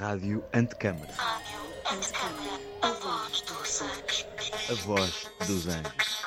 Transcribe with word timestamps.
Rádio 0.00 0.42
Antecâmara. 0.54 1.12
Rádio 1.12 1.58
Antecâmara, 1.84 2.58
a 2.80 2.88
voz 2.88 3.42
dos 3.42 3.82
anjos. 3.82 4.26
A 4.70 4.74
voz 4.86 5.30
dos 5.46 5.68
anjos. 5.68 6.22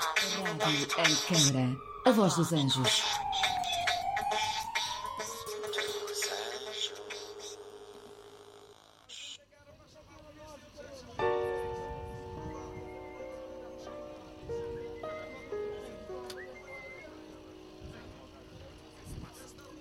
Rádio 0.61 0.87
Antecâmara, 0.99 1.77
a 2.05 2.11
voz 2.11 2.35
dos 2.35 2.53
anjos. 2.53 3.03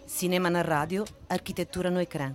Cinema 0.07 0.49
na 0.49 0.63
rádio, 0.63 1.05
arquitetura 1.29 1.91
no 1.91 2.01
ecrã. 2.01 2.35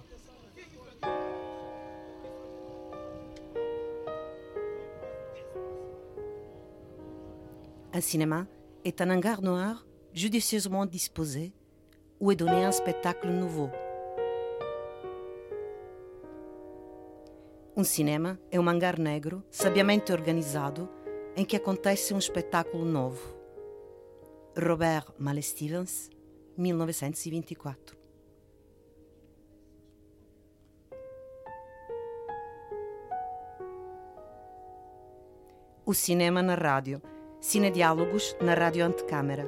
Un 7.97 8.01
cinéma 8.01 8.45
est 8.85 9.01
un 9.01 9.09
hangar 9.09 9.41
noir 9.41 9.83
judicieusement 10.13 10.85
disposé 10.85 11.51
où 12.19 12.31
est 12.31 12.35
donné 12.35 12.63
un 12.63 12.71
spectacle 12.71 13.27
nouveau. 13.27 13.71
Um 17.75 17.83
cinema 17.83 18.37
é 18.51 18.59
um 18.59 18.69
hangar 18.69 18.99
negro 18.99 19.43
sabiamente 19.49 20.13
organizado 20.13 20.87
em 21.35 21.43
que 21.43 21.55
acontece 21.55 22.13
um 22.13 22.19
espetáculo 22.19 22.85
novo. 22.85 23.35
Robert 24.55 25.15
Male 25.17 25.41
Stevens, 25.41 26.11
1924. 26.55 27.97
O 35.83 35.95
cinema 35.95 36.43
na 36.43 36.53
rádio. 36.53 37.01
Cinediálogos 37.39 38.35
na 38.41 38.55
Rádio 38.55 38.83
Antecâmara. 38.83 39.47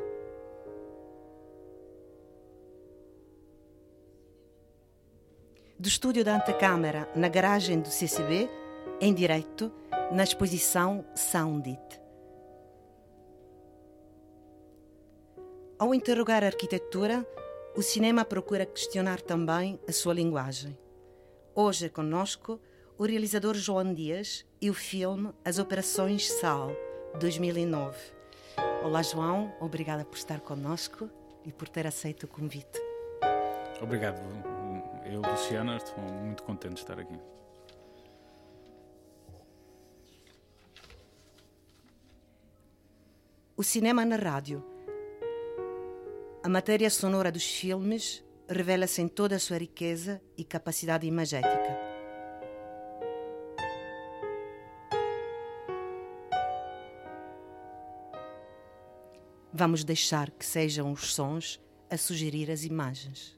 Do 5.78 5.88
estúdio 5.88 6.24
da 6.24 6.36
Antecâmara, 6.36 7.10
na 7.16 7.28
garagem 7.28 7.80
do 7.80 7.90
CCB, 7.90 8.48
em 9.02 9.14
direito, 9.14 9.72
na 10.12 10.24
exposição 10.24 11.04
Soundit. 11.16 12.00
Ao 15.80 15.94
interrogar 15.94 16.44
a 16.44 16.48
arquitetura, 16.48 17.26
o 17.76 17.82
cinema 17.82 18.24
procura 18.24 18.68
questionar 18.68 19.20
também 19.20 19.80
a 19.88 19.92
sua 19.92 20.14
linguagem. 20.14 20.78
Hoje 21.56 21.88
é 21.88 21.90
conosco 21.90 22.62
o 23.00 23.06
realizador 23.06 23.56
João 23.56 23.94
Dias 23.94 24.46
e 24.62 24.70
o 24.70 24.74
filme 24.76 25.32
As 25.44 25.58
Operações 25.58 26.30
Sal, 26.30 26.72
2009. 27.18 27.98
Olá, 28.84 29.02
João, 29.02 29.54
obrigada 29.60 30.06
por 30.06 30.18
estar 30.18 30.40
conosco 30.40 31.10
e 31.46 31.52
por 31.52 31.68
ter 31.68 31.88
aceito 31.88 32.24
o 32.24 32.28
convite. 32.28 32.80
Obrigado. 33.82 34.20
Eu, 35.06 35.22
Luciana, 35.22 35.78
estou 35.78 35.98
muito 36.04 36.44
contente 36.44 36.76
de 36.76 36.82
estar 36.82 37.00
aqui. 37.00 37.18
O 43.58 43.64
cinema 43.64 44.06
na 44.06 44.16
rádio. 44.16 44.64
A 46.44 46.48
matéria 46.48 46.90
sonora 46.90 47.32
dos 47.32 47.44
filmes 47.44 48.24
revela-se 48.48 49.02
em 49.02 49.08
toda 49.08 49.36
a 49.36 49.40
sua 49.40 49.58
riqueza 49.58 50.22
e 50.38 50.44
capacidade 50.44 51.06
imagética. 51.06 51.89
Vamos 59.60 59.84
deixar 59.84 60.32
que 60.32 60.46
sejam 60.46 60.90
os 60.90 61.14
sons 61.14 61.60
a 61.90 61.98
sugerir 61.98 62.50
as 62.50 62.64
imagens. 62.64 63.38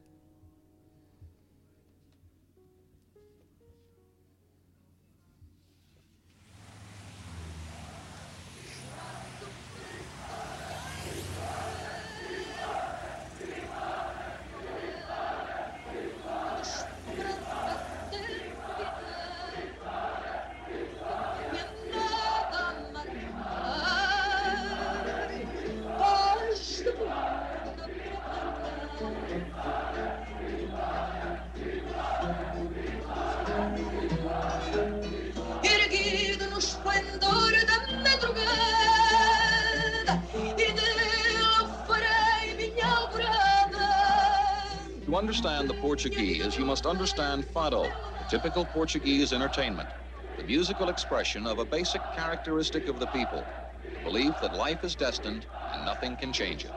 Portuguese, 45.92 46.56
you 46.56 46.64
must 46.64 46.86
understand 46.86 47.44
fado, 47.54 47.92
the 48.18 48.24
typical 48.24 48.64
Portuguese 48.64 49.30
entertainment, 49.30 49.90
the 50.38 50.44
musical 50.44 50.88
expression 50.88 51.46
of 51.46 51.58
a 51.58 51.66
basic 51.66 52.00
characteristic 52.14 52.88
of 52.88 52.98
the 52.98 53.06
people, 53.06 53.46
the 53.92 54.00
belief 54.00 54.40
that 54.40 54.54
life 54.54 54.82
is 54.84 54.96
destined 54.96 55.44
and 55.70 55.84
nothing 55.84 56.16
can 56.16 56.32
change 56.32 56.64
it. 56.64 56.72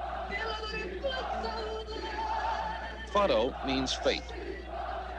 Fado 3.15 3.55
means 3.63 3.93
fate. 3.93 4.33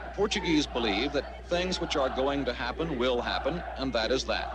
The 0.03 0.11
Portuguese 0.11 0.67
believe 0.67 1.11
that 1.13 1.25
things 1.49 1.81
which 1.81 1.95
are 1.95 2.11
going 2.11 2.45
to 2.45 2.53
happen 2.53 2.99
will 2.99 3.23
happen, 3.23 3.63
and 3.77 3.91
that 3.93 4.11
is 4.11 4.25
that. 4.25 4.47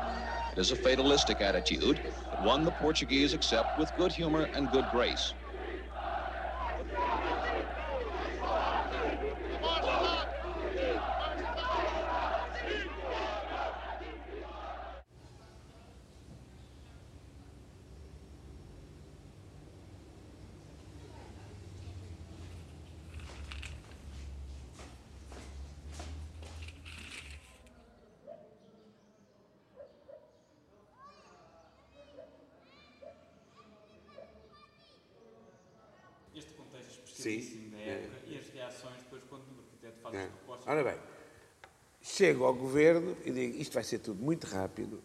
It 0.53 0.61
is 0.61 0.71
a 0.71 0.77
fatalistic 0.77 1.41
attitude, 1.41 2.01
but 2.31 2.41
one 2.41 2.63
the 2.63 2.71
Portuguese 2.71 3.35
accept 3.35 3.77
with 3.77 3.97
good 3.97 4.13
humor 4.13 4.49
and 4.55 4.71
good 4.71 4.89
grace. 4.89 5.35
Chego 42.23 42.45
ao 42.45 42.55
governo 42.55 43.17
e 43.25 43.33
digo 43.33 43.57
isto 43.61 43.75
vai 43.75 43.83
ser 43.83 43.99
tudo 43.99 44.23
muito 44.23 44.47
rápido. 44.47 45.03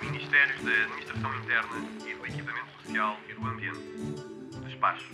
Ministérios 0.00 0.62
da 0.62 0.70
Administração 0.70 1.34
Interna 1.38 1.76
e 2.06 2.14
do 2.14 2.24
Equipamento 2.24 2.70
Social 2.84 3.18
e 3.28 3.34
do 3.34 3.44
Ambiente. 3.44 3.80
Despacho. 4.64 5.10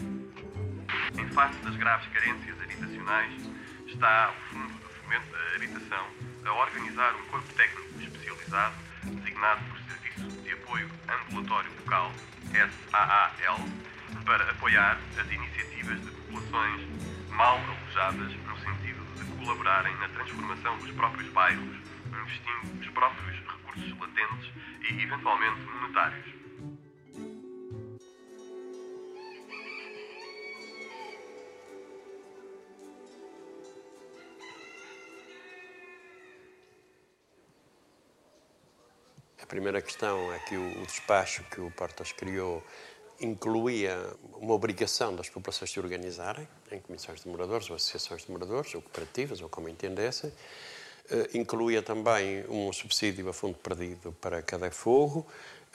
Em 1.18 1.28
face 1.30 1.58
das 1.60 1.74
graves 1.76 2.06
carências 2.12 2.60
habitacionais, 2.60 3.32
está 3.86 4.30
o 4.30 4.52
Fundo 4.52 4.74
de 4.74 4.94
Fomento 5.00 5.26
da 5.32 5.56
Habitação 5.56 6.06
a 6.44 6.52
organizar 6.52 7.14
um 7.14 7.30
corpo 7.30 7.54
técnico 7.54 7.98
especializado, 7.98 8.74
designado 9.04 9.64
por 9.70 9.78
Serviço 9.88 10.42
de 10.42 10.52
Apoio 10.52 10.90
Ambulatório 11.08 11.70
Local, 11.80 12.12
SAAL, 12.90 13.60
para 14.24 14.50
apoiar 14.50 14.98
as 15.18 15.30
iniciativas 15.30 16.00
de 16.00 16.10
populações 16.10 16.86
mal 17.30 17.58
alojadas 17.58 18.32
no 18.34 18.58
sentido 18.58 19.04
de 19.16 19.24
colaborarem 19.36 19.94
na 19.96 20.08
transformação 20.08 20.78
dos 20.78 20.90
próprios 20.92 21.28
bairros, 21.30 21.76
investindo 22.06 22.80
os 22.80 22.88
próprios 22.90 23.36
recursos 23.36 23.98
latentes 23.98 24.52
e, 24.82 25.02
eventualmente, 25.02 25.60
monetários. 25.60 26.38
A 39.40 39.46
primeira 39.48 39.80
questão 39.80 40.32
é 40.34 40.38
que 40.40 40.56
o, 40.56 40.84
despacho 40.84 41.42
que 41.44 41.60
o 41.60 41.70
Portas 41.70 42.12
criou 42.12 42.62
incluía 43.20 43.96
uma 44.34 44.54
obrigação 44.54 45.14
das 45.14 45.28
populações 45.28 45.70
se 45.70 45.80
organizarem 45.80 46.48
em 46.70 46.80
comissões 46.80 47.22
de 47.22 47.28
moradores 47.28 47.68
ou 47.70 47.76
associações 47.76 48.24
de 48.24 48.30
moradores 48.30 48.74
ou 48.74 48.82
cooperativas 48.82 49.40
ou 49.40 49.48
como 49.48 49.68
entendessem. 49.68 50.30
Uh, 51.10 51.38
incluía 51.38 51.82
também 51.82 52.44
um 52.48 52.72
subsídio 52.72 53.28
a 53.28 53.32
fundo 53.32 53.56
perdido 53.56 54.12
para 54.20 54.42
cada 54.42 54.70
fogo, 54.70 55.26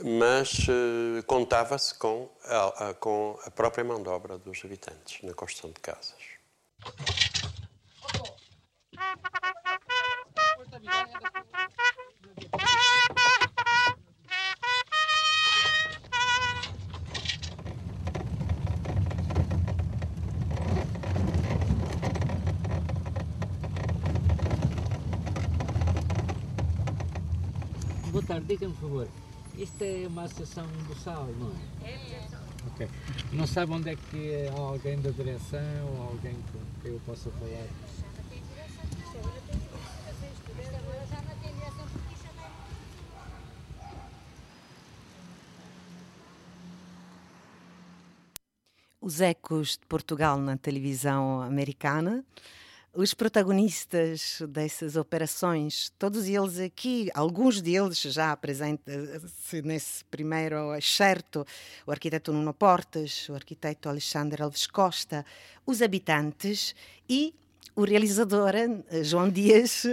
mas 0.03 0.67
uh, 0.67 1.23
contava-se 1.25 1.95
com 1.95 2.29
a, 2.45 2.89
a, 2.89 2.93
com 2.93 3.39
a 3.43 3.49
própria 3.49 3.83
mão 3.83 4.01
de 4.01 4.09
obra 4.09 4.37
dos 4.37 4.63
habitantes 4.63 5.23
na 5.23 5.33
construção 5.33 5.71
de 5.71 5.79
casas. 5.79 6.33
Boa 28.23 28.39
tarde, 28.39 28.47
diga-me 28.47 28.73
por 28.75 28.81
favor. 28.81 29.07
Isto 29.57 29.83
é 29.83 30.07
uma 30.07 30.23
associação 30.23 30.65
do 30.87 30.95
sal, 30.95 31.27
não 31.37 31.51
é? 31.83 31.91
É, 31.91 32.27
Ok. 32.67 32.87
Não 33.33 33.45
sabe 33.45 33.73
onde 33.73 33.89
é 33.89 33.97
que 33.97 34.47
há 34.47 34.57
alguém 34.57 34.97
da 35.01 35.09
direção 35.09 35.59
ou 35.89 36.03
alguém 36.03 36.33
com 36.33 36.81
quem 36.81 36.93
eu 36.93 37.01
possa 37.01 37.29
falar? 37.31 37.67
Os 49.01 49.19
ecos 49.19 49.71
de 49.71 49.85
Portugal 49.85 50.37
na 50.37 50.55
televisão 50.55 51.41
americana 51.41 52.23
os 52.95 53.11
protagonistas 53.13 54.39
dessas 54.49 54.95
operações, 54.95 55.91
todos 55.97 56.27
eles 56.27 56.59
aqui, 56.59 57.09
alguns 57.15 57.59
deles 57.59 57.99
já 57.99 58.31
apresentam-se 58.31 59.63
nesse 59.63 60.05
primeiro 60.05 60.75
excerto, 60.75 61.45
o 61.87 61.91
arquiteto 61.91 62.31
Nuno 62.31 62.53
Portas, 62.53 63.27
o 63.29 63.33
arquiteto 63.33 63.89
Alexandre 63.89 64.43
Alves 64.43 64.67
Costa, 64.67 65.25
os 65.65 65.81
habitantes 65.81 66.75
e 67.09 67.33
o 67.75 67.83
realizador 67.83 68.53
eh, 68.55 69.03
João 69.03 69.29
Dias, 69.29 69.85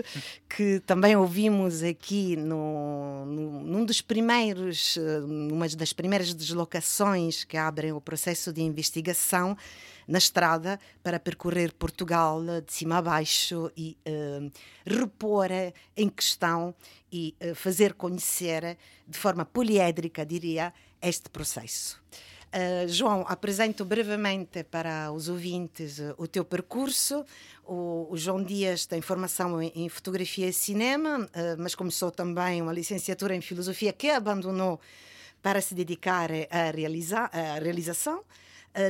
que 0.48 0.80
também 0.80 1.16
ouvimos 1.16 1.82
aqui 1.82 2.36
no, 2.36 3.24
no, 3.26 3.62
num 3.62 3.84
dos 3.84 4.00
primeiros, 4.00 4.96
eh, 4.96 5.20
numa 5.20 5.68
das 5.68 5.92
primeiras 5.92 6.34
deslocações 6.34 7.44
que 7.44 7.56
abrem 7.56 7.92
o 7.92 8.00
processo 8.00 8.52
de 8.52 8.62
investigação 8.62 9.56
na 10.06 10.18
estrada 10.18 10.78
para 11.02 11.20
percorrer 11.20 11.72
Portugal 11.72 12.42
de 12.66 12.72
cima 12.72 12.98
a 12.98 13.02
baixo 13.02 13.70
e 13.76 13.96
uh, 14.08 14.50
repor 14.84 15.48
em 15.96 16.08
questão 16.08 16.74
e 17.12 17.36
uh, 17.40 17.54
fazer 17.54 17.94
conhecer 17.94 18.76
de 19.06 19.16
forma 19.16 19.44
poliédrica, 19.44 20.26
diria, 20.26 20.74
este 21.00 21.30
processo. 21.30 22.02
Uh, 22.52 22.88
João, 22.88 23.24
apresento 23.28 23.84
brevemente 23.84 24.64
para 24.64 25.12
os 25.12 25.28
ouvintes 25.28 26.00
uh, 26.00 26.14
o 26.18 26.26
teu 26.26 26.44
percurso. 26.44 27.24
O, 27.64 28.08
o, 28.10 28.16
João 28.16 28.42
Dias 28.42 28.86
tem 28.86 29.00
formação 29.00 29.62
em, 29.62 29.70
em 29.72 29.88
fotografia 29.88 30.48
e 30.48 30.52
cinema, 30.52 31.20
uh, 31.20 31.28
mas 31.58 31.76
começou 31.76 32.10
também 32.10 32.60
uma 32.60 32.72
licenciatura 32.72 33.36
em 33.36 33.40
filosofia 33.40 33.92
que 33.92 34.10
abandonou 34.10 34.80
para 35.40 35.60
se 35.60 35.76
dedicar 35.76 36.28
à, 36.50 36.72
realiza 36.74 37.30
à 37.32 37.58
realização. 37.60 38.22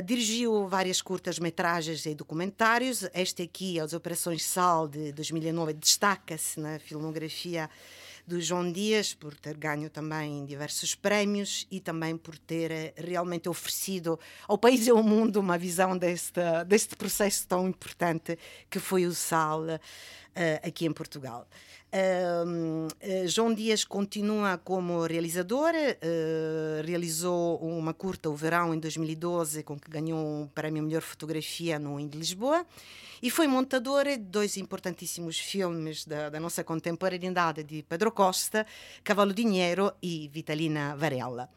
dirigiu 0.05 0.67
várias 0.67 1.01
curtas-metragens 1.01 2.05
e 2.07 2.15
documentários. 2.15 3.07
Este 3.13 3.43
aqui, 3.43 3.79
As 3.79 3.93
Operações 3.93 4.43
Sal, 4.43 4.87
de 4.87 5.13
2009, 5.13 5.73
destaca-se 5.73 6.59
na 6.59 6.77
filmografia 6.79 7.69
do 8.25 8.39
João 8.39 8.71
Dias, 8.71 9.13
por 9.13 9.35
ter 9.35 9.57
ganho 9.57 9.89
também 9.89 10.45
diversos 10.45 10.95
prémios 10.95 11.67
e 11.69 11.79
também 11.79 12.17
por 12.17 12.37
ter 12.37 12.71
eh, 12.71 12.93
realmente 12.97 13.49
oferecido 13.49 14.19
ao 14.47 14.57
país 14.57 14.87
e 14.87 14.89
ao 14.89 15.03
mundo 15.03 15.39
uma 15.39 15.57
visão 15.57 15.97
deste, 15.97 16.41
deste 16.67 16.95
processo 16.95 17.47
tão 17.47 17.67
importante 17.67 18.37
que 18.69 18.79
foi 18.79 19.05
o 19.05 19.13
SAL 19.13 19.61
uh, 19.61 19.79
aqui 20.67 20.85
em 20.85 20.91
Portugal. 20.91 21.47
Uh, 21.93 23.27
João 23.27 23.53
Dias 23.53 23.83
continua 23.83 24.57
como 24.57 25.05
realizador, 25.05 25.73
uh, 25.73 26.85
realizou 26.85 27.57
uma 27.59 27.93
curta 27.93 28.29
O 28.29 28.35
Verão 28.35 28.73
em 28.73 28.79
2012, 28.79 29.61
com 29.63 29.77
que 29.77 29.91
ganhou 29.91 30.43
o 30.43 30.47
prémio 30.47 30.83
Melhor 30.83 31.01
Fotografia 31.01 31.77
no 31.77 31.99
Inde 31.99 32.17
Lisboa, 32.17 32.65
e 33.21 33.29
foi 33.29 33.47
montador 33.47 34.05
de 34.05 34.17
dois 34.17 34.57
importantíssimos 34.57 35.39
filmes 35.39 36.05
da, 36.05 36.29
da 36.29 36.39
nossa 36.39 36.63
contemporaneidade, 36.63 37.63
de 37.63 37.83
Pedro 37.83 38.11
Costa, 38.11 38.65
Cavalo 39.03 39.33
Dinheiro 39.33 39.93
e 40.01 40.29
Vitalina 40.33 40.95
Varela. 40.95 41.49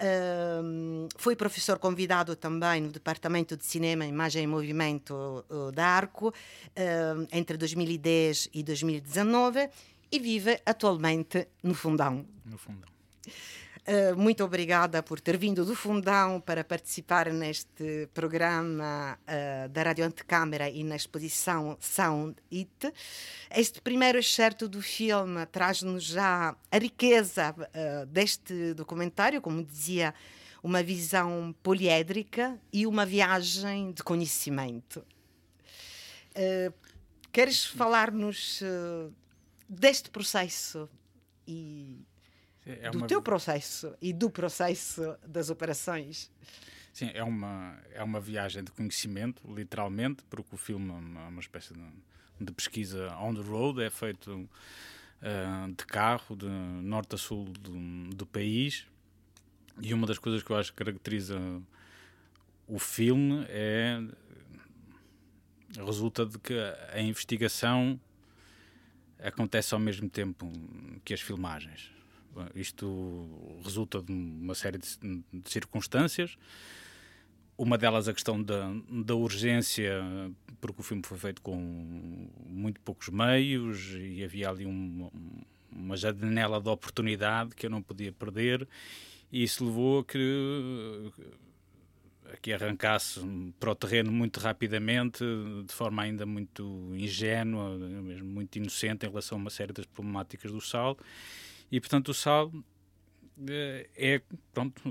Uh, 0.00 1.06
foi 1.16 1.36
professor 1.36 1.78
convidado 1.78 2.34
também 2.34 2.80
no 2.80 2.88
Departamento 2.88 3.54
de 3.54 3.66
Cinema, 3.66 4.06
Imagem 4.06 4.44
e 4.44 4.46
Movimento 4.46 5.44
uh, 5.50 5.70
da 5.72 5.86
Arco 5.86 6.32
entre 7.30 7.58
2010 7.58 8.48
e 8.54 8.62
2019 8.62 9.68
e 10.10 10.18
vive 10.18 10.58
atualmente 10.64 11.48
no 11.62 11.74
Fundão. 11.74 12.26
No 12.46 12.56
Fundão. 12.56 12.88
Uh, 13.90 14.16
muito 14.16 14.44
obrigada 14.44 15.02
por 15.02 15.18
ter 15.20 15.36
vindo 15.36 15.64
do 15.64 15.74
Fundão 15.74 16.40
para 16.40 16.62
participar 16.62 17.32
neste 17.32 18.08
programa 18.14 19.18
uh, 19.26 19.68
da 19.68 19.82
Rádio 19.82 20.04
Antecâmara 20.04 20.70
e 20.70 20.84
na 20.84 20.94
exposição 20.94 21.76
Sound 21.80 22.36
It. 22.52 22.94
Este 23.50 23.80
primeiro 23.80 24.16
excerto 24.16 24.68
do 24.68 24.80
filme 24.80 25.44
traz-nos 25.46 26.04
já 26.04 26.54
a 26.70 26.78
riqueza 26.78 27.52
uh, 27.52 28.06
deste 28.06 28.74
documentário, 28.74 29.40
como 29.40 29.64
dizia, 29.64 30.14
uma 30.62 30.84
visão 30.84 31.52
poliédrica 31.60 32.56
e 32.72 32.86
uma 32.86 33.04
viagem 33.04 33.90
de 33.90 34.04
conhecimento. 34.04 35.04
queres 37.32 37.64
falar-nos 37.64 38.62
deste 39.68 40.10
processo 40.10 40.88
e 41.48 42.04
é 42.82 42.90
do 42.90 43.06
teu 43.06 43.22
processo 43.22 43.94
e 44.00 44.12
do 44.12 44.30
processo 44.30 45.16
das 45.26 45.50
operações. 45.50 46.30
Sim, 46.92 47.10
é 47.14 47.22
uma, 47.22 47.78
é 47.92 48.02
uma 48.02 48.20
viagem 48.20 48.64
de 48.64 48.72
conhecimento, 48.72 49.42
literalmente, 49.52 50.24
porque 50.28 50.54
o 50.54 50.58
filme 50.58 50.90
é 50.90 50.94
uma, 50.94 51.28
uma 51.28 51.40
espécie 51.40 51.72
de, 51.72 51.80
de, 52.40 52.52
pesquisa 52.52 53.16
on 53.16 53.34
the 53.34 53.42
road, 53.42 53.82
é 53.82 53.90
feito 53.90 54.32
uh, 54.32 55.68
de 55.68 55.86
carro, 55.86 56.36
de 56.36 56.48
norte 56.48 57.14
a 57.14 57.18
sul 57.18 57.44
do, 57.44 58.14
do 58.14 58.26
país. 58.26 58.86
E 59.80 59.94
uma 59.94 60.06
das 60.06 60.18
coisas 60.18 60.42
que 60.42 60.50
eu 60.50 60.56
acho 60.56 60.72
que 60.72 60.84
caracteriza 60.84 61.38
o 62.66 62.78
filme 62.78 63.46
é 63.48 64.02
resulta 65.76 66.26
de 66.26 66.38
que 66.38 66.54
a 66.92 67.00
investigação 67.00 68.00
acontece 69.22 69.74
ao 69.74 69.80
mesmo 69.80 70.08
tempo 70.08 70.50
que 71.04 71.14
as 71.14 71.20
filmagens. 71.20 71.90
Isto 72.54 73.58
resulta 73.64 74.02
de 74.02 74.12
uma 74.12 74.54
série 74.54 74.78
de, 74.78 74.88
de 75.32 75.50
circunstâncias. 75.50 76.36
Uma 77.56 77.76
delas 77.76 78.08
a 78.08 78.14
questão 78.14 78.42
da, 78.42 78.72
da 78.88 79.14
urgência, 79.14 80.02
porque 80.60 80.80
o 80.80 80.82
filme 80.82 81.02
foi 81.04 81.18
feito 81.18 81.42
com 81.42 81.56
muito 82.46 82.80
poucos 82.80 83.08
meios 83.10 83.94
e 83.98 84.24
havia 84.24 84.48
ali 84.48 84.64
um, 84.64 85.10
uma 85.70 85.96
janela 85.96 86.60
de 86.60 86.68
oportunidade 86.68 87.54
que 87.54 87.66
eu 87.66 87.70
não 87.70 87.82
podia 87.82 88.12
perder, 88.12 88.66
e 89.30 89.42
isso 89.42 89.62
levou 89.64 90.00
a 90.00 90.04
que, 90.04 91.12
a 92.32 92.36
que 92.38 92.52
arrancasse 92.52 93.20
para 93.60 93.72
o 93.72 93.74
terreno 93.74 94.10
muito 94.10 94.40
rapidamente, 94.40 95.22
de 95.66 95.74
forma 95.74 96.02
ainda 96.02 96.24
muito 96.24 96.64
ingênua, 96.94 97.76
mesmo 97.76 98.26
muito 98.26 98.56
inocente 98.56 99.04
em 99.04 99.08
relação 99.10 99.36
a 99.36 99.40
uma 99.40 99.50
série 99.50 99.74
das 99.74 99.84
problemáticas 99.84 100.50
do 100.50 100.62
sal 100.62 100.96
e, 101.70 101.80
portanto, 101.80 102.08
o 102.08 102.14
sal 102.14 102.52
eh, 103.48 103.88
é, 103.96 104.22
pronto, 104.52 104.82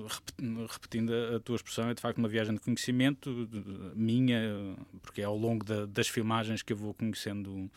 repetindo 0.67 1.13
a 1.35 1.39
tua 1.39 1.55
expressão, 1.55 1.89
é 1.89 1.93
de 1.93 2.01
facto 2.01 2.17
uma 2.17 2.27
viagem 2.27 2.55
de 2.55 2.59
conhecimento 2.61 3.47
minha, 3.95 4.75
porque 5.01 5.21
é 5.21 5.25
ao 5.25 5.37
longo 5.37 5.63
da, 5.63 5.85
das 5.85 6.07
filmagens 6.07 6.61
que 6.63 6.73
eu 6.73 6.77
vou 6.77 6.93
conhecendo 6.93 7.69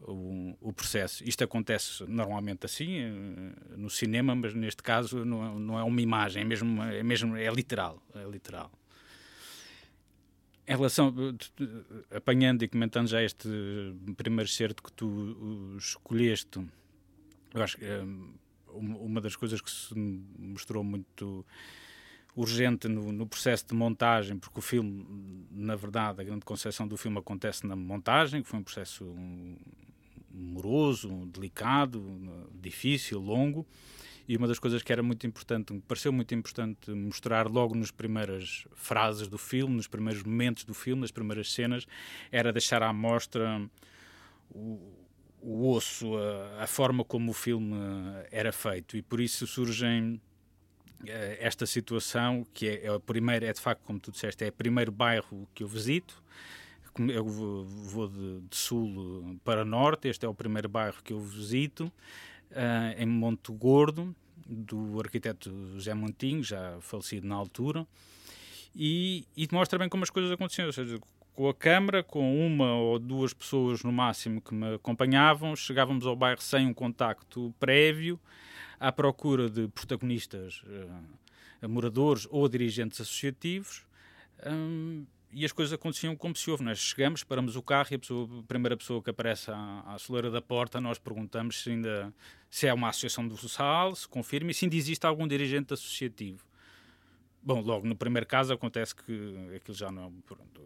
o, 0.00 0.56
o, 0.60 0.72
processo. 0.72 1.22
Isto 1.28 1.44
acontece 1.44 2.04
normalmente 2.06 2.64
assim, 2.64 2.98
eh, 2.98 3.76
no 3.76 3.90
cinema, 3.90 4.34
mas 4.34 4.54
neste 4.54 4.82
caso 4.82 5.24
não, 5.24 5.58
não 5.58 5.78
é 5.78 5.82
uma 5.82 6.00
imagem, 6.00 6.42
é 6.42 6.44
mesmo, 6.44 6.82
é 6.82 7.02
mesmo 7.02 7.36
é 7.36 7.50
literal, 7.50 8.02
é 8.14 8.24
literal. 8.24 8.70
Em 10.66 10.76
relação, 10.76 11.14
apanhando 12.14 12.62
e 12.62 12.68
comentando 12.68 13.08
já 13.08 13.22
este 13.22 13.48
primeiro 14.16 14.50
certo 14.50 14.82
que 14.82 14.92
tu 14.92 15.74
escolheste, 15.78 16.60
eu 17.54 17.62
acho 17.62 17.76
que 17.76 17.84
um, 18.72 18.96
uma 18.96 19.20
das 19.20 19.36
coisas 19.36 19.60
que 19.60 19.70
se 19.70 19.94
mostrou 20.38 20.84
muito 20.84 21.44
urgente 22.36 22.86
no, 22.88 23.10
no, 23.10 23.26
processo 23.26 23.66
de 23.66 23.74
montagem, 23.74 24.38
porque 24.38 24.58
o 24.58 24.62
filme, 24.62 25.46
na 25.50 25.74
verdade, 25.74 26.20
a 26.20 26.24
grande 26.24 26.44
concepção 26.44 26.86
do 26.86 26.96
filme 26.96 27.18
acontece 27.18 27.66
na 27.66 27.74
montagem, 27.74 28.42
que 28.42 28.48
foi 28.48 28.60
um 28.60 28.62
processo 28.62 29.04
moroso, 30.30 31.26
delicado, 31.26 32.04
difícil, 32.54 33.18
longo. 33.18 33.66
E 34.28 34.36
uma 34.36 34.46
das 34.46 34.58
coisas 34.58 34.82
que 34.82 34.92
era 34.92 35.02
muito 35.02 35.26
importante, 35.26 35.72
me 35.72 35.80
pareceu 35.80 36.12
muito 36.12 36.34
importante 36.34 36.90
mostrar 36.90 37.48
logo 37.48 37.74
nas 37.74 37.90
primeiras 37.90 38.66
frases 38.74 39.26
do 39.26 39.38
filme, 39.38 39.74
nos 39.74 39.88
primeiros 39.88 40.22
momentos 40.22 40.64
do 40.64 40.74
filme, 40.74 41.00
nas 41.00 41.10
primeiras 41.10 41.50
cenas, 41.50 41.86
era 42.30 42.52
deixar 42.52 42.82
à 42.82 42.92
mostra 42.92 43.60
o, 44.50 44.97
o 45.40 45.70
osso, 45.70 46.16
a, 46.16 46.64
a, 46.64 46.66
forma 46.66 47.04
como 47.04 47.30
o 47.30 47.34
filme 47.34 47.76
era 48.30 48.52
feito. 48.52 48.96
E 48.96 49.02
por 49.02 49.20
isso 49.20 49.46
surgem 49.46 50.20
eh, 51.06 51.38
esta 51.40 51.66
situação, 51.66 52.46
que 52.52 52.68
é, 52.68 52.86
é 52.86 52.88
a 52.88 53.00
primeira, 53.00 53.46
é 53.46 53.52
de 53.52 53.60
facto, 53.60 53.82
como 53.84 54.00
tu 54.00 54.10
disseste, 54.10 54.44
é 54.44 54.48
o 54.48 54.52
primeiro 54.52 54.90
bairro 54.90 55.48
que 55.54 55.62
eu 55.62 55.68
visito. 55.68 56.22
Eu 56.98 57.24
vou 57.24 58.08
de, 58.08 58.40
de 58.40 58.56
sul 58.56 59.38
para 59.44 59.64
norte, 59.64 60.08
este 60.08 60.26
é 60.26 60.28
o 60.28 60.34
primeiro 60.34 60.68
bairro 60.68 61.00
que 61.04 61.12
eu 61.12 61.20
visito 61.20 61.92
uh, 62.50 63.00
em 63.00 63.06
Monte 63.06 63.52
Gordo, 63.52 64.14
do 64.44 64.98
arquiteto 64.98 65.48
José 65.74 65.94
Montinho, 65.94 66.42
já 66.42 66.76
falecido 66.80 67.26
na 67.26 67.36
altura, 67.36 67.86
e, 68.74 69.26
e 69.36 69.46
mostra 69.52 69.78
bem 69.78 69.88
como 69.88 70.02
as 70.02 70.10
coisas 70.10 70.32
aconteciam, 70.32 70.66
ou 70.66 70.72
seja, 70.72 70.98
com 71.38 71.48
a 71.48 71.54
câmara, 71.54 72.02
com 72.02 72.44
uma 72.44 72.74
ou 72.74 72.98
duas 72.98 73.32
pessoas 73.32 73.84
no 73.84 73.92
máximo 73.92 74.40
que 74.40 74.52
me 74.52 74.74
acompanhavam, 74.74 75.54
chegávamos 75.54 76.04
ao 76.04 76.16
bairro 76.16 76.42
sem 76.42 76.66
um 76.66 76.74
contacto 76.74 77.54
prévio, 77.60 78.18
à 78.80 78.90
procura 78.90 79.48
de 79.48 79.68
protagonistas, 79.68 80.64
uh, 81.62 81.68
moradores 81.68 82.26
ou 82.28 82.48
dirigentes 82.48 83.00
associativos, 83.00 83.86
um, 84.44 85.06
e 85.30 85.44
as 85.44 85.52
coisas 85.52 85.72
aconteciam 85.72 86.16
como 86.16 86.34
se 86.34 86.50
houve. 86.50 86.64
Nós 86.64 86.80
chegamos, 86.80 87.22
paramos 87.22 87.54
o 87.54 87.62
carro 87.62 87.86
e 87.92 87.94
a, 87.94 87.98
pessoa, 88.00 88.28
a 88.40 88.42
primeira 88.42 88.76
pessoa 88.76 89.00
que 89.00 89.10
aparece 89.10 89.48
à, 89.52 89.84
à 89.86 89.96
soleira 89.96 90.32
da 90.32 90.42
porta, 90.42 90.80
nós 90.80 90.98
perguntamos 90.98 91.62
se 91.62 91.70
ainda 91.70 92.12
se 92.50 92.66
é 92.66 92.74
uma 92.74 92.88
associação 92.88 93.28
do 93.28 93.36
SAL, 93.48 93.94
se 93.94 94.08
confirma 94.08 94.50
e 94.50 94.54
se 94.54 94.64
ainda 94.64 94.74
existe 94.74 95.06
algum 95.06 95.28
dirigente 95.28 95.72
associativo. 95.72 96.44
Bom, 97.40 97.60
logo 97.60 97.86
no 97.86 97.94
primeiro 97.94 98.26
caso 98.26 98.52
acontece 98.52 98.92
que 98.92 99.54
aquilo 99.54 99.76
já 99.76 99.92
não. 99.92 100.12
Pronto, 100.26 100.60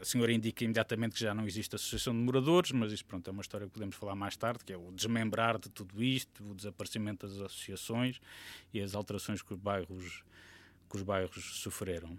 a 0.00 0.04
senhora 0.04 0.32
indica 0.32 0.64
imediatamente 0.64 1.14
que 1.14 1.20
já 1.20 1.34
não 1.34 1.46
existe 1.46 1.74
associação 1.74 2.12
de 2.12 2.20
moradores, 2.20 2.72
mas 2.72 2.92
isso 2.92 3.04
pronto, 3.04 3.28
é 3.28 3.32
uma 3.32 3.42
história 3.42 3.66
que 3.66 3.72
podemos 3.72 3.96
falar 3.96 4.14
mais 4.14 4.36
tarde, 4.36 4.64
que 4.64 4.72
é 4.72 4.76
o 4.76 4.92
desmembrar 4.92 5.58
de 5.58 5.68
tudo 5.68 6.02
isto, 6.02 6.42
o 6.44 6.54
desaparecimento 6.54 7.26
das 7.26 7.40
associações 7.40 8.20
e 8.72 8.80
as 8.80 8.94
alterações 8.94 9.42
que 9.42 9.52
os 9.52 9.58
bairros, 9.58 10.24
que 10.88 10.96
os 10.96 11.02
bairros 11.02 11.60
sofreram 11.60 12.18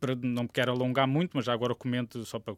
para, 0.00 0.14
não 0.14 0.44
me 0.44 0.48
quero 0.48 0.72
alongar 0.72 1.06
muito, 1.06 1.32
mas 1.34 1.44
já 1.44 1.52
agora 1.52 1.74
comento 1.74 2.24
só 2.24 2.38
para, 2.38 2.54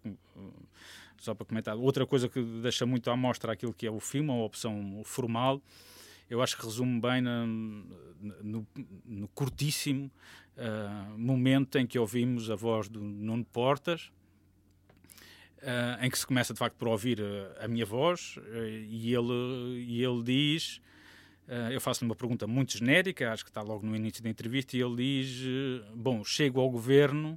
só 1.18 1.34
para 1.34 1.46
comentar. 1.46 1.76
Outra 1.76 2.06
coisa 2.06 2.28
que 2.28 2.42
deixa 2.62 2.86
muito 2.86 3.10
à 3.10 3.16
mostra 3.16 3.52
aquilo 3.52 3.72
que 3.72 3.86
é 3.86 3.90
o 3.90 4.00
filme, 4.00 4.30
a 4.30 4.34
opção 4.34 5.02
formal, 5.04 5.60
eu 6.30 6.40
acho 6.40 6.56
que 6.56 6.64
resume 6.64 7.00
bem 7.00 7.20
na, 7.20 7.44
no, 7.44 8.66
no, 9.04 9.28
curtíssimo 9.28 10.08
uh, 10.56 11.18
momento 11.18 11.76
em 11.76 11.84
que 11.84 11.98
ouvimos 11.98 12.48
a 12.48 12.54
voz 12.54 12.88
do 12.88 13.00
Nuno 13.00 13.44
Portas, 13.44 14.12
uh, 15.58 16.02
em 16.04 16.08
que 16.08 16.16
se 16.16 16.24
começa 16.24 16.54
de 16.54 16.58
facto 16.58 16.76
por 16.76 16.86
ouvir 16.86 17.20
a, 17.20 17.64
a 17.64 17.68
minha 17.68 17.84
voz, 17.84 18.36
uh, 18.36 18.68
e, 18.68 19.12
ele, 19.12 19.84
e 19.88 20.04
ele 20.04 20.22
diz. 20.22 20.80
eu 21.72 21.80
faço-lhe 21.80 22.08
uma 22.08 22.14
pergunta 22.14 22.46
muito 22.46 22.78
genérica, 22.78 23.32
acho 23.32 23.44
que 23.44 23.50
está 23.50 23.60
logo 23.60 23.84
no 23.84 23.96
início 23.96 24.22
da 24.22 24.30
entrevista, 24.30 24.76
e 24.76 24.80
ele 24.80 24.96
diz: 24.96 25.42
Bom, 25.96 26.24
chego 26.24 26.60
ao 26.60 26.70
governo 26.70 27.36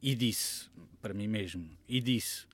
e 0.00 0.14
disse, 0.14 0.70
para 1.02 1.12
mim 1.12 1.26
mesmo, 1.26 1.68
e 1.88 2.00
disse: 2.00 2.46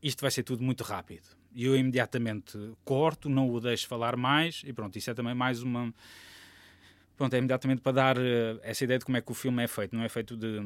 Isto 0.00 0.20
vai 0.20 0.30
ser 0.30 0.44
tudo 0.44 0.62
muito 0.62 0.84
rápido 0.84 1.43
e 1.54 1.64
eu 1.64 1.76
imediatamente 1.76 2.58
corto, 2.84 3.28
não 3.28 3.48
o 3.48 3.60
deixo 3.60 3.86
falar 3.86 4.16
mais 4.16 4.62
e 4.64 4.72
pronto, 4.72 4.96
isso 4.96 5.10
é 5.10 5.14
também 5.14 5.34
mais 5.34 5.62
uma 5.62 5.94
pronto, 7.16 7.32
é 7.34 7.38
imediatamente 7.38 7.80
para 7.80 7.92
dar 7.92 8.18
uh, 8.18 8.60
essa 8.62 8.84
ideia 8.84 8.98
de 8.98 9.04
como 9.04 9.16
é 9.16 9.20
que 9.20 9.30
o 9.30 9.34
filme 9.34 9.62
é 9.62 9.68
feito, 9.68 9.94
não 9.94 10.02
é 10.02 10.08
feito 10.08 10.36
de, 10.36 10.58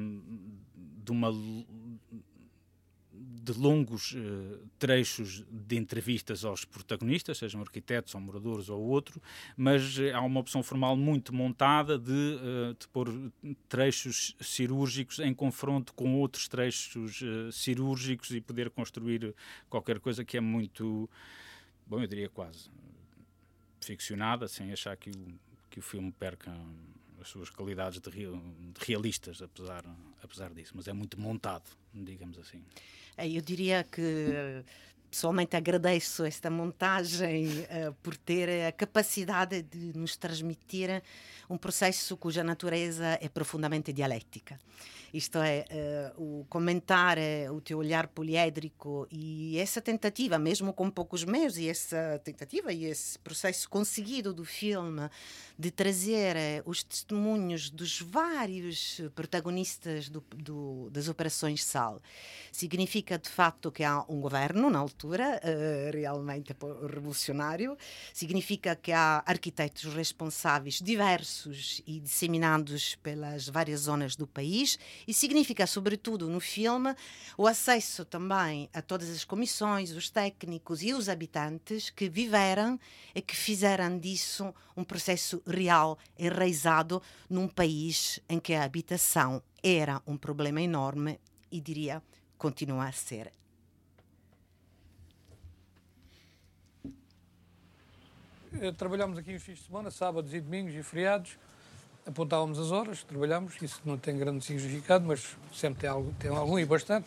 de 1.04 1.12
uma 1.12 1.30
de 3.18 3.52
longos 3.52 4.12
uh, 4.12 4.68
trechos 4.78 5.44
de 5.50 5.76
entrevistas 5.76 6.44
aos 6.44 6.64
protagonistas, 6.64 7.38
sejam 7.38 7.60
arquitetos 7.60 8.14
ou 8.14 8.20
moradores 8.20 8.68
ou 8.68 8.80
outro, 8.80 9.20
mas 9.56 9.98
uh, 9.98 10.14
há 10.14 10.20
uma 10.20 10.40
opção 10.40 10.62
formal 10.62 10.96
muito 10.96 11.34
montada 11.34 11.98
de, 11.98 12.12
uh, 12.12 12.74
de 12.78 12.88
pôr 12.88 13.32
trechos 13.68 14.36
cirúrgicos 14.40 15.18
em 15.18 15.32
confronto 15.34 15.94
com 15.94 16.14
outros 16.16 16.48
trechos 16.48 17.22
cirúrgicos 17.52 18.30
e 18.30 18.40
poder 18.40 18.70
construir 18.70 19.34
qualquer 19.68 19.98
coisa 20.00 20.24
que 20.24 20.36
é 20.36 20.40
muito, 20.40 21.08
bom, 21.86 22.00
eu 22.00 22.06
diria 22.06 22.28
quase 22.28 22.70
ficcionada, 23.80 24.46
sem 24.48 24.72
achar 24.72 24.96
que 24.96 25.10
o, 25.10 25.38
que 25.70 25.78
o 25.78 25.82
filme 25.82 26.12
perca 26.12 26.52
as 27.20 27.28
suas 27.28 27.50
qualidades 27.50 28.00
de, 28.00 28.10
real, 28.10 28.34
de 28.34 28.84
realistas, 28.86 29.42
apesar, 29.42 29.84
apesar 30.22 30.52
disso, 30.52 30.72
mas 30.74 30.88
é 30.88 30.92
muito 30.92 31.20
montado, 31.20 31.70
digamos 31.92 32.38
assim. 32.38 32.62
É, 33.16 33.28
eu 33.28 33.40
diria 33.42 33.84
que 33.84 34.64
pessoalmente 35.10 35.56
agradeço 35.56 36.24
esta 36.24 36.50
montagem 36.50 37.46
uh, 37.46 37.92
por 38.02 38.16
ter 38.16 38.66
a 38.66 38.72
capacidade 38.72 39.62
de 39.62 39.96
nos 39.98 40.16
transmitir 40.16 41.02
um 41.48 41.56
processo 41.56 42.16
cuja 42.16 42.44
natureza 42.44 43.18
é 43.20 43.28
profundamente 43.28 43.92
dialética. 43.92 44.58
Isto 45.12 45.38
é, 45.38 45.64
uh, 46.16 46.40
o 46.40 46.44
comentar 46.50 47.16
uh, 47.16 47.54
o 47.54 47.60
teu 47.62 47.78
olhar 47.78 48.08
poliédrico 48.08 49.08
e 49.10 49.58
essa 49.58 49.80
tentativa, 49.80 50.38
mesmo 50.38 50.72
com 50.72 50.90
poucos 50.90 51.24
meios, 51.24 51.56
e 51.56 51.66
essa 51.68 52.20
tentativa 52.22 52.72
e 52.72 52.84
esse 52.84 53.18
processo 53.18 53.68
conseguido 53.70 54.34
do 54.34 54.44
filme 54.44 55.08
de 55.58 55.70
trazer 55.70 56.62
os 56.66 56.82
testemunhos 56.82 57.70
dos 57.70 58.00
vários 58.00 59.00
protagonistas 59.14 60.10
do, 60.10 60.22
do, 60.36 60.90
das 60.90 61.08
operações 61.08 61.64
SAL, 61.64 62.00
significa 62.52 63.18
de 63.18 63.30
facto 63.30 63.72
que 63.72 63.82
há 63.82 64.04
um 64.08 64.20
governo 64.20 64.68
na 64.68 64.78
altura, 64.78 64.97
realmente 65.92 66.54
revolucionário, 66.82 67.76
significa 68.12 68.74
que 68.74 68.92
há 68.92 69.22
arquitetos 69.24 69.84
responsáveis 69.94 70.80
diversos 70.82 71.82
e 71.86 72.00
disseminados 72.00 72.96
pelas 72.96 73.48
várias 73.48 73.80
zonas 73.80 74.16
do 74.16 74.26
país 74.26 74.78
e 75.06 75.14
significa, 75.14 75.66
sobretudo 75.66 76.28
no 76.28 76.40
filme, 76.40 76.94
o 77.36 77.46
acesso 77.46 78.04
também 78.04 78.68
a 78.72 78.82
todas 78.82 79.10
as 79.10 79.24
comissões, 79.24 79.92
os 79.92 80.10
técnicos 80.10 80.82
e 80.82 80.92
os 80.92 81.08
habitantes 81.08 81.90
que 81.90 82.08
viveram 82.08 82.78
e 83.14 83.20
que 83.20 83.36
fizeram 83.36 83.98
disso 83.98 84.54
um 84.76 84.84
processo 84.84 85.42
real, 85.46 85.98
enraizado 86.18 87.02
num 87.28 87.48
país 87.48 88.20
em 88.28 88.38
que 88.38 88.54
a 88.54 88.64
habitação 88.64 89.42
era 89.62 90.00
um 90.06 90.16
problema 90.16 90.62
enorme 90.62 91.20
e 91.50 91.60
diria 91.60 92.02
continua 92.36 92.86
a 92.86 92.92
ser. 92.92 93.32
Eh, 98.60 98.72
trabalhamos 98.72 99.18
aqui 99.18 99.34
os 99.34 99.42
fins 99.42 99.58
de 99.58 99.64
semana, 99.64 99.90
sábados 99.90 100.34
e 100.34 100.40
domingos 100.40 100.74
e 100.74 100.82
feriados 100.82 101.36
apontávamos 102.08 102.58
as 102.58 102.70
horas, 102.70 103.04
trabalhamos, 103.04 103.60
isso 103.60 103.80
não 103.84 103.98
tem 103.98 104.16
grande 104.16 104.42
significado, 104.42 105.04
mas 105.06 105.36
sempre 105.52 105.82
tem, 105.82 105.90
algo, 105.90 106.14
tem 106.18 106.30
algum 106.30 106.58
e 106.58 106.64
bastante. 106.64 107.06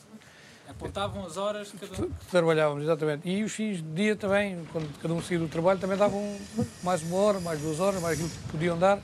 Apontavam 0.67 1.25
as 1.25 1.38
horas 1.38 1.74
cada 1.77 2.03
um? 2.03 2.12
Trabalhávamos, 2.29 2.84
exatamente. 2.84 3.27
E 3.27 3.43
os 3.43 3.51
fins 3.51 3.77
de 3.77 3.93
dia 3.93 4.15
também, 4.15 4.63
quando 4.72 4.88
cada 5.00 5.13
um 5.13 5.22
saía 5.22 5.39
do 5.39 5.48
trabalho, 5.48 5.79
também 5.79 5.98
davam 5.98 6.38
mais 6.84 7.01
uma 7.01 7.17
hora, 7.17 7.39
mais 7.39 7.60
duas 7.60 7.79
horas, 7.79 8.01
mais 8.01 8.13
aquilo 8.13 8.29
que 8.29 8.51
podiam 8.51 8.77
dar. 8.77 9.01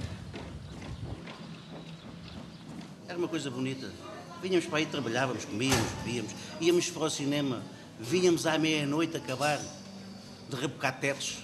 Era 3.08 3.18
uma 3.18 3.28
coisa 3.28 3.50
bonita. 3.50 3.92
Vinhamos 4.42 4.68
para 4.68 4.78
aí, 4.78 4.86
trabalhávamos, 4.86 5.46
comíamos, 5.46 5.92
bebíamos, 6.06 6.32
íamos 6.62 6.90
para 6.92 7.04
o 7.04 7.10
cinema, 7.10 7.64
vinhamos 8.00 8.46
à 8.46 8.58
meia-noite 8.60 9.18
acabar 9.18 9.60
de 10.48 10.56
rebocar 10.56 11.00
tetos. 11.00 11.40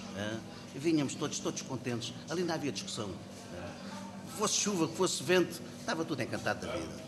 Vinhamos 0.74 1.14
todos, 1.14 1.38
todos 1.38 1.62
contentes. 1.62 2.12
Ali 2.28 2.42
não 2.42 2.54
havia 2.54 2.72
discussão 2.72 3.10
fosse 4.34 4.54
chuva, 4.54 4.88
que 4.88 4.96
fosse 4.96 5.22
vento, 5.22 5.62
estava 5.78 6.04
tudo 6.04 6.22
encantado 6.22 6.66
da 6.66 6.72
vida. 6.72 7.04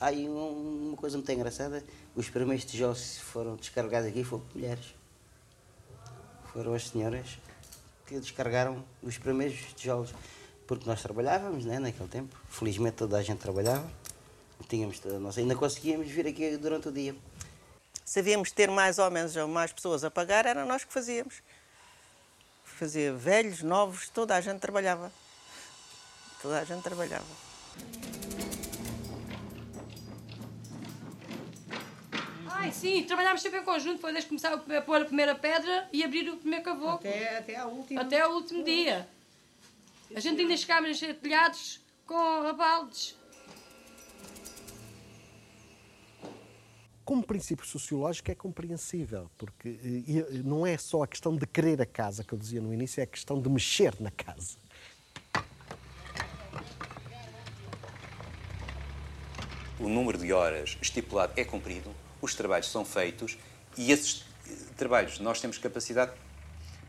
Há 0.00 0.06
aí 0.06 0.28
uma 0.28 0.96
coisa 0.96 1.16
muito 1.16 1.30
engraçada, 1.30 1.84
os 2.16 2.28
primeiros 2.28 2.64
tijolos 2.64 3.18
foram 3.18 3.54
descarregados 3.56 4.08
aqui 4.08 4.24
foram 4.24 4.44
mulheres. 4.54 4.94
Foram 6.52 6.74
as 6.74 6.88
senhoras 6.88 7.38
que 8.06 8.18
descarregaram 8.18 8.84
os 9.02 9.16
primeiros 9.16 9.58
tijolos. 9.76 10.12
Porque 10.66 10.88
nós 10.88 11.02
trabalhávamos 11.02 11.64
né, 11.64 11.78
naquele 11.78 12.08
tempo, 12.08 12.36
felizmente 12.48 12.96
toda 12.96 13.18
a 13.18 13.22
gente 13.22 13.38
trabalhava, 13.38 13.88
tínhamos, 14.68 15.00
nós 15.20 15.36
ainda 15.36 15.54
conseguíamos 15.54 16.08
vir 16.08 16.26
aqui 16.26 16.56
durante 16.56 16.88
o 16.88 16.92
dia. 16.92 17.14
Se 18.12 18.20
havíamos 18.20 18.52
ter 18.52 18.70
mais 18.70 18.98
ou 18.98 19.10
menos 19.10 19.34
mais 19.48 19.72
pessoas 19.72 20.04
a 20.04 20.10
pagar, 20.10 20.44
era 20.44 20.66
nós 20.66 20.84
que 20.84 20.92
fazíamos. 20.92 21.42
fazer 22.62 23.10
velhos, 23.14 23.62
novos, 23.62 24.10
toda 24.10 24.36
a 24.36 24.40
gente 24.42 24.60
trabalhava. 24.60 25.10
Toda 26.42 26.60
a 26.60 26.64
gente 26.64 26.82
trabalhava. 26.82 27.24
Ai, 32.50 32.70
sim, 32.70 33.02
trabalhámos 33.04 33.40
sempre 33.40 33.60
em 33.60 33.64
conjunto, 33.64 33.98
foi 33.98 34.12
desde 34.12 34.28
começar 34.28 34.52
a 34.52 34.82
pôr 34.82 35.00
a 35.00 35.04
primeira 35.06 35.34
pedra 35.34 35.88
e 35.90 36.04
abrir 36.04 36.28
o 36.28 36.36
primeiro 36.36 36.66
cavoco. 36.66 37.08
Até, 37.08 37.38
até 37.38 37.56
ao 37.56 37.70
último. 37.70 37.98
Até 37.98 38.20
ao 38.20 38.32
último 38.34 38.62
dia. 38.62 39.08
A 40.14 40.20
gente 40.20 40.38
ainda 40.38 40.54
chegámos 40.54 40.88
a 40.88 40.90
encher 40.90 41.14
telhados 41.14 41.80
com 42.06 42.42
rabaldes. 42.42 43.16
Como 47.12 47.22
princípio 47.22 47.66
sociológico 47.66 48.30
é 48.30 48.34
compreensível, 48.34 49.30
porque 49.36 49.78
eh, 49.84 50.40
não 50.42 50.66
é 50.66 50.78
só 50.78 51.02
a 51.02 51.06
questão 51.06 51.36
de 51.36 51.46
querer 51.46 51.78
a 51.82 51.84
casa 51.84 52.24
que 52.24 52.32
eu 52.32 52.38
dizia 52.38 52.58
no 52.58 52.72
início, 52.72 53.02
é 53.02 53.04
a 53.04 53.06
questão 53.06 53.38
de 53.38 53.50
mexer 53.50 53.94
na 54.00 54.10
casa. 54.10 54.56
O 59.78 59.90
número 59.90 60.16
de 60.16 60.32
horas 60.32 60.78
estipulado 60.80 61.34
é 61.36 61.44
cumprido, 61.44 61.90
os 62.22 62.34
trabalhos 62.34 62.70
são 62.70 62.82
feitos 62.82 63.36
e 63.76 63.92
esses 63.92 64.24
eh, 64.48 64.54
trabalhos 64.78 65.18
nós 65.18 65.38
temos 65.38 65.58
capacidade 65.58 66.12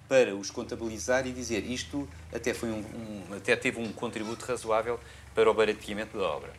para 0.07 0.33
os 0.33 0.49
contabilizar 0.49 1.27
e 1.27 1.33
dizer 1.33 1.69
isto 1.69 2.07
até, 2.31 2.53
foi 2.53 2.69
um, 2.69 2.79
um, 2.79 3.35
até 3.35 3.57
teve 3.57 3.77
um 3.77 3.91
contributo 3.91 4.45
razoável 4.45 4.97
para 5.35 5.51
o 5.51 5.53
barateamento 5.53 6.17
da 6.17 6.23
obra. 6.23 6.53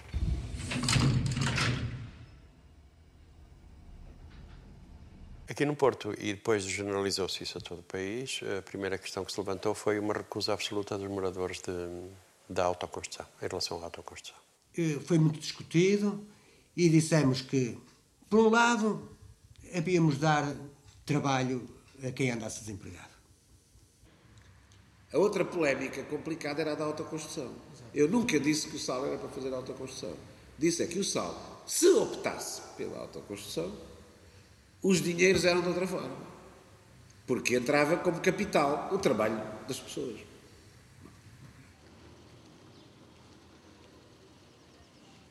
Aqui 5.46 5.66
no 5.66 5.76
Porto, 5.76 6.14
e 6.18 6.32
depois 6.32 6.64
generalizou-se 6.64 7.42
isso 7.42 7.58
a 7.58 7.60
todo 7.60 7.80
o 7.80 7.82
país, 7.82 8.40
a 8.58 8.62
primeira 8.62 8.96
questão 8.96 9.24
que 9.24 9.30
se 9.30 9.38
levantou 9.38 9.74
foi 9.74 9.98
uma 9.98 10.14
recusa 10.14 10.54
absoluta 10.54 10.96
dos 10.96 11.08
moradores 11.08 11.60
de, 11.60 11.72
da 12.48 12.64
autoconstrução, 12.64 13.26
em 13.42 13.46
relação 13.46 13.78
à 13.80 13.84
autoconstrução. 13.84 14.36
Eh, 14.76 14.98
foi 15.04 15.18
muito 15.18 15.38
discutido 15.38 16.26
e 16.74 16.88
dissemos 16.88 17.42
que, 17.42 17.78
por 18.30 18.40
um 18.40 18.48
lado, 18.48 19.06
havíamos 19.74 20.14
de 20.14 20.22
dar 20.22 20.56
trabalho 21.04 21.68
a 22.02 22.10
quem 22.10 22.30
andasse 22.30 22.60
desempregado. 22.60 23.14
A 25.12 25.18
outra 25.18 25.44
polémica 25.44 26.02
complicada 26.04 26.62
era 26.62 26.72
a 26.72 26.74
da 26.74 26.84
autoconstrução. 26.84 27.54
Eu 27.94 28.08
nunca 28.08 28.40
disse 28.40 28.68
que 28.68 28.76
o 28.76 28.78
SAL 28.78 29.06
era 29.06 29.18
para 29.18 29.28
fazer 29.28 29.52
autoconstrução. 29.52 30.16
Disse 30.58 30.82
é 30.82 30.86
que 30.86 30.98
o 30.98 31.04
SAL, 31.04 31.62
se 31.66 31.86
optasse 31.88 32.62
pela 32.76 32.98
autoconstrução, 32.98 33.72
os 34.84 35.00
dinheiros 35.00 35.46
eram 35.46 35.62
de 35.62 35.68
outra 35.68 35.86
forma. 35.86 36.14
Porque 37.26 37.56
entrava 37.56 37.96
como 37.96 38.20
capital 38.20 38.90
o 38.92 38.98
trabalho 38.98 39.42
das 39.66 39.80
pessoas. 39.80 40.20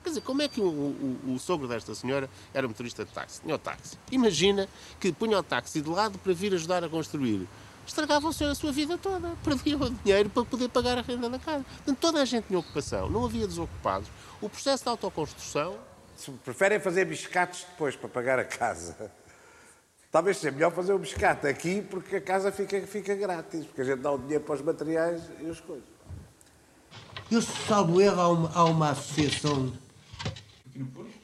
Quer 0.04 0.10
dizer, 0.10 0.22
como 0.22 0.42
é 0.42 0.48
que 0.48 0.60
o, 0.60 0.66
o, 0.66 1.34
o, 1.36 1.40
sogro 1.40 1.68
desta 1.68 1.94
senhora 1.94 2.30
era 2.52 2.68
motorista 2.68 3.06
de 3.06 3.12
táxi? 3.12 3.42
Tinha 3.42 3.56
o 3.56 3.60
táxi. 3.60 3.98
Imagina 4.12 4.68
que 5.00 5.14
punha 5.14 5.38
o 5.38 5.44
táxi 5.44 5.82
de 5.82 5.90
lado 5.90 6.18
para 6.18 6.34
vir 6.34 6.54
ajudar 6.56 6.84
a 6.84 6.90
construir. 6.90 7.48
Estragavam-se 7.86 8.44
a 8.44 8.56
sua 8.56 8.72
vida 8.72 8.98
toda. 8.98 9.38
Perdiam 9.44 9.80
o 9.80 9.90
dinheiro 9.92 10.30
para 10.32 10.44
poder 10.44 10.70
pagar 10.70 10.98
a 10.98 11.02
renda 11.02 11.30
da 11.30 11.38
casa. 11.38 11.64
Portanto, 11.64 11.98
toda 12.00 12.22
a 12.22 12.26
gente 12.26 12.48
tinha 12.48 12.60
ocupação, 12.60 13.08
não 13.08 13.24
havia 13.24 13.48
desocupados. 13.48 14.10
O 14.42 14.50
processo 14.50 14.84
de 14.84 14.90
autoconstrução. 14.90 15.78
Se 16.18 16.32
preferem 16.32 16.80
fazer 16.80 17.06
biscates 17.06 17.66
depois 17.70 17.96
para 17.96 18.10
pagar 18.10 18.40
a 18.40 18.46
casa, 18.46 19.12
talvez 20.14 20.38
seja 20.38 20.52
melhor 20.52 20.72
fazer 20.72 20.94
o 20.94 21.00
biscate 21.00 21.48
aqui 21.48 21.82
porque 21.82 22.18
a 22.18 22.22
casa 22.22 22.52
fica, 22.52 22.80
fica 22.86 23.16
grátis, 23.16 23.66
porque 23.66 23.82
a 23.82 23.84
gente 23.84 24.00
dá 24.00 24.12
o 24.12 24.20
dinheiro 24.20 24.44
para 24.44 24.54
os 24.54 24.62
materiais 24.62 25.24
e 25.42 25.50
as 25.50 25.60
coisas. 25.60 25.84
Eu, 27.32 27.42
salvo 27.42 28.00
erro, 28.00 28.22
há 28.22 28.30
uma, 28.30 28.52
há 28.54 28.64
uma 28.66 28.90
associação 28.92 29.74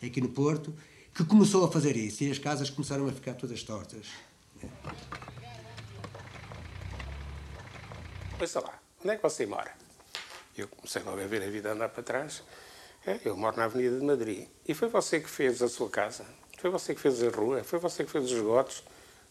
aqui 0.04 0.20
no 0.20 0.30
Porto 0.30 0.74
que 1.14 1.24
começou 1.24 1.64
a 1.66 1.72
fazer 1.72 1.96
isso 1.96 2.24
e 2.24 2.32
as 2.32 2.40
casas 2.40 2.72
começaram 2.72 3.08
a 3.08 3.12
ficar 3.12 3.36
todas 3.36 3.62
tortas. 3.62 4.08
Ouça 8.42 8.60
lá, 8.60 8.80
onde 9.02 9.14
é 9.14 9.18
que 9.18 9.22
você 9.22 9.46
mora? 9.46 9.72
Eu 10.58 10.68
comecei 10.68 11.04
logo 11.04 11.22
a 11.22 11.28
ver 11.28 11.44
a 11.44 11.50
vida 11.50 11.72
andar 11.72 11.90
para 11.90 12.02
trás. 12.02 12.42
É, 13.06 13.20
eu 13.24 13.38
moro 13.38 13.56
na 13.56 13.66
Avenida 13.66 14.00
de 14.00 14.06
Madrid. 14.06 14.48
E 14.68 14.74
foi 14.74 14.88
você 14.90 15.20
que 15.20 15.30
fez 15.30 15.62
a 15.62 15.70
sua 15.70 15.90
casa? 15.90 16.26
Foi 16.60 16.70
você 16.70 16.94
que 16.94 17.00
fez 17.00 17.24
a 17.24 17.30
rua? 17.30 17.64
Foi 17.64 17.80
você 17.80 18.04
que 18.04 18.12
fez 18.12 18.26
os 18.26 18.32
esgotos? 18.32 18.84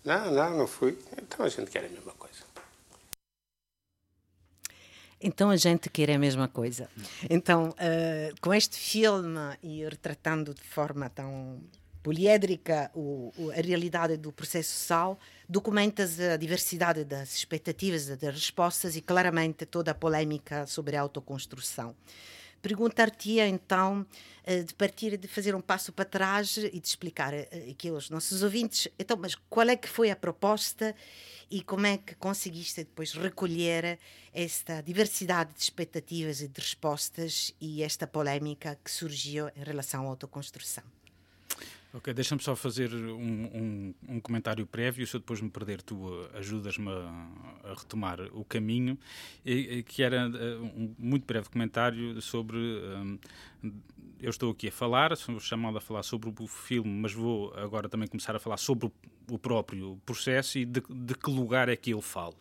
Não, 0.02 0.30
não, 0.30 0.58
não 0.58 0.66
fui. 0.66 0.98
Então 1.22 1.44
a 1.44 1.48
gente 1.48 1.70
quer 1.70 1.84
a 1.84 1.88
mesma 1.88 2.12
coisa. 2.12 2.48
Então 5.20 5.50
a 5.50 5.56
gente 5.56 5.90
quer 5.90 6.10
a 6.10 6.18
mesma 6.18 6.48
coisa. 6.48 6.88
Então, 7.28 7.70
uh, 7.70 8.40
com 8.40 8.54
este 8.54 8.78
filme 8.78 9.38
e 9.62 9.84
retratando 9.84 10.54
de 10.54 10.62
forma 10.62 11.10
tão 11.10 11.60
poliédrica 12.02 12.90
o, 12.94 13.30
o, 13.36 13.50
a 13.50 13.56
realidade 13.56 14.16
do 14.16 14.32
processo 14.32 14.70
social, 14.70 15.18
documentas 15.46 16.18
a 16.18 16.36
diversidade 16.38 17.04
das 17.04 17.34
expectativas, 17.34 18.06
das 18.06 18.34
respostas 18.34 18.96
e 18.96 19.02
claramente 19.02 19.66
toda 19.66 19.90
a 19.90 19.94
polémica 19.94 20.66
sobre 20.66 20.96
a 20.96 21.02
autoconstrução. 21.02 21.94
Perguntar-te-ia 22.60 23.46
então, 23.46 24.06
eh, 24.44 24.62
de 24.62 24.74
partir 24.74 25.16
de 25.16 25.28
fazer 25.28 25.54
um 25.54 25.60
passo 25.60 25.92
para 25.92 26.04
trás 26.04 26.56
e 26.56 26.80
de 26.80 26.88
explicar 26.88 27.32
eh, 27.32 27.48
aqui 27.70 27.88
aos 27.88 28.10
nossos 28.10 28.42
ouvintes, 28.42 28.88
então, 28.98 29.16
mas 29.16 29.34
qual 29.48 29.68
é 29.68 29.76
que 29.76 29.88
foi 29.88 30.10
a 30.10 30.16
proposta 30.16 30.94
e 31.50 31.62
como 31.62 31.86
é 31.86 31.96
que 31.96 32.14
conseguiste 32.16 32.84
depois 32.84 33.12
recolher 33.12 33.98
esta 34.34 34.82
diversidade 34.82 35.54
de 35.54 35.62
expectativas 35.62 36.40
e 36.40 36.48
de 36.48 36.60
respostas 36.60 37.54
e 37.60 37.82
esta 37.82 38.06
polémica 38.06 38.78
que 38.84 38.90
surgiu 38.90 39.48
em 39.56 39.62
relação 39.62 40.04
à 40.04 40.08
autoconstrução? 40.08 40.97
Ok, 41.98 42.14
deixa-me 42.14 42.40
só 42.40 42.54
fazer 42.54 42.94
um, 42.94 43.10
um, 43.18 43.94
um, 44.08 44.20
comentário 44.20 44.64
prévio, 44.64 45.04
se 45.04 45.16
eu 45.16 45.20
depois 45.20 45.40
me 45.40 45.50
perder, 45.50 45.82
tu 45.82 46.28
ajudas-me 46.34 46.88
a, 46.88 47.28
a, 47.64 47.74
retomar 47.74 48.20
o 48.32 48.44
caminho, 48.44 48.96
e, 49.44 49.82
que 49.82 50.04
era 50.04 50.28
uh, 50.28 50.64
um 50.64 50.94
muito 50.96 51.26
breve 51.26 51.48
comentário 51.48 52.22
sobre. 52.22 52.56
Eu 54.20 54.30
estou 54.30 54.52
aqui 54.52 54.68
a 54.68 54.72
falar, 54.72 55.16
sou 55.16 55.40
chamado 55.40 55.76
a 55.76 55.80
falar 55.80 56.04
sobre 56.04 56.32
o 56.38 56.46
filme, 56.46 56.88
mas 56.88 57.12
vou 57.12 57.52
agora 57.56 57.88
também 57.88 58.06
começar 58.06 58.36
a 58.36 58.38
falar 58.38 58.58
sobre 58.58 58.86
o, 58.86 58.92
o 59.28 59.36
próprio 59.36 60.00
processo 60.06 60.56
e 60.56 60.64
de, 60.64 60.80
de, 60.88 61.14
que 61.16 61.30
lugar 61.32 61.68
é 61.68 61.74
que 61.74 61.90
eu 61.90 62.00
falo. 62.00 62.36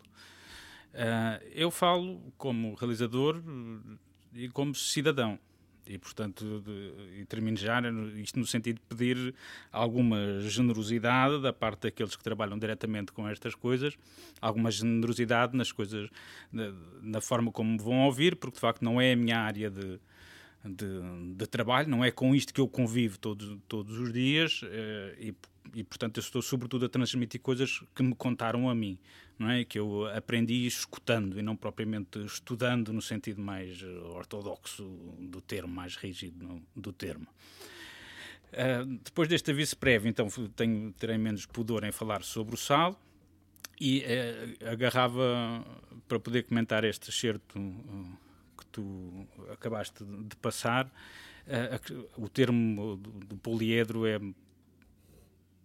Uh, 0.94 1.44
eu 1.50 1.72
falo 1.72 2.32
como 2.36 2.74
realizador 2.74 3.42
e 4.32 4.48
como 4.50 4.72
cidadão. 4.72 5.36
E, 5.88 5.96
portanto, 5.96 6.62
de, 6.64 7.20
e 7.20 7.24
termino 7.24 7.56
já, 7.56 7.80
isto 8.16 8.38
no 8.38 8.46
sentido 8.46 8.76
de 8.76 8.94
pedir 8.94 9.34
alguma 9.72 10.38
generosidade 10.40 11.40
da 11.40 11.50
parte 11.50 11.84
daqueles 11.84 12.14
que 12.14 12.22
trabalham 12.22 12.58
diretamente 12.58 13.10
com 13.10 13.26
estas 13.26 13.54
coisas, 13.54 13.96
alguma 14.38 14.70
generosidade 14.70 15.56
nas 15.56 15.72
coisas, 15.72 16.10
na, 16.52 16.72
na 17.00 17.20
forma 17.22 17.50
como 17.50 17.78
vão 17.78 18.04
ouvir, 18.04 18.36
porque 18.36 18.56
de 18.56 18.60
facto 18.60 18.82
não 18.82 19.00
é 19.00 19.12
a 19.12 19.16
minha 19.16 19.38
área 19.38 19.70
de, 19.70 19.98
de, 20.62 21.34
de, 21.34 21.46
trabalho, 21.46 21.88
não 21.88 22.04
é 22.04 22.10
com 22.10 22.34
isto 22.34 22.52
que 22.52 22.60
eu 22.60 22.68
convivo 22.68 23.18
todos, 23.18 23.56
todos 23.66 23.98
os 23.98 24.12
dias 24.12 24.60
eh, 24.64 25.16
e, 25.18 25.34
e, 25.74 25.84
portanto, 25.84 26.18
eu 26.18 26.20
estou 26.20 26.42
sobretudo 26.42 26.84
a 26.84 26.88
transmitir 26.88 27.40
coisas 27.40 27.82
que 27.94 28.02
me 28.02 28.14
contaram 28.14 28.68
a 28.68 28.74
mim 28.74 28.98
não 29.38 29.50
é? 29.50 29.64
Que 29.64 29.78
eu 29.78 30.06
aprendi 30.06 30.66
escutando 30.66 31.38
e 31.38 31.42
não 31.42 31.54
propriamente 31.54 32.18
estudando 32.24 32.92
no 32.92 33.00
sentido 33.00 33.40
mais 33.40 33.82
ortodoxo 33.82 34.84
do 35.18 35.40
termo, 35.40 35.72
mais 35.72 35.94
rígido 35.94 36.60
do 36.74 36.92
termo. 36.92 37.28
Uh, 38.48 38.98
depois 39.04 39.28
deste 39.28 39.50
aviso 39.50 39.76
prévio, 39.76 40.08
então 40.08 40.26
tenho, 40.56 40.90
terei 40.92 41.18
menos 41.18 41.44
pudor 41.44 41.84
em 41.84 41.92
falar 41.92 42.22
sobre 42.22 42.54
o 42.54 42.58
sal 42.58 42.98
e 43.78 44.00
uh, 44.00 44.70
agarrava 44.70 45.64
para 46.08 46.18
poder 46.18 46.44
comentar 46.44 46.82
este 46.82 47.10
excerto 47.10 47.58
uh, 47.58 48.18
que 48.56 48.66
tu 48.66 49.28
acabaste 49.52 50.02
de 50.02 50.34
passar. 50.36 50.90
o 52.16 52.28
termo 52.28 52.96
do, 52.96 53.10
do 53.10 53.36
poliedro 53.36 54.06
é 54.06 54.18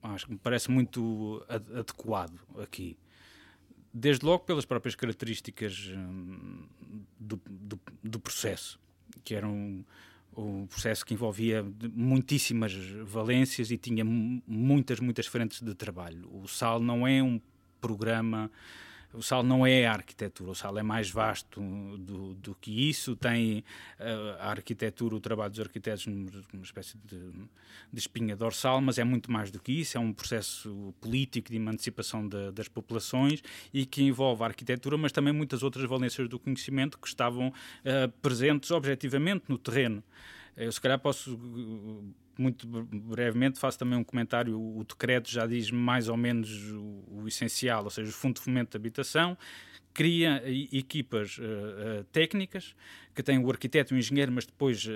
acho 0.03 0.25
que 0.25 0.33
me 0.33 0.37
parece 0.37 0.69
muito 0.69 1.43
adequado 1.47 2.37
aqui 2.61 2.97
desde 3.93 4.25
logo 4.25 4.43
pelas 4.43 4.65
próprias 4.65 4.95
características 4.95 5.91
hum, 5.95 6.65
do, 7.19 7.39
do, 7.47 7.79
do, 8.03 8.19
processo, 8.19 8.79
que 9.23 9.35
era 9.35 9.47
um, 9.47 9.83
um, 10.35 10.65
processo 10.65 11.05
que 11.05 11.13
envolvia 11.13 11.65
muitíssimas 11.93 12.73
valências 13.05 13.69
e 13.69 13.77
tinha 13.77 14.03
muitas, 14.03 14.99
muitas 14.99 15.27
frentes 15.27 15.61
de 15.61 15.75
trabalho. 15.75 16.27
O 16.33 16.47
SAL 16.47 16.79
não 16.79 17.07
é 17.07 17.21
um 17.21 17.39
programa 17.79 18.49
o 19.13 19.21
SAL 19.21 19.43
não 19.43 19.65
é 19.65 19.85
a 19.85 19.93
arquitetura, 19.93 20.51
o 20.51 20.55
SAL 20.55 20.77
é 20.77 20.83
mais 20.83 21.09
vasto 21.09 21.61
do, 21.97 22.33
do 22.33 22.55
que 22.55 22.89
isso, 22.89 23.15
tem 23.15 23.63
uh, 23.99 24.39
a 24.39 24.49
arquitetura, 24.49 25.15
o 25.15 25.19
trabalho 25.19 25.51
dos 25.51 25.59
arquitetos 25.59 26.07
numa 26.07 26.63
espécie 26.63 26.97
de, 27.05 27.17
de, 27.91 27.99
espinha 27.99 28.35
dorsal, 28.35 28.81
mas 28.81 28.97
é 28.97 29.03
muito 29.03 29.31
mais 29.31 29.51
do 29.51 29.59
que 29.59 29.71
isso, 29.71 29.97
é 29.97 29.99
um 29.99 30.11
processo 30.11 30.93
político 30.99 31.49
de 31.49 31.57
emancipação 31.57 32.27
de, 32.27 32.51
das 32.51 32.67
populações 32.67 33.43
e 33.73 33.85
que 33.85 34.01
envolve 34.03 34.43
a 34.43 34.47
arquitetura, 34.47 34.97
mas 34.97 35.11
também 35.11 35.33
muitas 35.33 35.63
outras 35.63 35.87
valências 35.87 36.27
do 36.27 36.39
conhecimento 36.39 36.97
que 36.97 37.07
estavam 37.07 37.49
uh, 37.49 38.11
presentes 38.21 38.71
objetivamente 38.71 39.45
no 39.47 39.57
terreno. 39.57 40.03
Eu 40.55 40.71
se 40.71 40.79
calhar 40.79 40.99
posso 40.99 41.37
muito 42.37 42.67
brevemente 42.67 43.59
faço 43.59 43.77
também 43.77 43.97
um 43.97 44.03
comentário. 44.03 44.59
O 44.59 44.83
decreto 44.83 45.29
já 45.29 45.45
diz 45.45 45.69
mais 45.71 46.07
ou 46.09 46.17
menos 46.17 46.71
o, 46.71 47.03
o 47.09 47.27
essencial, 47.27 47.83
ou 47.83 47.89
seja, 47.89 48.09
o 48.09 48.13
Fundo 48.13 48.35
de 48.35 48.41
Fomento 48.41 48.71
de 48.71 48.77
Habitação 48.77 49.37
cria 49.93 50.41
equipas 50.71 51.37
uh, 51.37 51.41
uh, 51.41 52.03
técnicas 52.05 52.75
que 53.13 53.21
têm 53.21 53.37
o 53.37 53.49
arquiteto 53.49 53.93
e 53.93 53.95
o 53.95 53.99
engenheiro, 53.99 54.31
mas 54.31 54.45
depois 54.45 54.83
uh, 54.85 54.89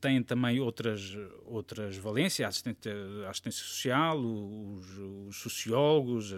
têm 0.00 0.22
também 0.22 0.60
outras, 0.60 1.16
outras 1.46 1.96
valências, 1.96 2.44
a 2.44 2.48
assistência, 2.48 2.92
a 3.26 3.30
assistência 3.30 3.64
social, 3.64 4.18
os, 4.18 4.98
os 5.28 5.36
sociólogos, 5.36 6.34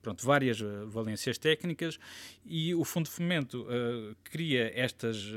pronto, 0.00 0.24
várias 0.24 0.60
valências 0.86 1.36
técnicas 1.36 1.98
e 2.44 2.74
o 2.74 2.84
Fundo 2.84 3.04
de 3.04 3.10
Fomento 3.10 3.66
cria 4.24 4.72
estas 4.74 5.30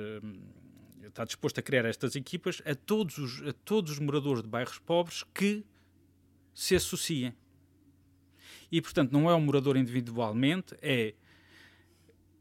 está 1.07 1.23
disposto 1.23 1.59
a 1.59 1.61
criar 1.61 1.85
estas 1.85 2.15
equipas 2.15 2.61
a 2.65 2.75
todos 2.75 3.17
os, 3.17 3.47
a 3.47 3.53
todos 3.53 3.91
os 3.91 3.99
moradores 3.99 4.41
de 4.41 4.49
bairros 4.49 4.79
pobres 4.79 5.23
que 5.33 5.63
se 6.53 6.75
associem. 6.75 7.33
E, 8.71 8.81
portanto, 8.81 9.11
não 9.11 9.29
é 9.29 9.33
o 9.33 9.39
morador 9.39 9.77
individualmente, 9.77 10.75
é 10.81 11.13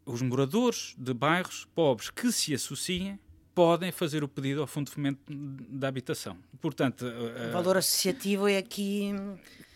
os 0.06 0.22
moradores 0.22 0.94
de 0.98 1.14
bairros 1.14 1.66
pobres 1.74 2.10
que 2.10 2.30
se 2.32 2.54
associem 2.54 3.18
podem 3.54 3.92
fazer 3.92 4.24
o 4.24 4.28
pedido 4.28 4.60
ao 4.60 4.66
Fundo 4.66 4.86
de 4.86 4.92
Fomento 4.92 5.20
da 5.28 5.88
Habitação. 5.88 6.36
Portanto, 6.60 7.06
o 7.06 7.52
valor 7.52 7.76
associativo 7.76 8.48
é 8.48 8.58
aqui 8.58 9.12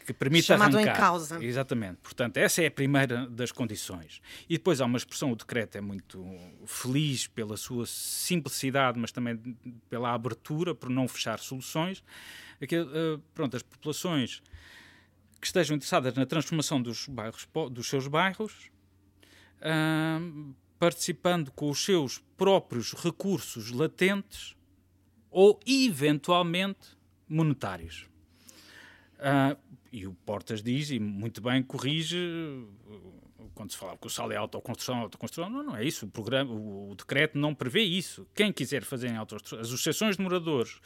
que 0.09 0.15
permite 0.15 0.47
chamado 0.47 0.75
arrancar. 0.75 0.95
em 0.95 0.97
causa. 0.97 1.45
Exatamente. 1.45 1.99
Portanto, 2.03 2.39
essa 2.39 2.63
é 2.63 2.67
a 2.67 2.71
primeira 2.71 3.27
das 3.27 3.53
condições. 3.53 4.23
E 4.49 4.57
depois 4.57 4.81
há 4.81 4.87
uma 4.87 4.97
expressão, 4.97 5.31
o 5.33 5.37
decreto 5.37 5.77
é 5.77 5.83
muito 5.83 6.25
feliz 6.65 7.27
pela 7.27 7.59
sua 7.59 7.85
simplicidade, 7.87 8.99
mas 8.99 9.13
também 9.13 9.39
pela 9.91 10.15
abertura, 10.15 10.75
por 10.75 10.89
não 10.89 11.07
fechar 11.07 11.39
soluções. 11.39 12.03
Aqui, 12.61 12.79
uh, 12.79 13.23
pronto, 13.35 13.55
as 13.55 13.63
populações 13.63 14.43
que 15.39 15.47
estejam 15.47 15.77
interessadas 15.77 16.15
na 16.15 16.25
transformação 16.25 16.81
dos, 16.81 17.07
bairros, 17.07 17.47
dos 17.71 17.87
seus 17.87 18.09
bairros, 18.09 18.71
uh, 19.61 20.55
participando 20.79 21.53
com 21.53 21.69
os 21.69 21.85
seus 21.85 22.19
próprios 22.35 22.95
recursos 22.95 23.71
latentes 23.73 24.57
ou, 25.31 25.61
eventualmente, 25.67 26.97
monetários. 27.29 28.09
Uh, 29.19 29.57
e 29.93 30.07
o 30.07 30.13
Portas 30.27 30.63
diz, 30.63 30.91
e 30.91 30.99
muito 30.99 31.41
bem 31.41 31.63
corrige, 31.63 32.19
quando 33.55 33.73
se 33.73 33.79
fala 33.79 33.97
que 33.97 34.07
o 34.07 34.11
sal 34.11 34.31
é 34.31 34.37
autoconstrução, 34.37 34.99
autoconstrução, 35.01 35.51
não, 35.51 35.63
não 35.63 35.77
é 35.77 35.85
isso. 35.85 36.07
O, 36.07 36.09
programa, 36.09 36.53
o, 36.53 36.91
o 36.91 36.95
decreto 36.95 37.39
não 37.39 37.55
prevê 37.55 37.83
isso. 37.83 38.27
Quem 38.35 38.53
quiser 38.53 38.85
fazer 38.85 39.09
em 39.09 39.17
autoconstrução, 39.17 39.61
as 39.61 39.69
associações 39.69 40.17
de 40.17 40.23
moradores 40.23 40.81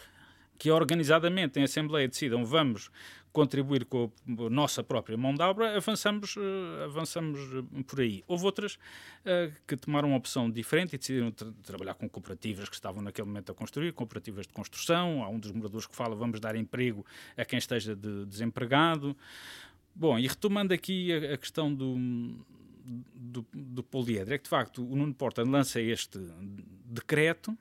que 0.58 0.70
organizadamente 0.70 1.58
em 1.58 1.64
Assembleia 1.64 2.06
decidam 2.06 2.44
vamos 2.44 2.88
contribuir 3.32 3.86
com 3.86 4.10
a 4.28 4.50
nossa 4.50 4.84
própria 4.84 5.16
mão 5.16 5.34
de 5.34 5.42
obra, 5.42 5.76
avançamos, 5.76 6.36
uh, 6.36 6.84
avançamos 6.84 7.40
uh, 7.54 7.84
por 7.84 8.00
aí. 8.00 8.22
Houve 8.28 8.44
outras 8.44 8.74
uh, 8.74 9.52
que 9.66 9.76
tomaram 9.76 10.08
uma 10.08 10.18
opção 10.18 10.50
diferente 10.50 10.94
e 10.94 10.98
decidiram 10.98 11.30
tra 11.30 11.50
trabalhar 11.62 11.94
com 11.94 12.08
cooperativas 12.08 12.68
que 12.68 12.74
estavam 12.74 13.02
naquele 13.02 13.26
momento 13.26 13.50
a 13.50 13.54
construir, 13.54 13.92
cooperativas 13.92 14.46
de 14.46 14.52
construção. 14.52 15.24
Há 15.24 15.28
um 15.30 15.38
dos 15.38 15.50
moradores 15.50 15.86
que 15.86 15.96
fala 15.96 16.14
vamos 16.14 16.40
dar 16.40 16.54
emprego 16.54 17.04
a 17.36 17.44
quem 17.44 17.58
esteja 17.58 17.96
de 17.96 18.26
desempregado. 18.26 19.16
Bom, 19.94 20.18
e 20.18 20.26
retomando 20.26 20.74
aqui 20.74 21.12
a, 21.12 21.34
a 21.34 21.38
questão 21.38 21.74
do, 21.74 21.96
do, 23.14 23.46
do 23.52 23.82
poliedro, 23.82 24.34
é 24.34 24.38
que 24.38 24.44
de 24.44 24.50
facto 24.50 24.84
o 24.84 24.94
Nuno 24.94 25.14
Porta 25.14 25.42
lança 25.42 25.80
este 25.80 26.18
decreto 26.84 27.56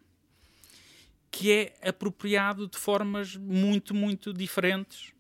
que 1.30 1.50
é 1.50 1.90
apropriado 1.90 2.68
de 2.68 2.78
formas 2.78 3.38
muito, 3.38 3.94
muito 3.94 4.34
diferentes 4.34 5.14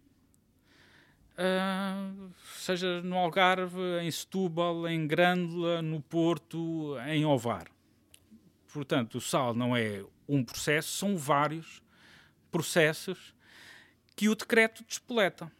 Uh, 1.31 2.29
seja 2.55 3.01
no 3.01 3.15
Algarve, 3.17 3.79
em 4.01 4.11
Setúbal, 4.11 4.87
em 4.87 5.07
Grândola, 5.07 5.81
no 5.81 6.01
Porto, 6.01 6.97
em 7.07 7.25
Ovar. 7.25 7.67
Portanto, 8.71 9.15
o 9.15 9.21
sal 9.21 9.53
não 9.53 9.75
é 9.75 10.03
um 10.27 10.43
processo, 10.43 10.89
são 10.89 11.17
vários 11.17 11.81
processos 12.51 13.33
que 14.15 14.29
o 14.29 14.35
decreto 14.35 14.83
despoleta. 14.85 15.51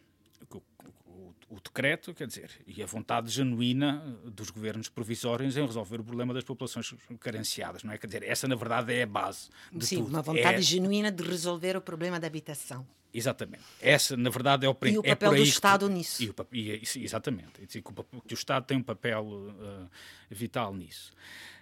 O, 0.50 0.56
o, 0.56 1.34
o, 1.48 1.60
decreto, 1.60 2.14
quer 2.14 2.26
dizer, 2.26 2.50
e 2.66 2.82
a 2.82 2.86
vontade 2.86 3.30
genuína 3.30 4.18
dos 4.24 4.50
governos 4.50 4.88
provisórios 4.88 5.56
em 5.56 5.66
resolver 5.66 6.00
o 6.00 6.04
problema 6.04 6.32
das 6.32 6.44
populações 6.44 6.94
carenciadas, 7.18 7.82
não 7.82 7.92
é? 7.92 7.98
Quer 7.98 8.06
dizer, 8.06 8.22
essa 8.22 8.46
na 8.46 8.54
verdade 8.54 8.94
é 8.94 9.02
a 9.02 9.06
base 9.06 9.48
de 9.72 9.84
Sim, 9.84 9.96
tudo. 9.96 10.08
uma 10.08 10.22
vontade 10.22 10.58
é... 10.58 10.62
genuína 10.62 11.10
de 11.10 11.22
resolver 11.22 11.76
o 11.76 11.80
problema 11.80 12.20
da 12.20 12.26
habitação. 12.26 12.86
Exatamente. 13.12 13.62
Essa, 13.80 14.16
na 14.16 14.30
verdade, 14.30 14.64
é 14.64 14.68
o 14.68 14.76
E 14.82 14.98
o 14.98 15.02
é 15.04 15.10
papel 15.10 15.30
do 15.30 15.36
que, 15.36 15.42
Estado 15.42 15.88
nisso. 15.88 16.22
E 16.22 16.30
o, 16.30 16.34
e, 16.52 16.82
exatamente. 16.96 17.62
E 17.62 17.66
que, 17.66 17.78
o, 17.78 18.20
que 18.22 18.32
o 18.32 18.36
Estado 18.36 18.64
tem 18.64 18.78
um 18.78 18.82
papel 18.82 19.24
uh, 19.24 19.90
vital 20.30 20.74
nisso. 20.74 21.12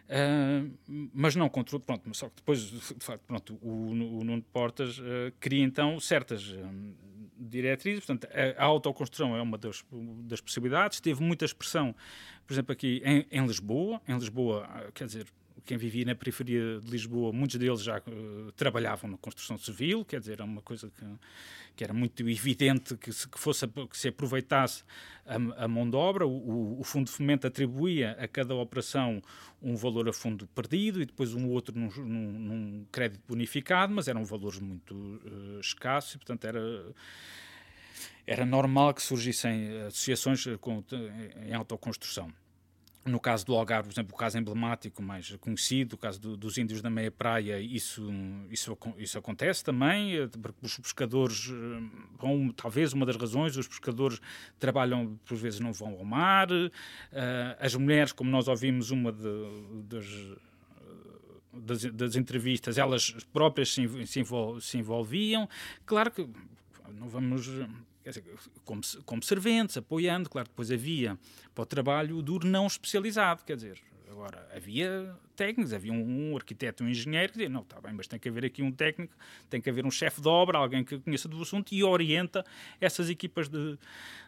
Uh, 0.07 0.73
mas 1.13 1.37
não 1.37 1.49
controla, 1.49 1.83
pronto, 1.85 2.15
só 2.15 2.29
que 2.29 2.37
depois, 2.37 2.61
de 2.63 2.81
facto, 2.99 3.23
pronto, 3.27 3.59
o, 3.63 3.91
o 4.19 4.25
Nuno 4.25 4.43
Portas 4.53 4.99
uh, 4.99 5.33
cria 5.39 5.63
então 5.63 6.01
certas 6.01 6.53
diretrizes, 7.39 8.05
portanto, 8.05 8.29
a, 8.33 8.63
a 8.63 8.65
autoconstrução 8.65 9.37
é 9.37 9.41
uma 9.41 9.57
das, 9.57 9.85
das 10.25 10.41
possibilidades, 10.41 11.01
teve 11.01 11.23
muita 11.23 11.45
expressão, 11.45 11.95
por 12.45 12.53
exemplo, 12.53 12.73
aqui 12.73 13.01
em, 13.05 13.25
em 13.31 13.47
Lisboa, 13.47 14.01
em 14.07 14.15
Lisboa, 14.15 14.69
quer 14.95 15.07
dizer, 15.07 15.27
quem 15.65 15.77
vivia 15.77 16.05
na 16.05 16.15
periferia 16.15 16.81
de 16.81 16.91
Lisboa, 16.91 17.33
muitos 17.33 17.57
deles 17.57 17.83
já 17.83 17.99
uh, 17.99 18.53
trabalhavam 18.53 19.11
na 19.11 19.17
construção 19.17 19.57
civil, 19.59 20.05
quer 20.05 20.21
dizer, 20.21 20.33
era 20.33 20.45
uma 20.45 20.63
coisa 20.63 20.91
que, 20.91 21.05
que 21.77 21.85
era 21.85 21.93
muito 21.93 22.29
evidente 22.29 22.97
que 22.97 23.13
se, 23.13 23.29
que 23.29 23.39
fosse, 23.39 23.67
que 23.67 23.97
se 23.97 24.09
aproveitasse 24.09 24.85
a, 25.27 25.65
a 25.65 25.69
mão 25.69 25.89
de 25.89 25.97
obra. 25.97 26.27
O, 26.27 26.81
o, 26.81 26.85
Fundo 26.85 27.07
de 27.07 27.13
Fomento 27.13 27.47
atribuía 27.47 28.13
a 28.19 28.27
cada 28.27 28.55
operação 28.55 29.23
um 29.63 29.77
valor 29.77 30.09
a 30.09 30.13
fundo 30.13 30.47
perdido 30.49 31.01
e 31.03 31.07
depois 31.07 31.35
um 31.35 31.49
outro 31.49 31.79
num, 31.79 31.91
num, 31.91 32.33
num 32.39 32.87
crédito 32.91 33.23
bonificado, 33.29 33.93
mas 33.93 34.09
eram 34.09 34.25
valores 34.25 34.59
muito 34.59 34.95
uh, 34.95 35.61
escassos 35.61 36.15
e, 36.15 36.19
portanto, 36.19 36.45
era 36.45 36.61
era 38.27 38.47
normal 38.47 38.95
que 38.95 39.03
surgissem 39.03 39.83
associações 39.83 40.45
com, 40.61 40.85
em 41.45 41.53
autoconstrução. 41.53 42.33
No 43.03 43.19
caso 43.19 43.47
do 43.47 43.55
Algarve, 43.55 43.89
por 43.89 43.95
exemplo, 43.95 44.15
o 44.15 44.19
caso 44.19 44.37
emblemático 44.37 45.03
mais 45.03 45.35
conhecido, 45.37 45.95
o 45.95 45.97
caso 45.97 46.21
do, 46.21 46.37
dos 46.37 46.59
índios 46.59 46.83
da 46.83 46.91
meia 46.91 47.11
praia, 47.11 47.59
isso, 47.59 48.07
isso, 48.51 48.77
isso 48.99 49.19
acontece 49.19 49.65
também, 49.65 50.17
eh, 50.17 50.29
porque 50.29 50.67
os 50.67 50.79
pescadores, 50.79 51.49
eh, 51.51 51.83
bom, 52.21 52.51
talvez 52.51 52.93
uma 52.93 53.07
das 53.07 53.17
razões, 53.17 53.57
os 53.57 53.67
pescadores 53.67 54.21
trabalham, 54.59 55.19
por 55.25 55.39
vezes 55.39 55.61
não 55.61 55.73
vão 55.73 55.95
ao 55.95 56.05
mar, 56.05 56.53
uh, 56.53 56.69
as 57.59 57.75
mulheres, 57.75 58.13
como 58.13 58.31
nós 58.31 58.49
ouvimos 58.49 58.91
uma 58.91 59.11
de, 59.11 59.49
das, 59.85 60.07
das, 61.55 61.85
das, 61.85 62.17
entrevistas, 62.17 62.77
elas 62.77 63.13
próprias 63.33 63.73
se, 63.73 64.07
se, 64.07 64.21
envol, 64.21 64.61
se 64.61 64.77
envolviam, 64.77 65.49
claro 65.87 66.11
que 66.11 66.29
não 66.93 67.09
vamos 67.09 67.49
como, 68.65 68.81
como 69.05 69.23
serventes, 69.23 69.77
apoiando, 69.77 70.29
claro, 70.29 70.49
depois 70.49 70.71
havia 70.71 71.19
para 71.55 71.63
o 71.63 71.67
trabalho 71.67 72.23
duro 72.23 72.47
não 72.47 72.67
especializado, 72.67 73.45
quer 73.45 73.57
dizer, 73.57 73.79
agora 74.11 74.47
havia 74.55 75.15
técnicos, 75.37 75.73
havia 75.73 75.93
um, 75.93 76.33
um 76.33 76.37
arquiteto, 76.37 76.85
um 76.85 76.89
engenheiro 76.89 77.33
que 77.33 77.39
dizia, 77.39 77.49
não, 77.49 77.63
está 77.63 77.81
bem, 77.81 77.93
mas 77.93 78.07
tem 78.07 78.19
que 78.19 78.29
haver 78.29 78.45
aqui 78.45 78.63
um 78.63 78.73
técnico, 78.73 79.15
tem 79.49 79.61
que 79.61 79.71
haver 79.71 79.87
um 79.87 79.91
chefe 79.91 80.21
de 80.21 80.29
obra, 80.29 80.59
alguém 80.59 80.85
que 80.85 80.99
conheça 80.99 81.29
do 81.29 81.41
assunto 81.41 81.73
e 81.73 81.83
orienta 81.83 82.45
essas 82.81 83.09
equipas 83.09 83.49
de, 83.49 83.79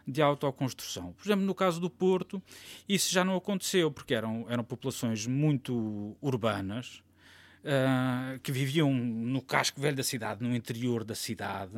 de 0.07 0.21
autoconstrução. 0.21 1.13
Por 1.13 1.25
exemplo, 1.25 1.45
no 1.45 1.53
caso 1.53 1.79
do 1.79 1.89
Porto, 1.89 2.41
isso 2.87 3.11
já 3.11 3.23
não 3.23 3.35
aconteceu, 3.35 3.91
porque 3.91 4.13
eram, 4.13 4.45
eram 4.49 4.63
populações 4.63 5.27
muito 5.27 6.15
urbanas, 6.21 7.03
uh, 7.63 8.39
que 8.39 8.51
viviam 8.51 8.93
no 8.93 9.41
casco 9.41 9.79
velho 9.79 9.95
da 9.95 10.03
cidade, 10.03 10.43
no 10.43 10.55
interior 10.55 11.03
da 11.03 11.15
cidade, 11.15 11.73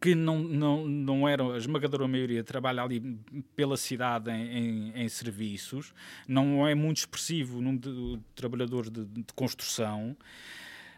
que 0.00 0.14
não, 0.14 0.38
não, 0.38 0.86
não 0.86 1.28
era, 1.28 1.42
a 1.54 1.56
esmagadora 1.56 2.06
maioria 2.06 2.42
trabalha 2.44 2.82
ali 2.82 3.18
pela 3.54 3.76
cidade 3.76 4.30
em, 4.30 4.92
em, 4.92 5.02
em 5.02 5.08
serviços, 5.08 5.92
não 6.26 6.66
é 6.66 6.74
muito 6.74 6.98
expressivo 6.98 7.58
o 7.58 7.62
número 7.62 7.80
de, 7.80 8.16
de 8.16 8.22
trabalhadores 8.34 8.90
de, 8.90 9.04
de 9.04 9.32
construção, 9.34 10.16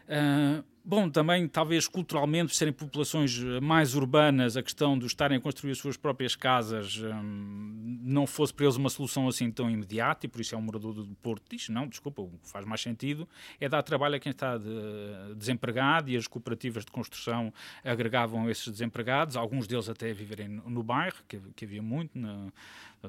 uh, 0.07 0.63
Bom, 0.83 1.07
também 1.11 1.47
talvez 1.47 1.87
culturalmente, 1.87 2.47
por 2.47 2.55
serem 2.55 2.73
populações 2.73 3.39
eh, 3.39 3.59
mais 3.59 3.93
urbanas, 3.93 4.57
a 4.57 4.63
questão 4.63 4.97
de 4.97 5.05
estarem 5.05 5.37
a 5.37 5.41
construir 5.41 5.71
as 5.71 5.77
suas 5.77 5.95
próprias 5.95 6.35
casas 6.35 6.97
hum, 6.97 7.99
não 8.01 8.25
fosse 8.25 8.51
para 8.51 8.65
eles 8.65 8.77
uma 8.77 8.89
solução 8.89 9.27
assim 9.27 9.51
tão 9.51 9.69
imediata, 9.69 10.25
e 10.25 10.29
por 10.29 10.41
isso 10.41 10.55
é 10.55 10.57
um 10.57 10.61
morador 10.61 10.95
do 10.95 11.05
Porto 11.21 11.43
diz, 11.47 11.69
não, 11.69 11.87
desculpa, 11.87 12.23
o 12.23 12.29
que 12.29 12.49
faz 12.49 12.65
mais 12.65 12.81
sentido 12.81 13.29
é 13.59 13.69
dar 13.69 13.83
trabalho 13.83 14.15
a 14.15 14.19
quem 14.19 14.31
está 14.31 14.57
de, 14.57 15.35
desempregado 15.35 16.09
e 16.09 16.17
as 16.17 16.25
cooperativas 16.25 16.83
de 16.83 16.91
construção 16.91 17.53
agregavam 17.83 18.49
esses 18.49 18.67
desempregados, 18.67 19.37
alguns 19.37 19.67
deles 19.67 19.87
até 19.87 20.11
viverem 20.11 20.47
no, 20.47 20.81
bairro, 20.81 21.17
que, 21.27 21.39
que, 21.55 21.63
havia 21.63 21.81
muito 21.81 22.17
na, 22.17 22.51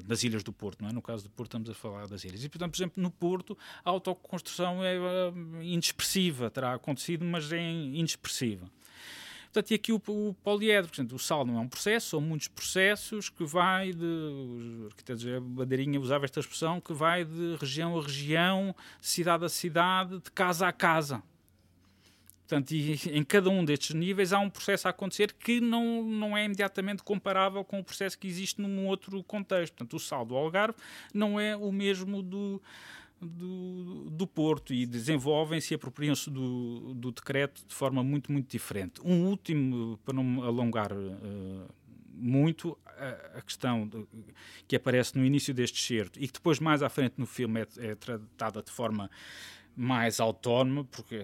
nas 0.07 0.23
ilhas 0.23 0.43
do 0.43 0.53
Porto, 0.53 0.81
não 0.81 0.89
é? 0.89 0.93
No 0.93 1.01
caso 1.01 1.23
do 1.23 1.29
Porto 1.31 1.49
estamos 1.49 1.69
a 1.69 1.73
falar 1.73 2.07
das 2.07 2.23
ilhas. 2.23 2.43
E, 2.43 2.49
portanto, 2.49 2.71
por 2.71 2.77
exemplo, 2.77 3.01
no 3.01 3.09
Porto 3.09 3.57
a 3.83 3.89
autoconstrução 3.89 4.83
é 4.83 4.97
uh, 4.99 5.61
inexpressiva, 5.63 6.49
terá 6.49 6.73
acontecido, 6.73 7.25
mas 7.25 7.51
é 7.51 7.62
inexpressiva. 7.71 8.69
Portanto, 9.53 9.69
e 9.69 9.75
aqui 9.75 9.93
o, 9.93 10.01
o 10.07 10.35
poliedro, 10.43 10.89
portanto, 10.89 11.13
o 11.15 11.19
sal 11.19 11.45
não 11.45 11.59
é 11.59 11.61
um 11.61 11.67
processo, 11.67 12.09
são 12.09 12.21
muitos 12.21 12.47
processos 12.47 13.29
que 13.29 13.45
vai 13.45 13.93
de, 13.93 14.03
os 14.03 14.85
arquitetos 14.87 15.27
a 15.27 15.39
Bandeirinha 15.39 15.99
usava 15.99 16.25
esta 16.25 16.39
expressão, 16.39 16.81
que 16.81 16.91
vai 16.91 17.23
de 17.23 17.55
região 17.59 17.95
a 17.95 18.01
região, 18.01 18.75
cidade 18.99 19.45
a 19.45 19.49
cidade, 19.49 20.19
de 20.19 20.31
casa 20.31 20.67
a 20.67 20.73
casa. 20.73 21.21
Portanto, 22.47 22.71
e 22.71 22.99
em 23.11 23.23
cada 23.23 23.49
um 23.49 23.63
destes 23.63 23.95
níveis 23.95 24.33
há 24.33 24.39
um 24.39 24.49
processo 24.49 24.87
a 24.87 24.91
acontecer 24.91 25.33
que 25.33 25.61
não, 25.61 26.03
não 26.03 26.35
é 26.35 26.45
imediatamente 26.45 27.03
comparável 27.03 27.63
com 27.63 27.79
o 27.79 27.83
processo 27.83 28.17
que 28.17 28.27
existe 28.27 28.59
num 28.59 28.87
outro 28.87 29.23
contexto. 29.23 29.73
Portanto, 29.73 29.95
o 29.95 29.99
sal 29.99 30.25
do 30.25 30.35
Algarve 30.35 30.77
não 31.13 31.39
é 31.39 31.55
o 31.55 31.71
mesmo 31.71 32.21
do, 32.21 32.61
do, 33.23 34.09
do 34.09 34.27
Porto 34.27 34.73
e 34.73 34.85
desenvolvem-se 34.85 35.73
e 35.73 35.75
apropriam-se 35.75 36.29
do, 36.29 36.93
do 36.93 37.11
decreto 37.11 37.65
de 37.67 37.73
forma 37.73 38.03
muito, 38.03 38.31
muito 38.31 38.49
diferente. 38.49 39.01
Um 39.03 39.25
último, 39.25 39.97
para 40.03 40.13
não 40.13 40.23
me 40.23 40.41
alongar 40.41 40.91
uh, 40.91 41.67
muito, 42.13 42.77
a, 42.85 43.37
a 43.39 43.41
questão 43.41 43.87
de, 43.87 44.05
que 44.67 44.75
aparece 44.75 45.17
no 45.17 45.25
início 45.25 45.53
deste 45.53 45.81
certo 45.81 46.19
e 46.19 46.27
que 46.27 46.33
depois, 46.33 46.59
mais 46.59 46.83
à 46.83 46.89
frente 46.89 47.15
no 47.17 47.25
filme, 47.25 47.61
é, 47.61 47.67
é 47.77 47.95
tratada 47.95 48.61
de 48.61 48.71
forma 48.71 49.09
mais 49.75 50.19
autónoma, 50.19 50.85
porque 50.85 51.19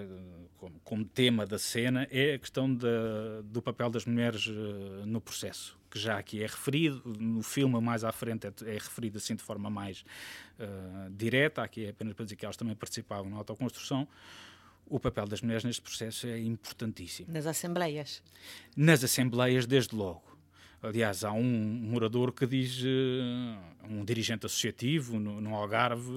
como, 0.58 0.80
como, 0.84 1.06
tema 1.06 1.46
da 1.46 1.60
cena, 1.60 2.08
é 2.10 2.34
a 2.34 2.40
questão 2.40 2.74
da, 2.74 3.42
do 3.44 3.62
papel 3.62 3.90
das 3.90 4.06
mulheres 4.06 4.48
uh, 4.48 5.06
no 5.06 5.22
processo, 5.22 5.79
que 5.90 6.00
já 6.00 6.18
aqui 6.18 6.44
é 6.44 6.46
referido, 6.46 7.02
no 7.20 7.42
filme 7.42 7.80
mais 7.82 8.04
à 8.04 8.12
frente 8.12 8.48
é, 8.48 8.54
é 8.66 8.74
referido 8.74 9.18
assim 9.18 9.36
de 9.36 9.44
forma 9.44 9.70
mais 9.70 10.06
uh, 10.60 11.10
direta, 11.12 11.64
aqui 11.64 11.86
é 11.86 11.90
apenas 11.90 12.14
para 12.14 12.26
dizer 12.26 12.36
que 12.36 12.46
elas 12.46 12.58
também 12.58 12.76
participavam 12.76 13.30
na 13.30 13.38
autoconstrução. 13.38 14.08
O 14.86 15.00
papel 15.00 15.28
das 15.28 15.42
mulheres 15.42 15.64
neste 15.64 15.82
processo 15.82 16.26
é 16.28 16.40
importantíssimo. 16.40 17.32
Nas 17.32 17.46
assembleias? 17.46 18.24
Nas 18.76 19.04
assembleias, 19.04 19.68
desde 19.68 19.96
logo. 19.96 20.24
Aliás, 20.82 21.24
há 21.24 21.32
um 21.32 21.44
morador 21.44 22.32
que 22.32 22.48
diz, 22.48 22.82
uh, 22.82 23.90
um 23.90 24.06
dirigente 24.06 24.46
associativo 24.46 25.20
no, 25.20 25.42
no, 25.42 25.54
Algarve, 25.54 26.12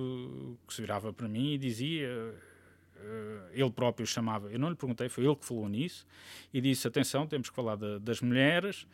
que 0.66 0.72
se 0.72 0.80
virava 0.80 1.12
para 1.12 1.28
mim 1.28 1.54
e 1.54 1.58
dizia, 1.58 2.08
uh, 2.08 3.48
ele 3.52 3.70
próprio 3.70 4.06
chamava, 4.06 4.50
eu 4.52 4.58
não 4.58 4.70
lhe 4.70 4.76
perguntei, 4.76 5.08
foi 5.08 5.24
ele 5.24 5.34
que 5.34 5.44
falou 5.44 5.68
nisso, 5.68 6.06
e 6.54 6.60
disse: 6.60 6.86
atenção, 6.86 7.26
temos 7.26 7.50
que 7.50 7.56
falar 7.56 7.76
de, 7.76 7.98
das 7.98 8.20
mulheres. 8.20 8.86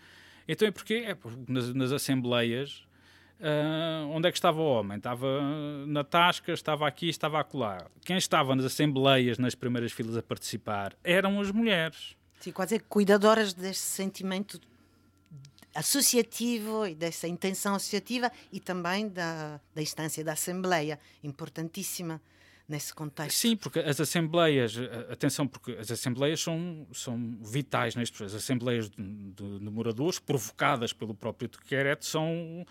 Então 0.49 0.67
é 0.67 0.71
porque, 0.71 0.95
é 0.95 1.17
nas, 1.47 1.75
nas 1.75 1.93
assembleias 1.93 2.89
Uh, 3.41 4.09
onde 4.11 4.27
é 4.27 4.33
que 4.33 4.37
estava 4.37 4.61
o 4.61 4.65
homem? 4.65 4.97
Estava 4.97 5.27
na 5.87 6.03
tasca, 6.03 6.53
estava 6.53 6.89
aqui, 6.89 7.09
estava 7.09 7.39
acolá. 7.39 7.87
Quem 8.05 8.17
estava 8.17 8.57
nas 8.57 8.65
assembleias, 8.65 9.39
nas 9.39 9.55
primeiras 9.55 9.93
filas 9.93 10.17
a 10.17 10.23
participar, 10.23 10.97
eram 11.05 11.41
as 11.41 11.53
mulheres. 11.53 12.17
Sim, 12.41 12.51
quase 12.51 12.81
cuidadoras 12.81 13.55
deste 13.55 13.85
sentimento 13.85 14.61
associativo 15.73 16.85
e 16.85 16.97
dessa 16.97 17.29
intenção 17.29 17.77
associativa 17.77 18.33
e 18.53 18.59
também 18.59 19.09
da, 19.09 19.61
da 19.73 19.81
instância 19.81 20.25
da 20.25 20.33
Assembleia, 20.33 20.99
importantíssima 21.23 22.21
nesse 22.69 22.95
contexto. 22.95 23.37
Sim, 23.37 23.57
porque 23.57 23.79
as 23.79 23.99
assembleias, 23.99 24.77
atenção, 25.11 25.47
porque 25.47 25.73
as 25.73 25.91
assembleias 25.91 26.41
são, 26.41 26.87
são 26.93 27.39
vitais 27.41 27.97
neste 27.97 28.17
processo. 28.17 28.37
As 28.37 28.43
assembleias 28.43 28.91
de, 28.91 29.03
de, 29.03 29.59
de 29.59 29.71
moradores, 29.71 30.19
provocadas 30.19 30.93
pelo 30.93 31.15
próprio 31.15 31.49
decreto, 31.49 32.05
são 32.05 32.67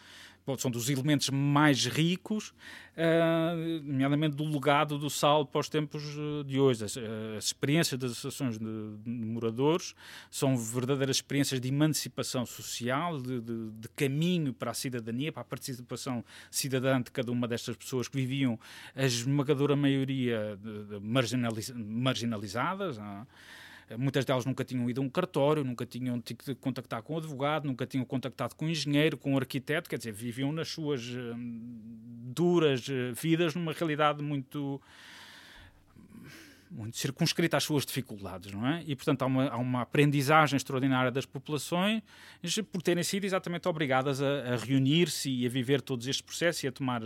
são 0.57 0.71
dos 0.71 0.89
elementos 0.89 1.29
mais 1.29 1.85
ricos, 1.85 2.49
uh, 2.95 3.83
nomeadamente 3.83 4.35
do 4.35 4.45
legado 4.45 4.97
do 4.97 5.09
sal 5.09 5.45
para 5.45 5.59
os 5.59 5.67
tempos 5.67 6.03
ah, 6.17 6.43
de 6.45 6.59
hoje. 6.59 6.85
As, 6.85 6.97
as 7.37 7.45
experiências 7.45 7.99
das 7.99 8.11
associações 8.11 8.57
de, 8.57 8.65
de, 9.03 9.25
moradores 9.25 9.93
são 10.31 10.55
verdadeiras 10.55 11.17
experiências 11.17 11.59
de 11.59 11.67
emancipação 11.67 12.45
social, 12.45 13.19
de, 13.19 13.41
de, 13.41 13.71
de, 13.71 13.89
caminho 13.89 14.53
para 14.53 14.71
a 14.71 14.73
cidadania, 14.73 15.31
para 15.31 15.41
a 15.41 15.45
participação 15.45 16.23
cidadã 16.49 17.01
de 17.01 17.11
cada 17.11 17.31
uma 17.31 17.47
destas 17.47 17.75
pessoas 17.75 18.07
que 18.07 18.15
viviam 18.15 18.59
a 18.95 19.05
esmagadora 19.05 19.75
maioria 19.75 20.57
marginaliz, 21.01 21.71
marginalizadas. 21.75 22.97
Não 22.97 23.05
é? 23.05 23.27
Muitas 23.95 24.25
delas 24.25 24.45
nunca 24.45 24.65
tinham 24.65 24.89
ido 24.89 24.99
a 24.99 25.03
um 25.03 25.09
cartório, 25.09 25.63
nunca 25.63 25.85
tinham 25.85 26.19
tido 26.19 26.43
que 26.43 26.55
contactar 26.55 27.01
com 27.01 27.13
um 27.13 27.17
advogado, 27.17 27.65
nunca 27.65 27.85
tinham 27.85 28.03
contactado 28.03 28.55
com 28.55 28.65
um 28.65 28.69
engenheiro, 28.69 29.17
com 29.17 29.33
um 29.33 29.37
arquiteto, 29.37 29.89
quer 29.89 29.97
dizer, 29.97 30.11
viviam 30.11 30.51
nas 30.51 30.67
suas 30.67 31.01
hum, 31.07 31.79
duras 32.35 32.87
eh, 32.89 33.13
vidas 33.13 33.55
numa 33.55 33.71
realidade 33.71 34.21
muito 34.21 34.81
muito 36.69 36.97
circunscrita 36.97 37.57
às 37.57 37.63
suas 37.63 37.85
dificuldades, 37.85 38.51
não 38.51 38.67
é? 38.67 38.83
E, 38.85 38.95
portanto, 38.95 39.21
há 39.21 39.25
uma, 39.25 39.47
há 39.47 39.57
uma 39.57 39.81
aprendizagem 39.81 40.57
extraordinária 40.57 41.11
das 41.11 41.25
populações 41.25 42.01
por 42.71 42.81
terem 42.81 43.03
sido 43.03 43.23
exatamente 43.23 43.67
obrigadas 43.67 44.21
a, 44.21 44.53
a 44.53 44.55
reunir-se 44.57 45.29
e 45.29 45.45
a 45.45 45.49
viver 45.49 45.81
todos 45.81 46.07
estes 46.07 46.21
processos 46.21 46.63
e 46.63 46.67
a 46.67 46.71
tomar 46.71 47.01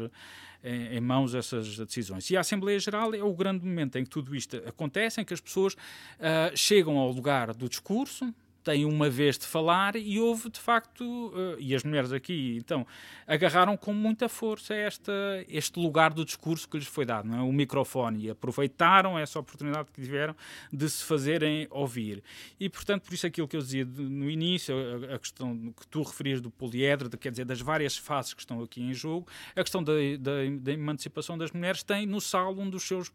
em, 0.63 0.99
mãos 0.99 1.33
essas 1.35 1.77
decisões. 1.77 2.29
E 2.29 2.37
a 2.37 2.41
Assembleia 2.41 2.79
Geral 2.79 3.13
é 3.13 3.23
o 3.23 3.33
grande 3.33 3.65
momento 3.65 3.97
em 3.97 4.03
que 4.03 4.09
tudo 4.09 4.35
isto 4.35 4.57
acontece, 4.67 5.21
em 5.21 5.25
que 5.25 5.33
as 5.33 5.41
pessoas 5.41 5.73
uh, 5.73 6.55
chegam 6.55 6.97
ao 6.97 7.11
lugar 7.11 7.53
do 7.53 7.67
discurso, 7.67 8.33
têm 8.61 8.85
uma 8.85 9.09
vez 9.09 9.37
de 9.37 9.45
falar 9.45 9.95
e 9.95 10.19
houve 10.19 10.49
de 10.49 10.59
facto, 10.59 11.03
uh, 11.03 11.59
e 11.59 11.75
as 11.75 11.83
mulheres 11.83 12.11
aqui 12.11 12.57
então 12.57 12.85
agarraram 13.27 13.75
com 13.75 13.93
muita 13.93 14.29
força 14.29 14.73
esta, 14.73 15.11
este 15.47 15.79
lugar 15.79 16.13
do 16.13 16.23
discurso 16.23 16.67
que 16.67 16.77
lhes 16.77 16.87
foi 16.87 17.05
dado, 17.05 17.33
é? 17.33 17.41
o 17.41 17.51
microfone, 17.51 18.25
e 18.25 18.29
aproveitaram 18.29 19.17
essa 19.17 19.39
oportunidade 19.39 19.89
que 19.91 20.01
tiveram 20.01 20.35
de 20.71 20.89
se 20.89 21.03
fazerem 21.03 21.67
ouvir. 21.69 22.23
E 22.59 22.69
portanto, 22.69 23.03
por 23.03 23.13
isso 23.13 23.25
aquilo 23.25 23.47
que 23.47 23.55
eu 23.55 23.61
dizia 23.61 23.85
no 23.85 24.29
início, 24.29 24.75
a, 24.75 25.15
a 25.15 25.19
questão 25.19 25.73
que 25.77 25.87
tu 25.87 26.01
referias 26.03 26.41
do 26.41 26.51
poliedro, 26.51 27.09
de, 27.09 27.17
quer 27.17 27.31
dizer, 27.31 27.45
das 27.45 27.61
várias 27.61 27.97
fases 27.97 28.33
que 28.33 28.41
estão 28.41 28.61
aqui 28.61 28.81
em 28.81 28.93
jogo, 28.93 29.27
a 29.55 29.61
questão 29.61 29.83
da, 29.83 29.93
da, 30.19 30.31
da 30.59 30.71
emancipação 30.71 31.37
das 31.37 31.51
mulheres 31.51 31.83
tem 31.83 32.05
no 32.05 32.21
sal 32.21 32.53
um 32.53 32.69
dos 32.69 32.83
seus 32.83 33.11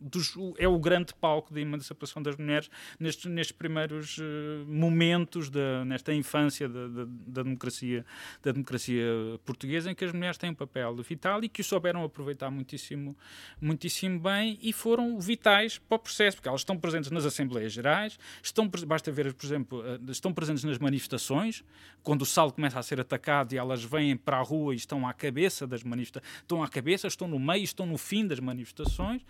dos, 0.00 0.34
é 0.58 0.68
o 0.68 0.78
grande 0.78 1.14
palco 1.14 1.52
da 1.52 1.60
emancipação 1.60 2.22
das 2.22 2.36
mulheres 2.36 2.70
nestes, 2.98 3.24
nestes 3.26 3.56
primeiros 3.56 4.18
uh, 4.18 4.22
momentos, 4.66 5.50
da, 5.50 5.84
nesta 5.84 6.12
infância 6.12 6.68
da, 6.68 6.88
da, 6.88 7.04
da, 7.04 7.42
democracia, 7.42 8.04
da 8.42 8.52
democracia 8.52 9.04
portuguesa, 9.44 9.90
em 9.90 9.94
que 9.94 10.04
as 10.04 10.12
mulheres 10.12 10.36
têm 10.36 10.50
um 10.50 10.54
papel 10.54 10.94
vital 10.96 11.42
e 11.42 11.48
que 11.48 11.60
o 11.60 11.64
souberam 11.64 12.04
aproveitar 12.04 12.50
muitíssimo, 12.50 13.16
muitíssimo 13.60 14.20
bem 14.20 14.58
e 14.62 14.72
foram 14.72 15.18
vitais 15.18 15.78
para 15.78 15.96
o 15.96 15.98
processo, 15.98 16.36
porque 16.36 16.48
elas 16.48 16.60
estão 16.60 16.76
presentes 16.76 17.10
nas 17.10 17.24
Assembleias 17.24 17.72
Gerais, 17.72 18.18
estão, 18.42 18.68
basta 18.86 19.10
ver, 19.10 19.32
por 19.32 19.46
exemplo, 19.46 19.80
uh, 19.80 20.10
estão 20.10 20.32
presentes 20.32 20.64
nas 20.64 20.78
manifestações, 20.78 21.64
quando 22.02 22.22
o 22.22 22.26
sal 22.26 22.52
começa 22.52 22.78
a 22.78 22.82
ser 22.82 23.00
atacado 23.00 23.54
e 23.54 23.58
elas 23.58 23.82
vêm 23.82 24.16
para 24.16 24.38
a 24.38 24.42
rua 24.42 24.74
e 24.74 24.76
estão 24.76 25.08
à 25.08 25.12
cabeça 25.12 25.66
das 25.66 25.82
manifestações, 25.82 26.30
estão 26.38 26.62
à 26.62 26.68
cabeça, 26.68 27.06
estão 27.06 27.26
no 27.26 27.38
meio, 27.38 27.64
estão 27.64 27.86
no 27.86 27.98
fim 27.98 28.26
das 28.26 28.38
manifestações 28.38 29.24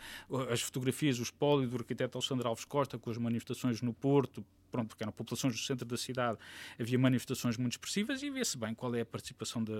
as 0.56 0.62
fotografias 0.62 1.18
do 1.18 1.22
espólio 1.22 1.68
do 1.68 1.76
arquiteto 1.76 2.16
Alexandre 2.16 2.46
Alves 2.46 2.64
Costa 2.64 2.98
com 2.98 3.10
as 3.10 3.18
manifestações 3.18 3.82
no 3.82 3.92
Porto, 3.92 4.44
pronto, 4.72 4.88
porque 4.88 5.04
eram 5.04 5.12
populações 5.12 5.54
do 5.54 5.60
centro 5.60 5.84
da 5.84 5.96
cidade, 5.96 6.38
havia 6.80 6.98
manifestações 6.98 7.56
muito 7.56 7.72
expressivas 7.72 8.22
e 8.22 8.30
vê-se 8.30 8.56
bem 8.56 8.74
qual 8.74 8.94
é 8.94 9.02
a 9.02 9.06
participação 9.06 9.62
de, 9.62 9.72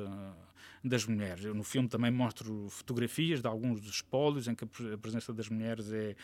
das 0.84 1.06
mulheres. 1.06 1.44
Eu 1.44 1.54
no 1.54 1.64
filme 1.64 1.88
também 1.88 2.10
mostro 2.10 2.68
fotografias 2.68 3.40
de 3.40 3.48
alguns 3.48 3.80
dos 3.80 3.90
espólios 3.90 4.46
em 4.48 4.54
que 4.54 4.64
a 4.64 4.98
presença 4.98 5.32
das 5.32 5.48
mulheres 5.48 5.90
é, 5.92 6.14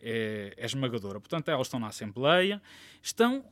é, 0.00 0.54
é 0.56 0.64
esmagadora. 0.64 1.20
Portanto, 1.20 1.48
elas 1.50 1.66
estão 1.66 1.78
na 1.78 1.88
Assembleia, 1.88 2.60
estão 3.02 3.44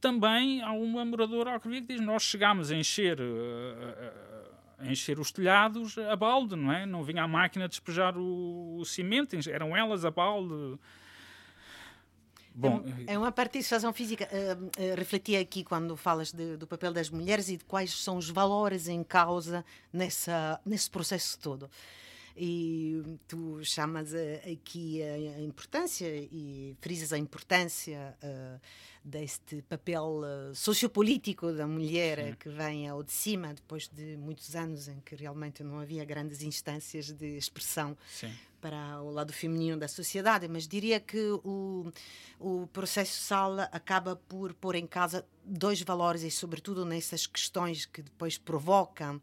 também 0.00 0.60
há 0.62 0.72
uma 0.72 1.04
moradora 1.04 1.58
que 1.58 1.80
diz 1.80 2.00
nós 2.00 2.22
chegámos 2.24 2.70
a 2.70 2.76
encher 2.76 3.20
uh, 3.20 3.24
uh, 3.24 4.51
encher 4.84 5.18
os 5.18 5.30
telhados 5.30 5.96
a 5.98 6.16
balde, 6.16 6.56
não 6.56 6.72
é? 6.72 6.86
Não 6.86 7.02
vinha 7.02 7.22
a 7.22 7.28
máquina 7.28 7.68
despejar 7.68 8.16
o, 8.16 8.78
o 8.78 8.84
cimento, 8.84 9.36
eram 9.48 9.76
elas 9.76 10.04
a 10.04 10.10
balde. 10.10 10.78
Bom, 12.54 12.84
é 13.06 13.18
uma 13.18 13.32
participação 13.32 13.92
física. 13.92 14.28
Uh, 14.30 14.64
uh, 14.66 14.94
refleti 14.96 15.36
aqui 15.36 15.64
quando 15.64 15.96
falas 15.96 16.32
de, 16.32 16.56
do 16.56 16.66
papel 16.66 16.92
das 16.92 17.08
mulheres 17.08 17.48
e 17.48 17.56
de 17.56 17.64
quais 17.64 17.90
são 17.92 18.18
os 18.18 18.28
valores 18.28 18.88
em 18.88 19.02
causa 19.02 19.64
nessa, 19.92 20.60
nesse 20.64 20.90
processo 20.90 21.38
todo. 21.38 21.70
E 22.36 23.02
tu 23.28 23.62
chamas 23.64 24.12
aqui 24.50 25.02
a, 25.02 25.40
importância 25.40 26.06
e 26.06 26.76
frisas 26.80 27.12
a 27.12 27.18
importância 27.18 28.16
eh, 28.22 28.58
deste 29.04 29.62
papel 29.62 30.22
eh, 30.24 30.54
sociopolítico 30.54 31.52
da 31.52 31.66
mulher 31.66 32.18
eh, 32.18 32.36
que 32.38 32.48
vem 32.48 32.88
ao 32.88 33.02
de 33.02 33.12
cima 33.12 33.52
depois 33.52 33.88
de 33.88 34.16
muitos 34.16 34.54
anos 34.54 34.88
em 34.88 35.00
que 35.00 35.14
realmente 35.14 35.62
não 35.62 35.78
havia 35.78 36.04
grandes 36.04 36.42
instâncias 36.42 37.12
de 37.12 37.36
expressão 37.36 37.96
Sim. 38.08 38.32
para 38.60 39.02
o 39.02 39.10
lado 39.10 39.32
feminino 39.32 39.76
da 39.76 39.88
sociedade, 39.88 40.48
mas 40.48 40.66
diria 40.68 41.00
que 41.00 41.32
o, 41.44 41.92
o 42.38 42.66
processo 42.72 43.20
Sala 43.20 43.68
acaba 43.72 44.16
por 44.16 44.54
pôr 44.54 44.76
em 44.76 44.86
casa 44.86 45.26
dois 45.44 45.82
valores 45.82 46.22
e, 46.22 46.30
sobretudo, 46.30 46.84
nessas 46.84 47.26
questões 47.26 47.84
que 47.84 48.02
depois 48.02 48.38
provocam 48.38 49.20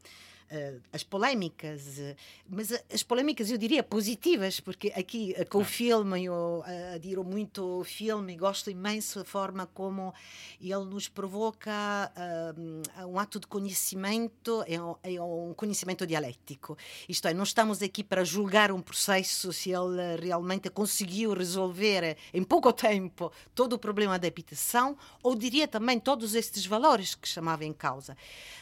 eh, 0.49 0.75
as 0.91 1.03
polémicas, 1.03 1.99
eh, 1.99 2.15
mas 2.49 2.71
a- 2.71 2.81
as 2.93 3.03
polémicas 3.03 3.49
eu 3.51 3.57
diria 3.57 3.83
positivas, 3.83 4.59
porque 4.59 4.88
aqui 4.95 5.33
eh, 5.38 5.45
com 5.45 5.59
o 5.59 5.65
filme 5.65 6.25
eu 6.25 6.63
eh, 6.65 6.93
adiro 6.95 7.23
muito 7.23 7.79
o 7.79 7.83
filme 7.83 8.33
e 8.33 8.38
gosto 8.38 8.69
imenso 8.71 9.19
da 9.19 9.25
forma 9.25 9.65
como 9.67 10.13
ele 10.62 10.85
nos 10.85 11.07
provoca 11.07 11.71
eh, 12.15 13.05
um 13.05 13.17
ato 13.19 13.39
de 13.39 13.47
conhecimento, 13.47 14.63
é 14.67 14.81
um, 14.81 14.95
é 15.03 15.21
um 15.21 15.53
conhecimento 15.55 16.05
dialético. 16.05 16.77
Isto 17.07 17.27
é, 17.27 17.33
não 17.33 17.43
estamos 17.43 17.81
aqui 17.81 18.03
para 18.03 18.23
julgar 18.23 18.71
um 18.71 18.81
processo 18.81 19.51
se 19.53 19.71
ele 19.71 19.99
eh, 20.01 20.15
realmente 20.19 20.69
conseguiu 20.69 21.33
resolver 21.33 22.03
eh, 22.03 22.17
em 22.33 22.43
pouco 22.43 22.71
tempo 22.73 23.31
todo 23.55 23.73
o 23.73 23.79
problema 23.79 24.17
da 24.19 24.27
habitação, 24.27 24.97
ou 25.23 25.35
diria 25.35 25.67
também 25.67 25.99
todos 25.99 26.35
estes 26.35 26.65
valores 26.65 27.15
que 27.15 27.27
chamava 27.27 27.65
em 27.65 27.73
causa. 27.73 28.17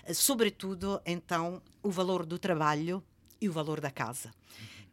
Eh, 0.06 0.13
Sobretudo, 0.13 1.02
então, 1.06 1.62
o 1.84 1.90
valor 1.90 2.26
do 2.26 2.38
trabalho 2.38 3.04
e 3.40 3.48
o 3.48 3.52
valor 3.52 3.80
da 3.80 3.92
casa. 3.92 4.34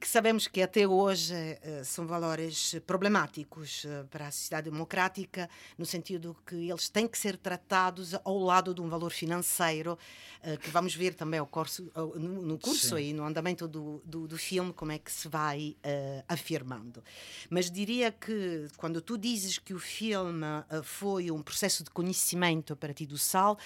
Que 0.00 0.09
sabemos 0.09 0.46
que 0.46 0.61
até 0.61 0.87
hoje 0.87 1.35
eh, 1.35 1.83
são 1.85 2.07
valores 2.07 2.76
problemáticos 2.87 3.85
eh, 3.85 4.04
para 4.11 4.28
a 4.28 4.30
sociedade 4.30 4.70
democrática, 4.70 5.48
no 5.78 5.87
sentido 5.87 6.37
que 6.46 6.68
eles 6.68 6.88
têm 6.88 7.07
que 7.09 7.16
ser 7.16 7.37
tratados 7.37 8.14
ao 8.24 8.38
lado 8.38 8.74
de 8.74 8.80
um 8.80 8.88
valor 8.88 9.11
financeiro, 9.12 9.98
eh, 10.42 10.57
que 10.57 10.68
vamos 10.70 10.94
ver 10.94 11.14
também 11.14 11.42
curso, 11.46 11.90
no, 12.16 12.59
curso 12.59 12.96
Sim. 12.96 13.02
e 13.02 13.12
no 13.12 13.24
andamento 13.24 13.66
do, 13.66 14.02
do, 14.04 14.26
do 14.26 14.37
filme 14.37 14.72
como 14.72 14.92
é 14.92 14.98
que 14.98 15.11
se 15.11 15.28
vai 15.28 15.76
eh, 15.83 16.22
afirmando. 16.28 17.02
Mas 17.48 17.70
diria 17.70 18.12
que 18.12 18.66
quando 18.76 19.00
tu 19.00 19.16
dizes 19.16 19.59
que 19.59 19.72
o 19.72 19.78
filme 19.78 20.46
foi 20.83 21.30
um 21.30 21.42
processo 21.42 21.85
de 21.85 21.90
conhecimento 21.90 22.76
para 22.76 22.92
ti 22.92 23.07
do 23.07 23.16
Sal, 23.16 23.59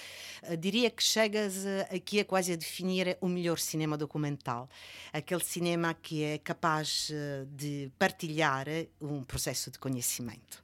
diria 0.58 0.90
que 0.90 1.02
chegas 1.02 1.64
aqui 1.90 2.20
a 2.20 2.24
quase 2.24 2.52
a 2.52 2.56
definir 2.56 3.16
o 3.20 3.28
melhor 3.28 3.58
cinema 3.58 3.96
documental. 3.96 4.68
Aquele 5.12 5.42
cinema 5.42 5.94
que 5.94 6.22
é 6.22 6.27
capaz 6.36 7.08
eh, 7.10 7.46
de 7.50 7.90
partilhar 7.98 8.68
eh, 8.68 8.88
um 9.00 9.22
processo 9.22 9.70
de 9.70 9.78
conhecimento. 9.78 10.62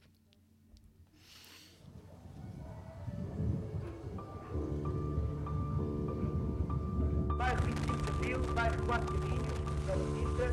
bairro 7.44 7.62
25 7.62 8.02
de 8.02 8.10
Abril, 8.10 8.40
bairro 8.54 8.86
4 8.86 9.06
Caminhos, 9.06 9.58
Nova 9.86 10.04
Sintra, 10.14 10.52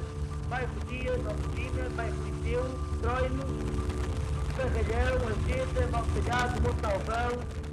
bairro 0.50 0.80
Dias, 0.88 1.20
Oficina, 1.26 1.90
bairro 1.96 2.24
Liceu, 2.26 2.64
Troino, 3.02 3.44
Carralhão, 4.58 5.28
Anjeta, 5.28 5.88
Maltalhado, 5.88 6.62
Montalvão. 6.62 7.72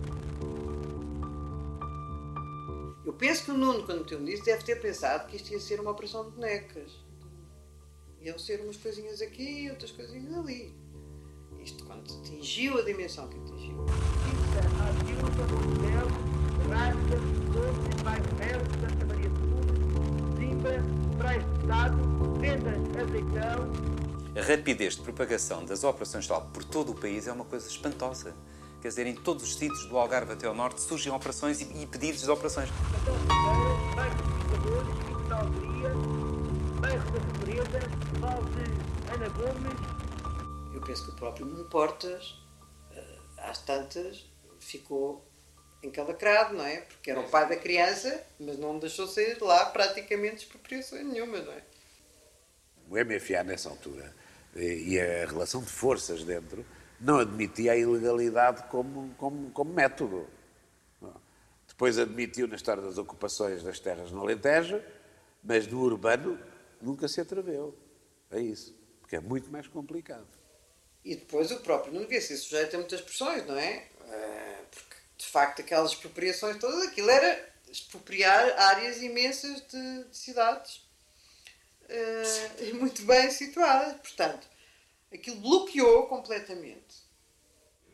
Eu 3.04 3.12
penso 3.12 3.44
que 3.44 3.50
o 3.50 3.54
Nuno, 3.54 3.84
quando 3.84 4.00
meteu 4.00 4.20
nisso, 4.20 4.44
deve 4.44 4.62
ter 4.62 4.80
pensado 4.80 5.26
que 5.28 5.36
isto 5.36 5.50
ia 5.52 5.60
ser 5.60 5.80
uma 5.80 5.90
operação 5.90 6.24
de 6.24 6.30
bonecas. 6.30 7.07
Iam 8.28 8.38
ser 8.38 8.60
umas 8.60 8.76
coisinhas 8.76 9.22
aqui 9.22 9.62
e 9.62 9.70
outras 9.70 9.90
coisinhas 9.90 10.36
ali. 10.36 10.74
Isto 11.64 11.82
quando 11.86 12.12
atingiu 12.12 12.78
a 12.78 12.82
dimensão 12.82 13.26
que 13.26 13.38
atingiu. 13.38 13.86
A 24.36 24.42
rapidez 24.42 24.96
de 24.96 25.00
propagação 25.00 25.64
das 25.64 25.82
operações 25.82 26.24
de 26.24 26.28
sal 26.28 26.50
por 26.52 26.62
todo 26.64 26.92
o 26.92 26.94
país 26.94 27.26
é 27.26 27.32
uma 27.32 27.46
coisa 27.46 27.66
espantosa. 27.66 28.36
Quer 28.82 28.88
dizer, 28.88 29.06
em 29.06 29.14
todos 29.14 29.42
os 29.42 29.56
sítios 29.56 29.86
do 29.86 29.96
Algarve 29.96 30.34
até 30.34 30.46
ao 30.46 30.54
Norte 30.54 30.82
surgem 30.82 31.10
operações 31.10 31.62
e, 31.62 31.82
e 31.82 31.86
pedidos 31.86 32.20
de 32.20 32.30
operações. 32.30 32.68
De 38.28 39.14
Ana 39.14 39.28
Gomes, 39.30 40.74
Eu 40.74 40.80
penso 40.82 41.04
que 41.04 41.10
o 41.10 41.14
próprio 41.14 41.46
Nuno 41.46 41.64
Portas, 41.64 42.36
eh, 42.94 43.18
às 43.38 43.58
tantas, 43.62 44.26
ficou 44.60 45.24
encalacrado, 45.82 46.54
não 46.54 46.64
é? 46.64 46.82
Porque 46.82 47.10
era 47.10 47.20
o 47.20 47.28
pai 47.28 47.48
da 47.48 47.56
criança, 47.56 48.22
mas 48.38 48.58
não 48.58 48.78
deixou 48.78 49.06
sair 49.06 49.36
de 49.36 49.44
lá 49.44 49.66
praticamente 49.66 50.44
expropriações 50.44 51.06
nenhuma, 51.06 51.38
não 51.38 51.52
é? 51.52 51.62
O 52.90 52.96
MFA, 52.96 53.42
nessa 53.44 53.70
altura, 53.70 54.14
eh, 54.54 54.74
e 54.74 55.00
a 55.00 55.26
relação 55.26 55.62
de 55.62 55.70
forças 55.70 56.22
dentro, 56.22 56.64
não 57.00 57.18
admitia 57.18 57.72
a 57.72 57.76
ilegalidade 57.76 58.64
como, 58.64 59.14
como, 59.16 59.50
como 59.50 59.72
método. 59.72 60.28
Depois 61.66 61.98
admitiu 61.98 62.48
na 62.48 62.56
história 62.56 62.82
das 62.82 62.98
ocupações 62.98 63.62
das 63.62 63.78
terras 63.78 64.10
no 64.10 64.20
Alentejo, 64.20 64.82
mas 65.42 65.66
do 65.66 65.80
urbano 65.80 66.38
nunca 66.82 67.06
se 67.06 67.20
atreveu 67.20 67.87
a 68.30 68.38
isso, 68.38 68.74
porque 69.00 69.16
é 69.16 69.20
muito 69.20 69.50
mais 69.50 69.66
complicado. 69.66 70.26
E 71.04 71.16
depois 71.16 71.50
o 71.50 71.60
próprio 71.60 71.92
não 71.92 72.02
devia 72.02 72.20
ser 72.20 72.36
sujeito 72.36 72.74
a 72.74 72.78
muitas 72.78 73.00
pressões, 73.00 73.46
não 73.46 73.56
é? 73.56 73.86
Eh, 74.10 74.62
Porque, 74.70 74.96
de 75.16 75.26
facto, 75.26 75.60
aquelas 75.60 75.92
expropriações 75.92 76.58
todas, 76.58 76.88
aquilo 76.88 77.10
era 77.10 77.48
expropriar 77.70 78.58
áreas 78.58 79.00
imensas 79.02 79.60
de, 79.68 80.04
de 80.04 80.16
cidades 80.16 80.82
e 82.60 82.72
muito 82.72 83.02
bem 83.02 83.30
situadas. 83.30 83.94
Portanto, 83.94 84.46
aquilo 85.12 85.36
bloqueou 85.36 86.06
completamente. 86.06 87.08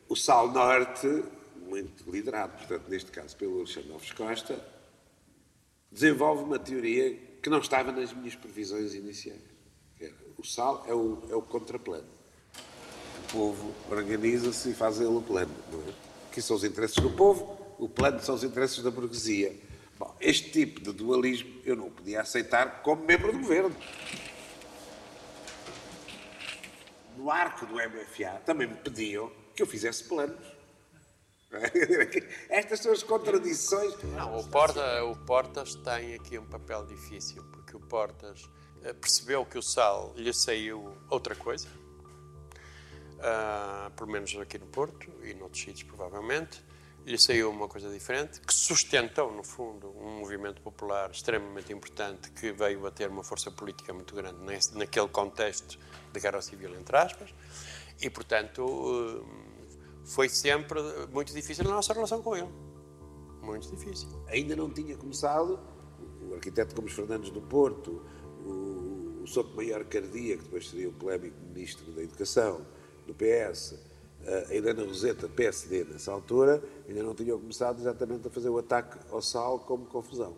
O 0.07 0.15
Sal 0.15 0.51
Norte, 0.51 1.07
muito 1.55 2.09
liderado, 2.09 2.57
portanto, 2.57 2.87
neste 2.89 3.11
caso 3.11 3.35
pelo 3.37 3.59
Alexandre 3.59 3.91
Alves 3.91 4.11
Costa, 4.11 4.65
desenvolve 5.91 6.43
uma 6.43 6.59
teoria 6.59 7.15
que 7.41 7.49
não 7.49 7.59
estava 7.59 7.91
nas 7.91 8.13
minhas 8.13 8.35
previsões 8.35 8.93
iniciais. 8.93 9.54
Que 10.45 10.51
Sal 10.51 10.85
é 10.87 10.93
o, 10.93 11.23
é 11.27 11.35
o 11.35 11.41
contraplano. 11.41 12.05
O 13.17 13.31
povo 13.31 13.73
organiza-se 13.89 14.69
e 14.69 14.73
faz 14.75 15.01
ele 15.01 15.07
o 15.07 15.19
plano. 15.19 15.51
É? 15.73 16.29
Aqui 16.29 16.39
são 16.39 16.55
os 16.55 16.63
interesses 16.63 16.97
do 16.97 17.09
povo, 17.09 17.75
o 17.79 17.89
plano 17.89 18.21
são 18.21 18.35
os 18.35 18.43
interesses 18.43 18.83
da 18.83 18.91
burguesia. 18.91 19.59
Bom, 19.97 20.15
este 20.21 20.51
tipo 20.51 20.81
de 20.81 20.91
dualismo 20.91 21.51
eu 21.65 21.75
não 21.75 21.89
podia 21.89 22.21
aceitar 22.21 22.83
como 22.83 23.03
membro 23.03 23.31
do 23.31 23.39
governo. 23.39 23.75
No 27.17 27.31
arco 27.31 27.65
do 27.65 27.73
MFA 27.73 28.39
também 28.45 28.67
me 28.67 28.75
pediam 28.75 29.31
que 29.55 29.63
eu 29.63 29.67
fizesse 29.67 30.03
planos. 30.03 30.45
Estas 32.49 32.81
são 32.81 32.91
as 32.91 33.01
contradições. 33.01 33.95
Não, 34.03 34.37
o, 34.37 35.11
o 35.11 35.15
Portas 35.25 35.73
tem 35.73 36.13
aqui 36.13 36.37
um 36.37 36.45
papel 36.45 36.85
difícil, 36.85 37.43
porque 37.51 37.75
o 37.75 37.79
Portas 37.79 38.47
percebeu 38.93 39.45
que 39.45 39.57
o 39.57 39.61
Sal 39.61 40.13
lhe 40.15 40.33
saiu 40.33 40.95
outra 41.09 41.35
coisa, 41.35 41.67
ah, 43.19 43.91
pelo 43.95 44.11
menos 44.11 44.35
aqui 44.37 44.57
no 44.57 44.67
Porto 44.67 45.09
e 45.23 45.33
noutros 45.33 45.61
sítios 45.61 45.83
provavelmente, 45.83 46.63
lhe 47.05 47.17
saiu 47.19 47.51
uma 47.51 47.67
coisa 47.67 47.89
diferente, 47.91 48.41
que 48.41 48.53
sustentou, 48.53 49.31
no 49.31 49.43
fundo, 49.43 49.89
um 49.95 50.19
movimento 50.19 50.59
popular 50.61 51.11
extremamente 51.11 51.71
importante 51.71 52.31
que 52.31 52.51
veio 52.51 52.85
a 52.87 52.91
ter 52.91 53.09
uma 53.09 53.23
força 53.23 53.51
política 53.51 53.93
muito 53.93 54.15
grande 54.15 54.39
nesse, 54.39 54.75
naquele 54.75 55.07
contexto 55.09 55.77
de 56.11 56.19
guerra 56.19 56.41
civil, 56.41 56.75
entre 56.75 56.97
aspas, 56.97 57.31
e, 58.01 58.09
portanto, 58.09 58.65
eh, 58.65 59.45
foi 60.03 60.27
sempre 60.29 60.81
muito 61.11 61.31
difícil 61.31 61.63
a 61.67 61.75
nossa 61.75 61.93
relação 61.93 62.23
com 62.23 62.35
ele. 62.35 62.51
Muito 63.41 63.69
difícil. 63.69 64.09
Ainda 64.27 64.55
não 64.55 64.69
tinha 64.71 64.97
começado 64.97 65.59
o 66.27 66.33
arquiteto 66.33 66.75
Gomes 66.75 66.93
Fernandes 66.93 67.29
do 67.29 67.41
Porto, 67.41 68.03
o, 68.45 69.23
o 69.23 69.27
Souto 69.27 69.55
Maior 69.55 69.83
Cardia, 69.85 70.37
que 70.37 70.43
depois 70.43 70.69
seria 70.69 70.89
o 70.89 70.93
polémico 70.93 71.35
ministro 71.47 71.91
da 71.91 72.03
Educação 72.03 72.65
do 73.05 73.13
PS, 73.13 73.75
a 74.25 74.53
Helena 74.53 74.83
Roseta, 74.83 75.27
PSD, 75.27 75.83
nessa 75.83 76.11
altura, 76.11 76.63
ainda 76.87 77.03
não 77.03 77.13
tinham 77.13 77.39
começado 77.39 77.79
exatamente 77.79 78.27
a 78.27 78.31
fazer 78.31 78.49
o 78.49 78.57
ataque 78.57 78.97
ao 79.11 79.21
sal 79.21 79.59
como 79.59 79.85
confusão. 79.85 80.35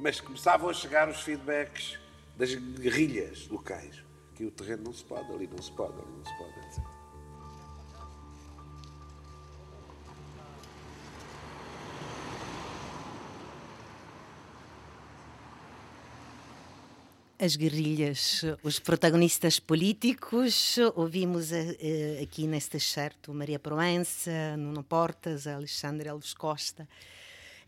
Mas 0.00 0.20
começavam 0.20 0.68
a 0.68 0.72
chegar 0.72 1.08
os 1.08 1.20
feedbacks 1.22 1.98
das 2.36 2.54
guerrilhas 2.54 3.48
locais, 3.48 4.04
que 4.34 4.44
o 4.44 4.50
terreno 4.50 4.84
não 4.84 4.92
se 4.92 5.04
pode, 5.04 5.30
ali 5.32 5.46
não 5.46 5.62
se 5.62 5.72
pode, 5.72 5.92
ali 5.92 6.12
não 6.16 6.24
se 6.24 6.38
pode, 6.38 6.66
etc. 6.66 6.97
as 17.38 17.54
guerrilhas, 17.54 18.44
os 18.62 18.78
protagonistas 18.78 19.60
políticos. 19.60 20.76
Ouvimos 20.96 21.52
uh, 21.52 22.22
aqui 22.22 22.46
neste 22.46 22.80
certo 22.80 23.32
Maria 23.32 23.58
Proença, 23.58 24.56
Nuno 24.56 24.82
Portas, 24.82 25.46
Alexandre 25.46 26.08
Alves 26.08 26.34
Costa. 26.34 26.88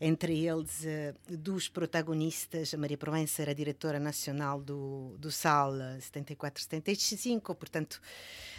Entre 0.03 0.47
eles, 0.47 0.83
uh, 0.83 1.37
dos 1.37 1.69
protagonistas, 1.69 2.73
a 2.73 2.77
Maria 2.77 2.97
Proença 2.97 3.43
era 3.43 3.53
diretora 3.53 3.99
nacional 3.99 4.59
do, 4.59 5.15
do 5.19 5.29
SAL 5.29 5.73
74-75, 5.99 7.53
portanto, 7.53 8.01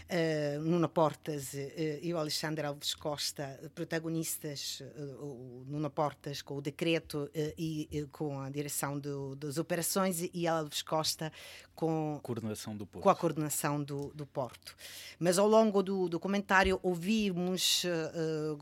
uh, 0.08 0.60
Nuno 0.60 0.88
Portas 0.88 1.52
e 2.00 2.14
o 2.14 2.16
Alexandre 2.16 2.64
Alves 2.64 2.94
Costa, 2.94 3.58
protagonistas, 3.74 4.84
Nuno 5.66 5.90
Portas 5.90 6.42
com 6.42 6.58
o 6.58 6.62
decreto 6.62 7.28
e 7.58 8.06
com 8.12 8.38
a 8.38 8.48
direção 8.48 8.96
do, 8.96 9.34
das 9.34 9.58
operações 9.58 10.22
e 10.32 10.46
Alves 10.46 10.82
Costa 10.82 11.32
com, 11.74 12.20
coordenação 12.22 12.76
do 12.76 12.86
porto. 12.86 13.02
com 13.02 13.10
a 13.10 13.16
coordenação 13.16 13.82
do, 13.82 14.12
do 14.14 14.26
Porto. 14.26 14.76
Mas 15.18 15.38
ao 15.38 15.48
longo 15.48 15.82
do 15.82 16.08
documentário 16.08 16.78
ouvimos, 16.84 17.84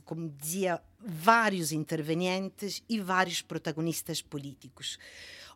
como 0.06 0.30
dizia, 0.30 0.80
vários 1.04 1.72
intervenientes 1.72 2.82
e 2.88 3.00
vários 3.00 3.42
protagonistas 3.42 4.20
políticos. 4.20 4.98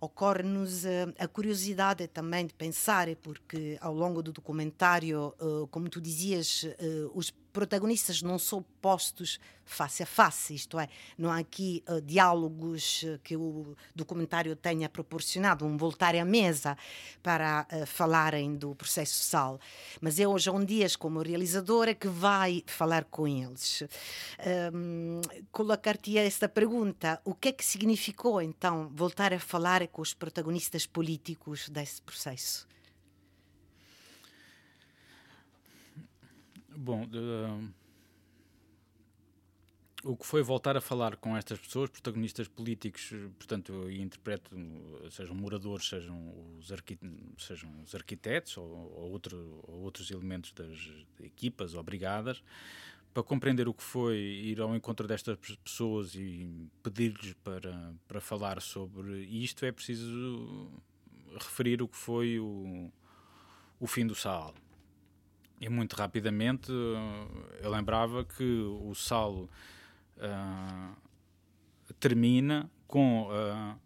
Ocorre-nos 0.01 0.85
a, 0.85 1.25
a, 1.25 1.29
curiosidade 1.29 2.07
também 2.09 2.47
de 2.47 2.55
pensar, 2.55 3.09
porque 3.17 3.79
ao 3.81 3.95
longo 3.95 4.23
do 4.23 4.33
documentário, 4.33 5.35
uh, 5.41 5.67
como 5.69 5.89
tu 5.89 6.01
dizias, 6.01 6.65
uh, 6.65 7.11
os 7.15 7.33
protagonistas 7.55 8.21
não 8.21 8.37
são 8.37 8.63
postos 8.83 9.39
face 9.65 10.03
a 10.03 10.07
face, 10.07 10.55
isto 10.55 10.79
é, 10.79 10.89
não 11.17 11.31
há 11.31 11.39
aqui 11.39 11.83
uh, 11.89 12.01
diálogos 12.03 13.05
uh, 13.05 13.19
que 13.23 13.37
o 13.37 13.77
documentário 13.95 14.55
tenha 14.57 14.89
proporcionado, 14.89 15.65
um 15.65 15.77
voltar 15.77 16.15
à 16.17 16.25
mesa 16.25 16.77
para 17.23 17.67
uh, 17.73 17.87
falarem 17.87 18.57
do 18.57 18.75
processo 18.75 19.23
SAL. 19.23 19.59
Mas 20.01 20.19
é 20.19 20.27
hoje, 20.27 20.51
um 20.51 20.65
Dias, 20.65 20.97
como 20.97 21.23
realizadora, 21.23 21.95
que 21.95 22.09
vai 22.09 22.63
falar 22.67 23.05
com 23.05 23.27
eles. 23.27 23.85
Um, 24.75 25.21
Colocar-te 25.53 26.19
esta 26.19 26.49
pergunta: 26.49 27.21
o 27.25 27.35
que 27.35 27.49
é 27.49 27.53
que 27.53 27.65
significou 27.65 28.43
então 28.43 28.91
voltar 28.93 29.33
a 29.33 29.39
falar 29.39 29.87
com 29.89 30.03
os 30.03 30.13
protagonistas 30.13 30.87
políticos 30.87 31.69
desse 31.69 32.03
processo? 32.03 32.67
Bom, 36.77 37.05
uh, 37.05 37.73
o 40.05 40.17
que 40.17 40.27
foi 40.27 40.43
voltar 40.43 40.77
a 40.77 40.81
falar 40.81 41.17
com 41.17 41.37
estas 41.37 41.59
pessoas, 41.59 41.89
protagonistas 41.89 42.47
políticos, 42.47 43.13
portanto, 43.39 43.73
eu 43.73 43.91
interpreto, 43.91 44.55
sejam 45.11 45.35
moradores, 45.35 45.89
sejam 45.89 46.35
os, 46.59 46.69
sejam 47.39 47.71
os 47.83 47.95
arquitetos 47.95 48.57
ou, 48.59 48.67
ou, 48.67 49.11
outro, 49.13 49.65
ou 49.67 49.81
outros 49.83 50.11
elementos 50.11 50.53
das 50.53 50.79
equipas 51.23 51.75
ou 51.75 51.83
brigadas, 51.83 52.43
para 53.15 53.23
compreender 53.23 53.69
o 53.69 53.73
que 53.73 53.83
foi 53.83 54.19
ir 54.19 54.61
ao 54.61 54.75
encontro 54.75 55.07
destas 55.07 55.39
pessoas 55.57 56.15
e 56.17 56.69
pedir-lhes 56.83 57.33
para, 57.45 57.95
para 58.07 58.21
falar 58.21 58.61
sobre 58.61 59.23
isto, 59.23 59.65
é 59.65 59.73
preciso 59.73 60.69
referir 61.33 61.81
o 61.81 61.89
que 61.89 61.97
foi 61.97 62.39
o, 62.41 62.91
o 63.81 63.87
fim 63.87 64.07
do 64.07 64.15
Saal. 64.15 64.55
E 65.65 65.69
muito 65.71 65.95
rapidamente 65.97 66.71
eu 67.63 67.71
lembrava 67.71 68.23
que 68.23 68.45
o 68.83 68.95
Sal 68.95 69.49
uh, 70.19 70.97
termina 71.99 72.71
com, 72.87 73.31
uh, 73.31 73.81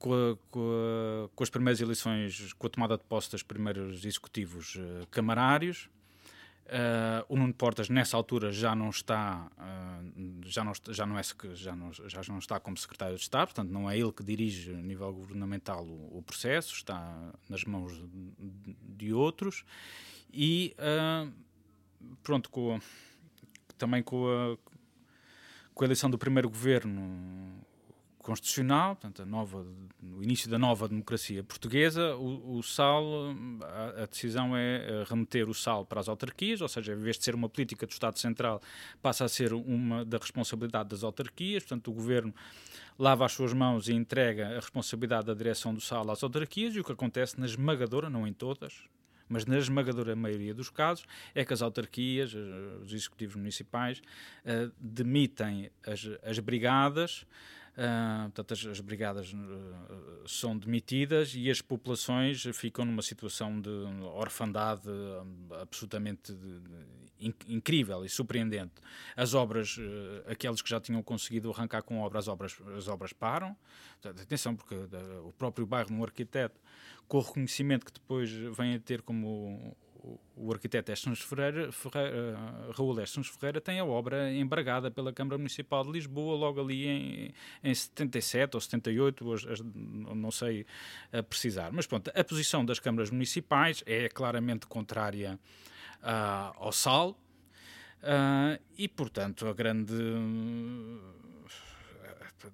com, 0.00 0.12
a, 0.12 0.36
com, 0.50 0.60
a, 0.60 1.28
com, 1.28 1.44
as 1.44 1.48
primeiras 1.48 1.80
eleições, 1.80 2.52
com 2.54 2.66
a 2.66 2.70
tomada 2.70 2.98
de 2.98 3.04
posse 3.04 3.30
dos 3.30 3.44
primeiros 3.44 4.04
executivos 4.04 4.74
uh, 4.74 5.06
camarários. 5.12 5.88
o 7.28 7.36
Nuno 7.36 7.54
Portas 7.54 7.88
nessa 7.88 8.16
altura 8.16 8.50
já 8.50 8.74
não 8.74 8.90
está 8.90 9.48
já 10.44 10.64
não 10.64 10.72
já 10.90 11.06
não 11.06 11.18
é 11.18 11.22
já 11.54 11.76
não, 11.76 11.92
já 11.92 12.22
não 12.28 12.38
está 12.38 12.58
como 12.58 12.76
secretário 12.76 13.14
de 13.14 13.22
Estado 13.22 13.48
portanto 13.48 13.70
não 13.70 13.88
é 13.88 13.96
ele 13.96 14.12
que 14.12 14.24
dirige 14.24 14.72
a 14.72 14.82
nível 14.82 15.12
governamental 15.12 15.84
o, 15.84 16.18
o 16.18 16.22
processo 16.22 16.74
está 16.74 17.32
nas 17.48 17.64
mãos 17.64 17.92
de, 17.92 18.76
de 18.96 19.12
outros 19.12 19.64
e 20.32 20.74
uh, 20.78 21.32
pronto, 22.22 22.50
com, 22.50 22.80
também 23.76 24.02
com 24.02 24.26
a, 24.26 24.56
com 25.74 25.84
a 25.84 25.86
eleição 25.86 26.10
do 26.10 26.18
primeiro 26.18 26.48
governo 26.48 27.62
constitucional, 28.22 28.94
portanto, 28.94 29.22
a 29.22 29.26
nova, 29.26 29.66
no 30.00 30.22
início 30.22 30.48
da 30.48 30.58
nova 30.58 30.88
democracia 30.88 31.42
portuguesa, 31.42 32.14
o, 32.14 32.56
o 32.56 32.62
SAL, 32.62 33.04
a, 33.62 34.02
a, 34.02 34.06
decisão 34.06 34.56
é 34.56 35.04
remeter 35.08 35.48
o 35.48 35.54
SAL 35.54 35.84
para 35.84 36.00
as 36.00 36.08
autarquias, 36.08 36.60
ou 36.60 36.68
seja, 36.68 36.92
em 36.92 36.96
vez 36.96 37.18
de 37.18 37.24
ser 37.24 37.34
uma 37.34 37.48
política 37.48 37.84
do 37.84 37.90
Estado 37.90 38.18
Central, 38.18 38.62
passa 39.02 39.24
a 39.24 39.28
ser 39.28 39.52
uma 39.52 40.04
da 40.04 40.18
responsabilidade 40.18 40.88
das 40.88 41.02
autarquias, 41.02 41.64
portanto, 41.64 41.90
o 41.90 41.94
governo 41.94 42.32
lava 42.98 43.26
as 43.26 43.32
suas 43.32 43.52
mãos 43.52 43.88
e 43.88 43.92
entrega 43.92 44.50
a 44.50 44.54
responsabilidade 44.54 45.26
da 45.26 45.34
direção 45.34 45.74
do 45.74 45.80
SAL 45.80 46.08
às 46.10 46.22
autarquias, 46.22 46.76
e 46.76 46.80
o 46.80 46.84
que 46.84 46.92
acontece 46.92 47.38
na 47.40 47.46
esmagadora, 47.46 48.08
não 48.08 48.26
em 48.26 48.32
todas, 48.32 48.84
mas 49.32 49.46
na 49.46 49.56
esmagadora 49.56 50.14
maioria 50.14 50.52
dos 50.52 50.68
casos 50.68 51.06
é 51.34 51.42
que 51.44 51.54
as 51.54 51.62
autarquias, 51.62 52.34
eh, 52.34 52.38
os 52.82 52.92
executivos 52.92 53.34
municipais, 53.34 53.98
uh, 54.44 54.70
demitem 54.78 55.70
as, 55.86 56.08
as 56.22 56.38
brigadas. 56.38 57.26
Uh, 57.72 58.24
portanto, 58.24 58.52
as, 58.52 58.66
as 58.66 58.80
brigadas 58.80 59.32
uh, 59.32 60.28
são 60.28 60.58
demitidas 60.58 61.32
e 61.34 61.50
as 61.50 61.62
populações 61.62 62.42
ficam 62.52 62.84
numa 62.84 63.00
situação 63.00 63.58
de 63.58 63.70
orfandade 64.14 64.86
uh, 64.90 65.54
absolutamente 65.54 66.34
de, 66.34 66.60
de, 66.60 66.70
in, 67.18 67.34
incrível 67.48 68.04
e 68.04 68.10
surpreendente. 68.10 68.74
As 69.16 69.32
obras, 69.32 69.78
aqueles 70.26 70.60
que 70.60 70.68
já 70.68 70.78
tinham 70.78 71.02
conseguido 71.02 71.50
arrancar 71.50 71.82
com 71.82 72.00
obras, 72.00 72.24
as 72.24 72.28
obras, 72.28 72.58
as 72.76 72.88
obras 72.88 73.12
param. 73.14 73.56
Atenção, 74.04 74.54
porque 74.54 74.74
o 75.24 75.32
próprio 75.32 75.64
bairro, 75.64 75.90
no 75.94 76.04
arquiteto, 76.04 76.60
com 77.08 77.18
o 77.18 77.20
reconhecimento 77.20 77.86
que 77.86 77.92
depois 77.92 78.30
vem 78.30 78.74
a 78.74 78.80
ter 78.80 79.02
como 79.02 79.76
o, 80.36 80.52
arquiteto 80.52 80.90
Estes 80.90 81.20
Ferreira, 81.20 81.70
Ferreira 81.70 82.36
uh, 82.68 82.72
Raul 82.72 83.00
Estes 83.00 83.28
Ferreira 83.28 83.60
tem 83.60 83.78
a 83.78 83.84
obra 83.84 84.32
embargada 84.32 84.90
pela 84.90 85.12
Câmara 85.12 85.38
Municipal 85.38 85.84
de 85.84 85.92
Lisboa 85.92 86.36
logo 86.36 86.60
ali 86.60 86.88
em, 86.88 87.34
em 87.62 87.74
77 87.74 88.56
ou 88.56 88.60
78, 88.60 89.28
hoje, 89.28 89.46
não 89.64 90.30
sei 90.30 90.66
precisar. 91.28 91.70
Mas 91.72 91.86
pronto, 91.86 92.10
a 92.14 92.24
posição 92.24 92.64
das 92.64 92.80
câmaras 92.80 93.10
municipais 93.10 93.82
é 93.86 94.08
claramente 94.08 94.66
contrária 94.66 95.38
uh, 96.02 96.56
ao 96.56 96.72
SAL 96.72 97.10
uh, 97.10 98.60
e, 98.76 98.88
portanto, 98.88 99.46
a 99.46 99.52
grande 99.52 99.94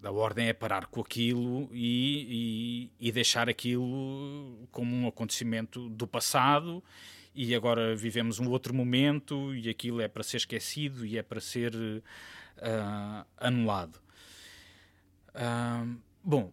da 0.00 0.12
ordem 0.12 0.48
é 0.48 0.52
parar 0.52 0.86
com 0.86 1.00
aquilo 1.00 1.68
e, 1.72 2.90
e, 3.00 3.08
e, 3.08 3.12
deixar 3.12 3.48
aquilo 3.48 4.66
como 4.70 4.94
um 4.94 5.08
acontecimento 5.08 5.88
do 5.88 6.06
passado 6.06 6.82
e 7.34 7.54
agora 7.54 7.96
vivemos 7.96 8.38
um 8.38 8.48
outro 8.50 8.74
momento 8.74 9.54
e 9.54 9.68
aquilo 9.68 10.00
é 10.00 10.08
para 10.08 10.22
ser 10.22 10.38
esquecido 10.38 11.06
e 11.06 11.16
é 11.16 11.22
para 11.22 11.40
ser 11.40 11.74
uh, 11.74 13.24
anulado. 13.38 14.00
Uh, 15.34 15.96
bom, 16.22 16.52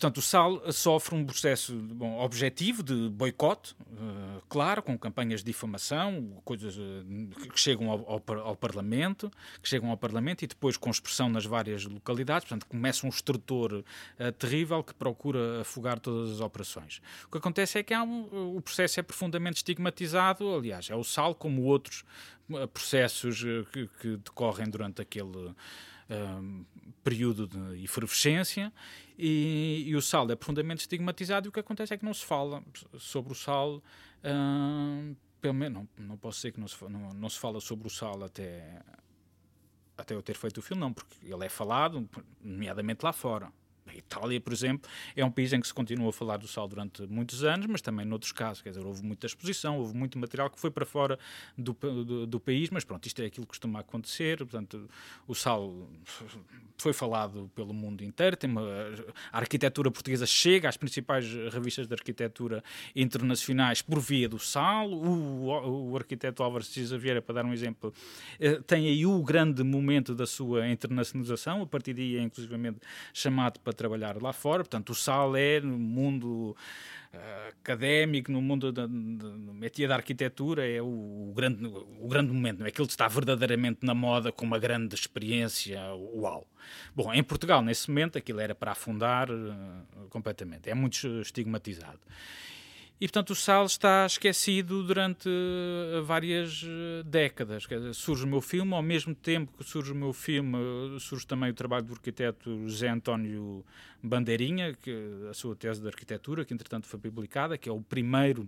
Portanto, 0.00 0.16
o 0.16 0.22
SAL 0.22 0.72
sofre 0.72 1.14
um 1.14 1.26
processo 1.26 1.74
bom, 1.74 2.18
objetivo 2.20 2.82
de 2.82 3.10
boicote, 3.10 3.74
uh, 3.74 4.40
claro, 4.48 4.82
com 4.82 4.96
campanhas 4.96 5.40
de 5.40 5.52
difamação, 5.52 6.40
coisas 6.42 6.74
uh, 6.74 7.50
que 7.52 7.60
chegam 7.60 7.90
ao, 7.90 7.98
ao, 8.10 8.38
ao, 8.38 8.56
Parlamento, 8.56 9.30
que 9.62 9.68
chegam 9.68 9.90
ao 9.90 9.98
Parlamento 9.98 10.42
e 10.42 10.46
depois 10.46 10.78
com 10.78 10.88
expressão 10.88 11.28
nas 11.28 11.44
várias 11.44 11.84
localidades. 11.84 12.48
Portanto, 12.48 12.66
começa 12.66 13.04
um 13.06 13.10
estrutor 13.10 13.74
uh, 13.74 14.32
terrível 14.38 14.82
que 14.82 14.94
procura 14.94 15.60
afogar 15.60 16.00
todas 16.00 16.30
as 16.30 16.40
operações. 16.40 17.02
O 17.26 17.32
que 17.32 17.36
acontece 17.36 17.78
é 17.78 17.82
que 17.82 17.94
um, 17.94 18.56
o 18.56 18.62
processo 18.62 19.00
é 19.00 19.02
profundamente 19.02 19.58
estigmatizado, 19.58 20.54
aliás, 20.54 20.88
é 20.88 20.96
o 20.96 21.04
SAL 21.04 21.34
como 21.34 21.64
outros 21.64 22.06
processos 22.72 23.44
que, 23.70 23.86
que 24.00 24.16
decorrem 24.16 24.68
durante 24.70 25.02
aquele 25.02 25.54
período 27.02 27.46
de 27.46 27.84
efervescência 27.84 28.72
e, 29.18 29.84
e, 29.86 29.96
o 29.96 30.02
sal 30.02 30.30
é 30.30 30.36
profundamente 30.36 30.82
estigmatizado 30.82 31.46
e 31.46 31.48
o 31.48 31.52
que 31.52 31.60
acontece 31.60 31.94
é 31.94 31.96
que 31.96 32.04
não 32.04 32.14
se 32.14 32.24
fala 32.24 32.62
sobre 32.98 33.32
o 33.32 33.34
sal 33.34 33.76
uh, 33.76 35.16
pelo 35.40 35.54
menos 35.54 35.82
não, 35.96 36.06
não 36.06 36.16
posso 36.16 36.38
dizer 36.38 36.52
que 36.52 36.60
não 36.60 36.68
se, 36.68 36.76
não, 36.84 37.08
não 37.10 37.28
se 37.28 37.38
fala 37.38 37.60
sobre 37.60 37.86
o 37.86 37.90
sal 37.90 38.22
até 38.22 38.82
até 39.96 40.14
eu 40.14 40.22
ter 40.22 40.34
feito 40.34 40.58
o 40.58 40.62
filme 40.62 40.80
não, 40.80 40.92
porque 40.92 41.16
ele 41.22 41.44
é 41.44 41.48
falado 41.48 42.08
nomeadamente 42.42 43.04
lá 43.04 43.12
fora 43.12 43.52
A 43.90 43.94
Itália, 43.96 44.40
por 44.40 44.52
exemplo, 44.52 44.88
é 45.16 45.24
um 45.24 45.30
país 45.30 45.52
em 45.52 45.60
que 45.60 45.66
se 45.66 45.74
continua 45.74 46.10
a 46.10 46.12
falar 46.12 46.36
do 46.36 46.46
sal 46.46 46.68
durante 46.68 47.02
muitos 47.06 47.44
anos, 47.44 47.66
mas 47.66 47.80
também 47.80 48.06
noutros 48.06 48.32
casos. 48.32 48.62
Quer 48.62 48.70
dizer, 48.70 48.84
houve 48.84 49.02
muita 49.02 49.26
exposição, 49.26 49.78
houve 49.78 49.96
muito 49.96 50.18
material 50.18 50.48
que 50.48 50.58
foi 50.58 50.70
para 50.70 50.86
fora 50.86 51.18
do, 51.56 51.72
do, 51.72 52.26
do 52.26 52.40
país, 52.40 52.70
mas 52.70 52.84
pronto, 52.84 53.06
isto 53.06 53.20
é 53.22 53.26
aquilo 53.26 53.44
que 53.44 53.50
costuma 53.50 53.80
acontecer. 53.80 54.38
Portanto, 54.38 54.88
o 55.26 55.34
sal 55.34 55.88
foi 56.80 56.92
falado 56.92 57.50
pelo 57.54 57.74
mundo 57.74 58.02
inteiro. 58.02 58.36
Tem 58.36 58.48
uma, 58.48 58.62
a 59.32 59.38
arquitetura 59.38 59.90
portuguesa 59.90 60.26
chega 60.26 60.68
às 60.68 60.76
principais 60.76 61.26
revistas 61.52 61.86
de 61.86 61.94
arquitetura 61.94 62.64
internacionais 62.94 63.82
por 63.82 64.00
via 64.00 64.28
do 64.28 64.38
sal. 64.38 64.90
O, 64.90 65.90
o 65.90 65.96
arquiteto 65.96 66.42
Álvaro 66.42 66.64
Cisa 66.64 66.96
Vieira, 66.96 67.20
para 67.20 67.36
dar 67.36 67.44
um 67.44 67.52
exemplo, 67.52 67.92
eh, 68.38 68.60
tem 68.66 68.86
aí 68.86 69.04
o 69.04 69.22
grande 69.22 69.62
momento 69.62 70.14
da 70.14 70.26
sua 70.26 70.68
internacionalização. 70.68 71.62
A 71.62 71.66
partir 71.66 71.94
daí 71.94 72.16
é 72.16 72.22
inclusivamente 72.22 72.78
chamado 73.12 73.60
para 73.60 73.72
trabalhar 73.80 74.20
lá 74.20 74.32
fora. 74.32 74.62
Portanto, 74.62 74.90
o 74.90 74.94
sal 74.94 75.34
é 75.34 75.58
no 75.58 75.78
mundo 75.78 76.54
uh, 77.14 77.48
académico, 77.48 78.30
no 78.30 78.42
mundo 78.42 78.70
da, 78.70 78.86
métier 78.86 79.88
da 79.88 79.94
arquitetura, 79.96 80.68
é 80.68 80.82
o, 80.82 80.86
o, 81.30 81.32
grande, 81.34 81.64
o 81.66 82.06
grande 82.06 82.30
momento. 82.30 82.58
Não 82.60 82.66
é 82.66 82.70
que 82.70 82.80
ele 82.80 82.88
está 82.88 83.08
verdadeiramente 83.08 83.78
na 83.82 83.94
moda 83.94 84.30
com 84.30 84.44
uma 84.44 84.58
grande 84.58 84.94
experiência. 84.94 85.80
Uau! 86.14 86.46
Bom, 86.94 87.12
em 87.14 87.22
Portugal, 87.22 87.62
nesse 87.62 87.88
momento, 87.88 88.18
aquilo 88.18 88.40
era 88.40 88.54
para 88.54 88.72
afundar 88.72 89.30
uh, 89.30 90.08
completamente. 90.10 90.68
É 90.68 90.74
muito 90.74 91.06
estigmatizado. 91.22 92.00
E, 93.00 93.06
portanto, 93.06 93.30
o 93.30 93.34
sal 93.34 93.64
está 93.64 94.04
esquecido 94.04 94.82
durante 94.82 95.26
eh, 95.26 96.02
várias 96.02 96.62
eh, 96.66 97.02
décadas. 97.02 97.66
Surge 97.94 98.24
o 98.24 98.26
meu 98.26 98.42
filme, 98.42 98.74
ao 98.74 98.82
mesmo 98.82 99.14
tempo 99.14 99.56
que 99.56 99.64
surge 99.64 99.90
o 99.90 99.94
meu 99.94 100.12
filme, 100.12 100.58
surge 101.00 101.26
também 101.26 101.50
o 101.50 101.54
trabalho 101.54 101.86
do 101.86 101.94
arquiteto 101.94 102.68
José 102.68 102.88
António 102.88 103.64
Bandeirinha, 104.02 104.74
que, 104.74 104.94
a 105.30 105.32
sua 105.32 105.56
tese 105.56 105.80
de 105.80 105.86
arquitetura, 105.86 106.44
que 106.44 106.52
entretanto 106.52 106.86
foi 106.86 107.00
publicada, 107.00 107.56
que 107.56 107.70
é 107.70 107.72
o 107.72 107.80
primeiro 107.80 108.46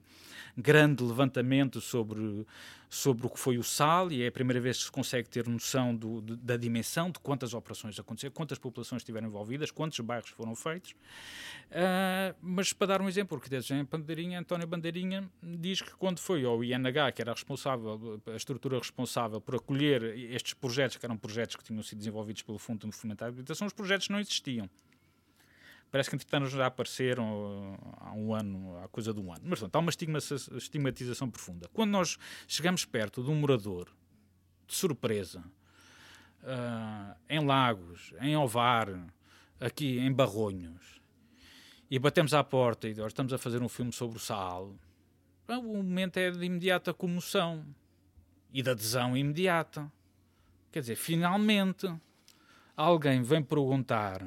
grande 0.55 1.03
levantamento 1.03 1.81
sobre, 1.81 2.45
sobre 2.93 3.27
o 3.27 3.31
que 3.31 3.39
foi 3.39 3.57
o 3.57 3.63
sal, 3.63 4.13
e 4.13 4.23
é 4.23 4.27
a 4.27 4.31
primeira 4.31 4.61
vez 4.61 4.77
que 4.77 4.85
se 4.85 4.93
consegue 4.93 5.27
ter 5.27 5.49
noção 5.49 5.97
do, 5.97 6.21
de, 6.21 6.37
da 6.37 6.59
dimensão, 6.59 7.11
de 7.11 7.19
quantas 7.21 7.55
operações 7.55 7.99
aconteceram, 7.99 8.35
quantas 8.35 8.59
populações 8.59 9.01
estiveram 9.01 9.29
envolvidas, 9.29 9.71
quantos 9.71 9.99
bairros 10.01 10.29
foram 10.29 10.55
feitos. 10.55 10.91
Uh, 11.71 12.37
mas 12.43 12.75
para 12.75 12.89
dar 12.89 13.01
um 13.01 13.09
exemplo, 13.09 13.35
arquiteto 13.35 13.63
José 13.63 13.83
Bandeirinha, 13.83 14.41
António 14.41 14.67
Bandeirinha, 14.67 15.27
diz 15.43 15.81
que 15.81 15.93
quando 15.93 16.19
foi 16.19 16.45
ao 16.45 16.63
INH, 16.63 17.13
que 17.15 17.23
era 17.23 17.31
a 17.31 17.35
responsável, 17.35 18.21
a 18.27 18.37
estrutura 18.37 18.77
responsável 18.77 19.41
por 19.41 19.55
acolher 19.55 20.03
estes 20.31 20.53
projetos, 20.53 20.99
que 20.99 21.07
eram 21.07 21.17
projetos 21.17 21.57
que 21.57 21.65
tinham 21.65 21.83
sido 21.83 21.97
desenvolvidos 21.97 22.43
pelo 22.43 22.59
Fundo 22.59 22.87
de 22.87 22.93
Fomentar 22.95 23.29
a 23.29 23.31
Habitação, 23.31 23.67
os 23.67 23.73
projetos 23.73 24.11
não 24.11 24.21
existiam. 24.21 24.69
Parece 25.93 26.09
que 26.09 26.17
entretanto 26.17 26.47
já 26.47 26.67
apareceram 26.67 27.79
há 28.01 28.13
um 28.15 28.35
ano, 28.35 28.79
há 28.83 28.89
coisa 28.89 29.13
de 29.13 29.21
um 29.21 29.31
ano. 29.31 29.43
Mas 29.45 29.59
pronto, 29.59 29.77
há 29.77 29.79
uma 29.79 29.91
estigmatização 29.91 31.31
profunda. 31.31 31.69
Quando 31.71 31.91
nós 31.91 32.19
chegamos 32.49 32.87
perto 32.87 33.23
de 33.23 33.29
um 33.29 33.35
morador, 33.35 33.89
de 34.67 34.75
surpresa, 34.75 35.45
uh, 36.43 37.15
em 37.29 37.45
Lagos, 37.45 38.15
em 38.23 38.35
Ovar, 38.35 38.89
aqui 39.61 39.99
em 39.99 40.11
Barronhos, 40.11 40.99
e 41.91 41.99
batemos 41.99 42.33
à 42.33 42.43
porta 42.43 42.89
e 42.89 42.95
nós 42.95 43.09
estamos 43.09 43.35
a 43.35 43.37
fazer 43.37 43.63
um 43.63 43.69
filme 43.69 43.93
sobre 43.93 44.17
o 44.17 44.21
sal, 44.21 44.75
o 45.47 45.63
momento 45.63 46.17
é 46.17 46.31
de 46.31 46.43
imediata 46.43 46.95
comoção 46.95 47.67
e 48.51 48.63
de 48.63 48.71
adesão 48.71 49.15
imediata. 49.15 49.93
Quer 50.71 50.81
dizer, 50.81 50.97
finalmente 50.97 51.87
alguém 52.75 53.23
vem 53.23 53.43
perguntar 53.43 54.23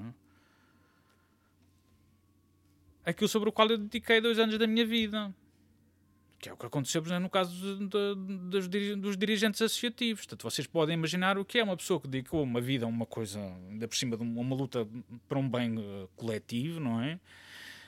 aquilo 3.06 3.28
sobre 3.28 3.50
o 3.50 3.52
qual 3.52 3.70
eu 3.70 3.78
dediquei 3.78 4.20
dois 4.20 4.40
anos 4.40 4.58
da 4.58 4.66
minha 4.66 4.86
vida. 4.86 5.34
Que 6.40 6.50
é 6.50 6.54
o 6.54 6.58
que 6.58 6.66
aconteceu, 6.66 7.02
por 7.02 7.08
exemplo, 7.08 7.24
no 7.24 7.30
caso 7.30 7.54
de, 7.54 7.88
de, 7.88 8.16
dos, 8.50 8.68
dos, 8.98 9.18
dirigentes 9.18 9.62
associativos. 9.62 10.26
Portanto, 10.26 10.44
vocês 10.44 10.68
podem 10.68 10.94
imaginar 10.96 11.38
o 11.38 11.46
que 11.46 11.60
é 11.60 11.64
uma 11.64 11.78
pessoa 11.78 12.00
que 12.00 12.08
dedicou 12.08 12.44
uma 12.44 12.60
vida 12.60 12.86
a 12.86 12.88
uma 12.88 13.06
coisa, 13.06 13.40
ainda 13.70 13.88
por 13.88 13.96
cima 13.96 14.18
de 14.18 14.24
uma, 14.24 14.42
uma 14.42 14.56
luta 14.56 14.88
para 15.28 15.40
um 15.40 15.50
bem 15.50 15.78
uh, 15.78 16.10
coletivo, 16.16 16.80
não 16.80 17.02
é? 17.02 17.20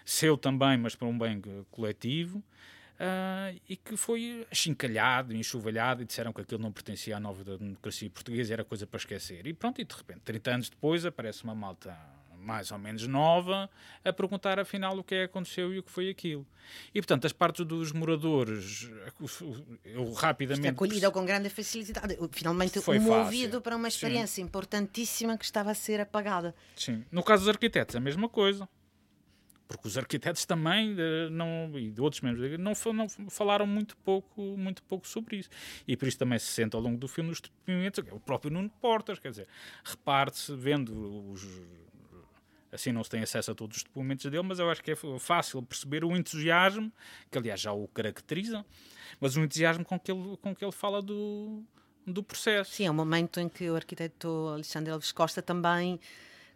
Seu 0.06 0.38
também, 0.38 0.78
mas 0.78 0.96
para 0.96 1.08
um 1.08 1.18
bem 1.18 1.40
uh, 1.40 1.66
coletivo. 1.70 2.42
Uh, 3.00 3.54
e 3.70 3.76
que 3.76 3.96
foi 3.96 4.48
achincalhado, 4.50 5.36
enxovalhado 5.36 6.02
e 6.02 6.06
disseram 6.06 6.34
que 6.34 6.42
aquilo 6.42 6.60
não 6.60 6.72
pertencia 6.72 7.18
à 7.18 7.20
nova 7.20 7.44
democracia 7.44 8.10
portuguesa, 8.10 8.54
era 8.54 8.64
coisa 8.64 8.88
para 8.88 8.98
esquecer. 8.98 9.46
E 9.46 9.54
pronto, 9.54 9.80
e 9.80 9.84
de 9.84 9.94
repente, 9.94 10.22
30 10.22 10.52
anos 10.52 10.70
depois, 10.70 11.06
aparece 11.06 11.44
uma 11.44 11.54
malta 11.54 11.96
mais 12.48 12.72
ou 12.72 12.80
menos 12.80 13.06
nova, 13.06 13.70
a 14.06 14.14
perguntar 14.14 14.58
afinal 14.58 14.98
o 14.98 15.04
que 15.04 15.14
é 15.16 15.18
que 15.18 15.24
aconteceu 15.26 15.74
e 15.74 15.80
o 15.80 15.84
que 15.84 15.92
foi 15.92 16.10
aquilo. 16.10 16.48
E 16.96 17.02
portanto, 17.02 17.26
as 17.26 17.34
partes 17.34 17.66
dos 17.66 17.92
moradores, 17.92 18.90
eu 19.84 20.14
rapidamente. 20.14 20.62
Isto 20.62 20.66
é 20.66 20.70
acolhida 20.70 21.12
com 21.12 21.26
grande 21.26 21.50
facilidade. 21.50 22.18
Finalmente, 22.32 22.80
foi 22.80 23.00
um 23.00 23.12
ouvido 23.12 23.60
para 23.60 23.76
uma 23.76 23.90
experiência 23.90 24.36
Sim. 24.36 24.44
importantíssima 24.44 25.38
que 25.38 25.44
estava 25.44 25.72
a 25.72 25.76
ser 25.76 26.00
apagada. 26.00 26.56
Sim. 26.76 27.04
No 27.12 27.22
caso 27.22 27.44
dos 27.44 27.50
arquitetos, 27.50 27.98
a 27.98 28.00
mesma 28.00 28.30
coisa 28.30 28.68
porque 29.68 29.88
os 29.88 29.98
arquitetos 29.98 30.46
também 30.46 30.96
eh, 30.98 31.30
não 31.30 31.72
e 31.78 31.92
de 31.92 32.00
outros 32.00 32.22
membros 32.22 32.58
não, 32.58 32.74
não 32.94 33.30
falaram 33.30 33.68
muito 33.68 33.98
pouco 33.98 34.42
muito 34.58 34.82
pouco 34.84 35.08
sobre 35.08 35.38
isso 35.38 35.50
e 35.88 35.98
por 35.98 36.08
isso 36.08 36.18
também 36.18 36.40
se 36.40 36.46
sente 36.46 36.76
ao 36.76 36.82
longo 36.82 36.98
do 36.98 37.08
filme 37.08 37.32
os 37.32 37.42
depoimentos 37.42 38.04
o 38.12 38.20
próprio 38.20 38.52
Nuno 38.52 38.70
Portas 38.82 39.20
quer 39.20 39.32
dizer 39.32 39.48
reparte-se 39.84 40.56
vendo 40.56 41.32
os 41.32 41.46
assim 42.72 42.92
não 42.92 43.04
se 43.04 43.10
tem 43.10 43.22
acesso 43.22 43.52
a 43.52 43.56
todos 43.56 43.78
os 43.78 43.84
documentos 43.84 44.30
dele, 44.30 44.44
mas 44.44 44.60
eu 44.60 44.70
acho 44.70 44.84
que 44.84 44.92
é 44.92 44.96
fácil 45.20 45.62
perceber 45.62 46.04
o 46.04 46.16
entusiasmo, 46.16 46.92
que 47.32 47.38
aliás 47.38 47.60
já 47.60 47.72
o 47.72 47.88
caracteriza, 47.88 48.66
mas 49.20 49.36
o 49.36 49.42
entusiasmo 49.42 49.86
com 49.86 50.00
que 50.00 50.12
ele, 50.12 50.38
com 50.38 50.56
que 50.56 50.64
ele 50.64 50.72
fala 50.72 51.02
do, 51.02 51.64
do 52.06 52.24
processo. 52.24 52.72
Sim, 52.72 52.86
é 52.86 52.92
um 52.92 52.96
momento 52.96 53.40
em 53.40 53.50
que 53.50 53.70
o 53.70 53.76
arquiteto 53.76 54.28
Alexandre 54.54 54.92
Alves 54.92 55.12
Costa 55.12 55.42
também 55.42 56.00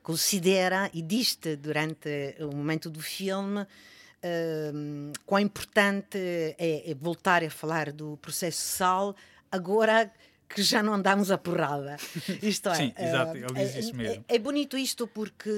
considera 0.03 0.89
e 0.93 1.01
diz-te 1.01 1.55
durante 1.55 2.35
o 2.39 2.55
momento 2.55 2.89
do 2.89 2.99
filme 2.99 3.61
uh, 3.61 5.13
quão 5.25 5.41
importante 5.41 6.17
é, 6.17 6.91
é 6.91 6.95
voltar 6.95 7.43
a 7.43 7.49
falar 7.49 7.91
do 7.91 8.17
processo 8.17 8.61
Sal 8.61 9.15
agora 9.51 10.11
que 10.53 10.63
já 10.63 10.81
não 10.83 10.93
andamos 10.93 11.31
a 11.31 11.37
porrada. 11.37 11.97
Isto 12.41 12.69
é. 12.69 12.75
Sim, 12.75 12.93
exato, 12.97 13.37
ele 13.37 13.53
diz 13.53 13.75
isso 13.75 13.95
mesmo. 13.95 14.25
É, 14.27 14.35
é, 14.35 14.39
bonito 14.39 14.77
isto 14.77 15.07
porque, 15.07 15.51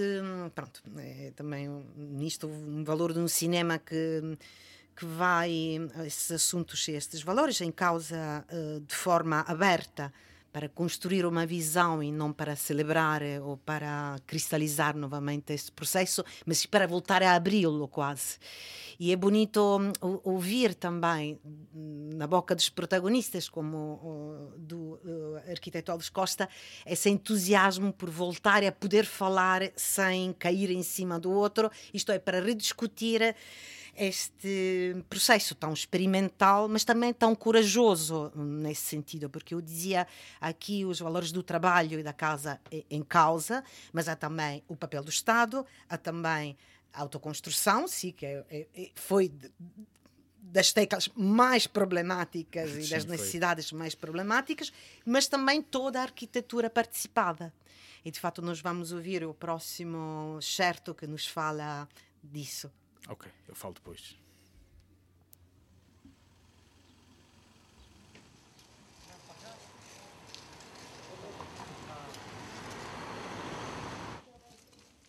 pronto, 0.54 0.82
é 0.98 1.32
também 1.36 1.70
nisto 1.96 2.48
um 2.48 2.84
valor 2.84 3.14
de 3.14 3.20
um 3.20 3.28
cinema 3.28 3.80
que 3.80 4.38
que 4.96 5.06
vai 5.06 5.52
esses 6.06 6.32
assuntos, 6.32 6.88
estes 6.88 7.24
valores 7.24 7.60
em 7.62 7.72
causa 7.72 8.46
uh, 8.52 8.80
de 8.82 8.94
forma 8.94 9.42
aberta 9.48 10.14
para 10.54 10.70
construir 10.70 11.26
uma 11.26 11.48
visão 11.48 12.04
e 12.04 12.12
não 12.12 12.32
para 12.32 12.56
celebrar 12.56 13.24
ou 13.42 13.58
para 13.58 14.16
cristalizar 14.28 14.96
novamente 14.96 15.52
este 15.52 15.72
processo, 15.72 16.24
mas 16.46 16.64
para 16.64 16.88
voltar 16.88 17.24
a 17.24 17.34
abri-lo 17.34 17.88
quase. 17.88 18.38
E 19.00 19.12
é 19.12 19.16
bonito 19.16 19.80
hum, 19.80 20.20
ouvir 20.24 20.76
também 20.76 21.40
hum, 21.44 22.12
na 22.14 22.28
boca 22.28 22.54
dos 22.54 22.70
protagonistas, 22.70 23.50
como 23.50 24.54
do 24.56 25.00
arquiteto 25.50 25.92
Alves 25.92 26.10
Costa, 26.10 26.48
esse 26.86 27.10
entusiasmo 27.10 27.92
por 27.92 28.12
voltar 28.12 28.64
a 28.64 28.72
poder 28.72 29.06
falar 29.06 29.72
sem 29.76 30.34
cair 30.34 30.70
em 30.70 30.84
cima 30.84 31.20
do 31.20 31.32
outro, 31.32 31.72
isto 31.92 32.12
é, 32.12 32.20
para 32.20 32.40
rediscutir 32.40 33.36
este 33.96 34.96
processo 35.10 35.54
tão 35.54 35.74
experimental, 35.74 36.68
mas 36.68 36.84
também 36.84 37.14
tão 37.14 37.36
corajoso 37.36 38.32
nesse 38.36 38.82
sentido, 38.82 39.30
porque 39.30 39.54
eu 39.54 39.62
dizia 39.62 40.08
aqui 40.42 40.84
os 40.86 41.00
valores 41.00 41.32
do 41.32 41.44
trabalho 41.44 42.00
e 42.00 42.04
da 42.04 42.14
casa 42.14 42.60
em 42.90 43.04
causa, 43.04 43.64
mas 43.92 44.08
há 44.08 44.16
também 44.16 44.64
o 44.68 44.76
papel 44.76 45.04
do 45.04 45.10
Estado, 45.10 45.66
há 45.88 45.98
também 45.98 46.58
a 46.92 47.02
autoconstrução, 47.02 47.88
sim, 47.88 48.12
que 48.12 48.26
é, 48.26 48.46
é, 48.50 48.68
é 48.76 48.92
foi 48.96 49.32
das 50.44 50.72
teclas 50.72 51.10
mais 51.16 51.66
problemáticas 51.66 52.72
e 52.76 52.90
das 52.90 53.06
necessidades 53.06 53.70
foi. 53.70 53.80
mais 53.80 53.96
problemáticas, 53.96 54.72
mas 55.06 55.28
também 55.28 55.62
toda 55.62 56.00
a 56.00 56.04
arquitetura 56.04 56.70
participada. 56.70 57.54
E 58.06 58.12
de 58.12 58.20
fato 58.20 58.42
nós 58.42 58.60
vamos 58.60 58.92
ouvir 58.92 59.24
o 59.24 59.34
próximo 59.34 60.40
certo 60.42 60.94
que 60.94 61.08
nos 61.08 61.26
fala 61.26 61.88
disso. 62.22 62.70
Ok, 63.10 63.32
eu 63.48 63.56
falo 63.56 63.74
depois. 63.74 64.16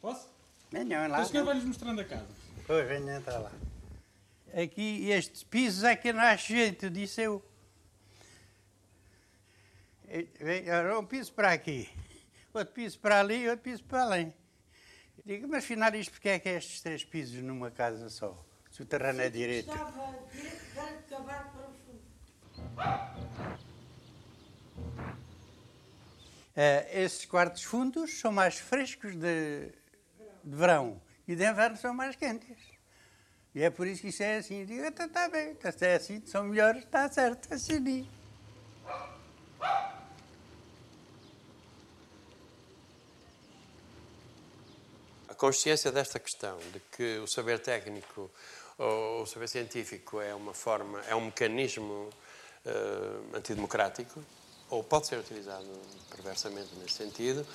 Posso? 0.01 0.29
Venham 0.71 1.09
lá. 1.09 1.21
O 1.21 1.25
senhor 1.25 1.45
vai-nos 1.45 1.65
mostrando 1.65 2.01
a 2.01 2.05
casa. 2.05 2.29
Pois, 2.67 2.87
venham 2.87 3.17
entrar 3.17 3.39
lá. 3.39 3.53
Aqui, 4.53 5.09
estes 5.11 5.43
pisos 5.43 5.83
é 5.85 5.97
que 5.97 6.13
não 6.13 6.21
há 6.21 6.37
jeito, 6.37 6.91
disse 6.91 7.23
eu. 7.23 7.45
Era 10.39 10.99
um 10.99 11.05
piso 11.05 11.33
para 11.33 11.53
aqui, 11.53 11.89
outro 12.53 12.73
piso 12.73 12.99
para 13.01 13.19
ali, 13.19 13.49
outro 13.49 13.65
piso 13.65 13.83
para 13.83 14.03
além. 14.03 14.35
Digo, 15.25 15.49
mas 15.49 15.65
afinal 15.65 15.95
isto 15.95 16.13
porque 16.13 16.29
é 16.29 16.39
que 16.39 16.49
é 16.49 16.57
estes 16.57 16.81
três 16.81 17.05
pisos 17.05 17.43
numa 17.43 17.71
casa 17.71 18.09
só? 18.09 18.43
Se 18.71 18.83
o 18.83 18.87
terreno 18.87 19.21
é 19.21 19.31
direito. 19.31 19.71
Estava 19.71 20.15
direito 20.33 20.73
de 20.73 21.15
acabar 21.15 21.53
para 21.53 21.69
o 21.69 21.75
fundo. 21.75 22.03
Eh, 26.57 27.03
esses 27.05 27.25
quartos 27.25 27.63
fundos 27.63 28.19
são 28.19 28.31
mais 28.33 28.59
frescos 28.59 29.15
de, 29.17 29.73
de 30.45 30.57
verão 30.57 31.01
e 31.27 31.35
de 31.35 31.45
inverno 31.49 31.77
são 31.77 31.95
mais 31.95 32.17
quentes. 32.17 32.57
E 33.55 33.63
é 33.63 33.71
por 33.71 33.87
isso 33.87 34.03
que 34.03 34.09
isso 34.09 34.23
é 34.23 34.37
assim. 34.37 34.61
Eu 34.61 34.67
digo, 34.67 34.85
então 34.85 35.07
está 35.07 35.29
bem, 35.29 35.53
então, 35.53 35.71
se 35.71 35.87
é 35.87 35.95
assim, 35.95 36.23
são 36.27 36.45
melhores, 36.45 36.85
está 36.85 37.09
certo, 37.09 37.55
assim. 37.55 38.09
Consciência 45.45 45.93
desta 45.93 46.19
questão, 46.19 46.57
de 46.73 46.81
que 46.97 47.19
o 47.19 47.27
saber 47.27 47.59
técnico 47.59 48.31
ou 48.79 49.25
o 49.25 49.27
saber 49.27 49.47
científico 49.47 50.19
é 50.19 50.35
uma 50.35 50.55
forma, 50.55 51.03
é 51.07 51.15
um 51.15 51.27
mecanismo 51.27 52.09
uh, 52.65 53.37
antidemocrático, 53.37 54.25
ou 54.71 54.83
pode 54.83 55.07
ser 55.07 55.19
utilizado 55.19 55.69
perversamente 56.09 56.75
nesse 56.77 56.95
sentido, 56.95 57.47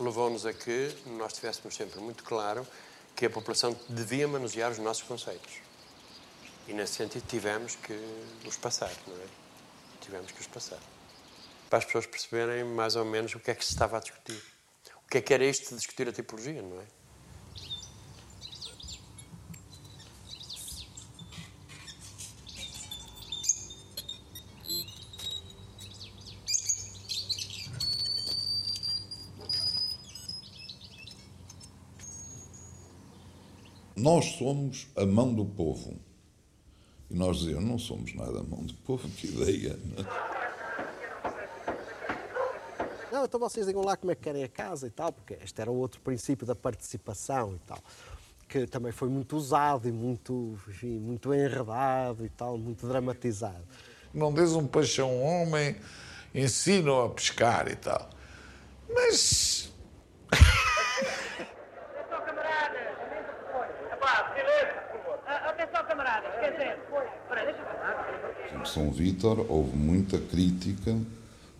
levou-nos 0.00 0.46
a 0.46 0.54
que 0.54 0.90
nós 1.04 1.34
tivéssemos 1.34 1.76
sempre 1.76 2.00
muito 2.00 2.24
claro 2.24 2.66
que 3.14 3.26
a 3.26 3.30
população 3.30 3.78
devia 3.90 4.26
manusear 4.26 4.70
os 4.70 4.78
nossos 4.78 5.02
conceitos. 5.02 5.52
E 6.66 6.72
nesse 6.72 6.94
sentido 6.94 7.26
tivemos 7.28 7.76
que 7.76 7.92
os 8.46 8.56
passar, 8.56 8.90
não 9.06 9.16
é? 9.16 9.26
Tivemos 10.00 10.32
que 10.32 10.40
os 10.40 10.46
passar. 10.46 10.80
Para 11.68 11.80
as 11.80 11.84
pessoas 11.84 12.06
perceberem 12.06 12.64
mais 12.64 12.96
ou 12.96 13.04
menos 13.04 13.34
o 13.34 13.38
que 13.38 13.50
é 13.50 13.54
que 13.54 13.62
se 13.66 13.72
estava 13.72 13.98
a 13.98 14.00
discutir. 14.00 14.42
O 15.04 15.10
que 15.10 15.18
é 15.18 15.20
que 15.20 15.34
era 15.34 15.44
isto 15.44 15.68
de 15.68 15.76
discutir 15.76 16.08
a 16.08 16.12
tipologia, 16.12 16.62
não 16.62 16.80
é? 16.80 17.03
Nós 34.04 34.26
somos 34.36 34.86
a 34.96 35.06
mão 35.06 35.32
do 35.32 35.46
povo. 35.46 35.98
E 37.08 37.14
nós 37.14 37.38
dizemos, 37.38 37.64
não 37.64 37.78
somos 37.78 38.14
nada 38.14 38.40
a 38.40 38.42
mão 38.42 38.62
do 38.62 38.74
povo, 38.74 39.08
que 39.08 39.28
ideia. 39.28 39.78
Não, 39.82 40.04
é? 40.04 40.06
não, 43.10 43.24
então 43.24 43.40
vocês 43.40 43.66
digam 43.66 43.82
lá 43.82 43.96
como 43.96 44.12
é 44.12 44.14
que 44.14 44.20
querem 44.20 44.44
a 44.44 44.48
casa 44.48 44.86
e 44.86 44.90
tal, 44.90 45.10
porque 45.10 45.38
este 45.42 45.58
era 45.58 45.70
outro 45.70 46.02
princípio 46.02 46.46
da 46.46 46.54
participação 46.54 47.54
e 47.54 47.58
tal, 47.60 47.78
que 48.46 48.66
também 48.66 48.92
foi 48.92 49.08
muito 49.08 49.38
usado 49.38 49.88
e 49.88 49.92
muito, 49.92 50.58
enfim, 50.68 50.98
muito 50.98 51.32
enredado 51.32 52.26
e 52.26 52.28
tal, 52.28 52.58
muito 52.58 52.86
dramatizado. 52.86 53.64
Não 54.12 54.34
des 54.34 54.52
um 54.52 54.68
um 55.00 55.22
homem, 55.22 55.76
ensina-o 56.34 57.04
a 57.06 57.08
pescar 57.08 57.68
e 57.68 57.76
tal. 57.76 58.10
Mas 58.86 59.72
Atenção, 65.54 65.84
camaradas, 65.84 66.34
quer 66.40 66.52
dizer, 66.52 66.78
espera, 67.22 67.44
deixa 67.44 67.60
eu 67.60 68.56
Em 68.56 68.63
São 68.74 68.90
Vítor 68.90 69.46
houve 69.48 69.76
muita 69.76 70.18
crítica 70.18 70.98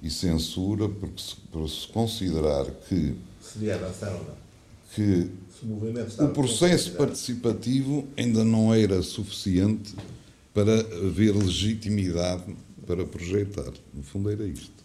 e 0.03 0.11
censura 0.11 0.89
porque 0.89 1.23
se, 1.23 1.37
por 1.37 1.69
se 1.69 1.87
considerar 1.89 2.67
que 2.89 3.15
Seria 3.41 3.77
avançar 3.77 4.13
ou 4.13 4.25
não? 4.25 4.35
que 4.93 5.31
Se 5.49 5.65
o 5.65 5.67
movimento 5.67 6.25
o 6.25 6.29
processo 6.31 6.93
participativo 6.93 8.07
ainda 8.17 8.45
não 8.45 8.75
era 8.75 9.01
suficiente 9.01 9.95
para 10.53 10.81
haver 10.81 11.35
legitimidade 11.37 12.57
para 12.85 13.05
projetar. 13.05 13.73
No 13.93 14.03
fundo 14.03 14.31
era 14.31 14.45
isto. 14.45 14.85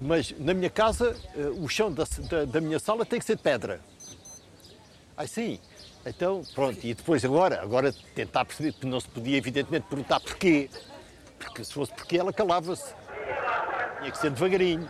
Mas 0.00 0.34
na 0.38 0.52
minha 0.54 0.70
casa, 0.70 1.16
eh, 1.34 1.48
o 1.48 1.66
chão 1.68 1.92
da, 1.92 2.06
da, 2.30 2.44
da 2.44 2.60
minha 2.60 2.78
sala 2.78 3.04
tem 3.04 3.18
que 3.18 3.24
ser 3.24 3.36
de 3.36 3.42
pedra. 3.42 3.80
Assim. 5.16 5.58
Então, 6.06 6.42
pronto. 6.54 6.78
E 6.86 6.94
depois 6.94 7.24
agora, 7.24 7.60
agora 7.60 7.92
tentar 8.14 8.44
perceber 8.44 8.72
que 8.74 8.86
não 8.86 9.00
se 9.00 9.08
podia 9.08 9.36
evidentemente 9.36 9.86
perguntar 9.88 10.20
porquê. 10.20 10.70
Porque 11.38 11.64
se 11.64 11.72
fosse 11.72 11.92
porquê, 11.92 12.18
ela 12.18 12.32
calava-se. 12.32 12.94
Tinha 13.98 14.10
que 14.10 14.18
ser 14.18 14.30
devagarinho. 14.30 14.88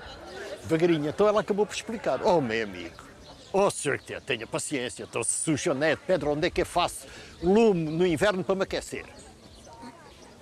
Devagarinho. 0.63 1.09
Então 1.09 1.29
ela 1.29 1.41
acabou 1.41 1.67
por 1.67 1.75
explicar. 1.75 2.25
Oh, 2.25 2.41
meu 2.41 2.65
amigo. 2.65 3.09
Oh, 3.53 3.71
senhor, 3.71 3.99
que 3.99 4.21
tenha 4.21 4.47
paciência. 4.47 5.05
Então 5.05 5.23
se 5.23 5.51
o 5.51 5.57
chão 5.57 5.75
não 5.75 5.87
é 5.87 5.97
de 5.97 6.03
pedra, 6.03 6.31
onde 6.31 6.47
é 6.47 6.51
que 6.51 6.63
eu 6.63 6.67
faço 6.67 7.07
lume 7.43 7.91
no 7.91 8.07
inverno 8.07 8.45
para 8.45 8.55
me 8.55 8.63
aquecer? 8.63 9.07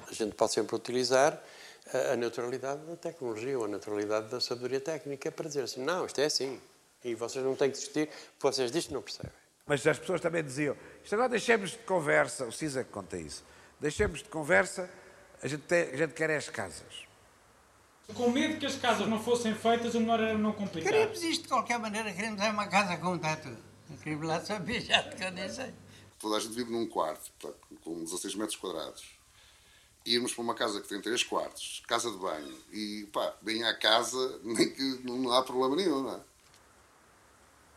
A 0.08 0.12
gente 0.12 0.34
pode 0.34 0.52
sempre 0.52 0.74
utilizar 0.74 1.40
a, 2.12 2.16
neutralidade 2.16 2.80
da 2.82 2.96
tecnologia 2.96 3.58
ou 3.58 3.64
a 3.64 3.68
neutralidade 3.68 4.28
da 4.28 4.40
sabedoria 4.40 4.80
técnica 4.80 5.30
para 5.30 5.46
dizer 5.46 5.62
assim, 5.62 5.84
não, 5.84 6.06
isto 6.06 6.20
é 6.20 6.24
assim. 6.24 6.60
E 7.04 7.14
vocês 7.14 7.44
não 7.44 7.54
têm 7.54 7.70
que 7.70 7.78
discutir, 7.78 8.08
porque 8.38 8.54
vocês 8.54 8.72
disto 8.72 8.92
não 8.92 9.02
percebem. 9.02 9.32
Mas 9.66 9.86
as 9.86 9.98
pessoas 9.98 10.20
também 10.20 10.42
diziam, 10.42 10.76
isto 11.02 11.14
agora 11.14 11.28
deixemos 11.28 11.70
de 11.70 11.78
conversa, 11.78 12.44
o 12.44 12.52
Cisa 12.52 12.84
que 12.84 12.90
conta 12.90 13.16
isso, 13.16 13.44
deixemos 13.80 14.20
de 14.20 14.28
conversa, 14.28 14.88
a 15.42 15.48
gente, 15.48 15.62
tem, 15.62 15.90
a 15.90 15.96
gente 15.96 16.14
quer 16.14 16.30
é 16.30 16.36
as 16.36 16.48
casas. 16.48 17.06
Com 18.14 18.30
medo 18.30 18.58
que 18.58 18.66
as 18.66 18.76
casas 18.76 19.08
não 19.08 19.22
fossem 19.22 19.54
feitas, 19.54 19.94
o 19.94 20.00
melhor 20.00 20.20
era 20.20 20.38
não 20.38 20.52
complicar. 20.52 20.92
Queremos 20.92 21.22
isto 21.22 21.42
de 21.42 21.48
qualquer 21.48 21.78
maneira, 21.78 22.12
queremos 22.12 22.40
é 22.40 22.50
uma 22.50 22.68
casa 22.68 22.96
com 22.98 23.18
teto. 23.18 23.48
Não 23.90 23.96
queremos 23.96 24.26
lá 24.26 24.40
saber, 24.40 24.80
já 24.80 25.02
que 25.02 25.22
eu 25.22 25.30
nem 25.32 25.48
sei. 25.48 25.74
Toda 26.18 26.36
a 26.36 26.40
gente 26.40 26.54
vive 26.54 26.70
num 26.70 26.86
quarto, 26.86 27.30
portanto, 27.38 27.66
com 27.82 28.04
16 28.04 28.34
metros 28.36 28.56
quadrados. 28.56 29.04
Irmos 30.04 30.32
para 30.32 30.44
uma 30.44 30.54
casa 30.54 30.80
que 30.80 30.88
tem 30.88 31.00
3 31.00 31.24
quartos, 31.24 31.82
casa 31.88 32.10
de 32.10 32.16
banho, 32.16 32.56
e 32.72 33.08
pá, 33.12 33.34
bem 33.42 33.64
à 33.64 33.76
casa, 33.76 34.40
nem 34.44 34.70
que 34.70 35.00
não 35.04 35.32
há 35.32 35.42
problema 35.42 35.74
nenhum, 35.74 36.02
não 36.02 36.14
é? 36.14 36.20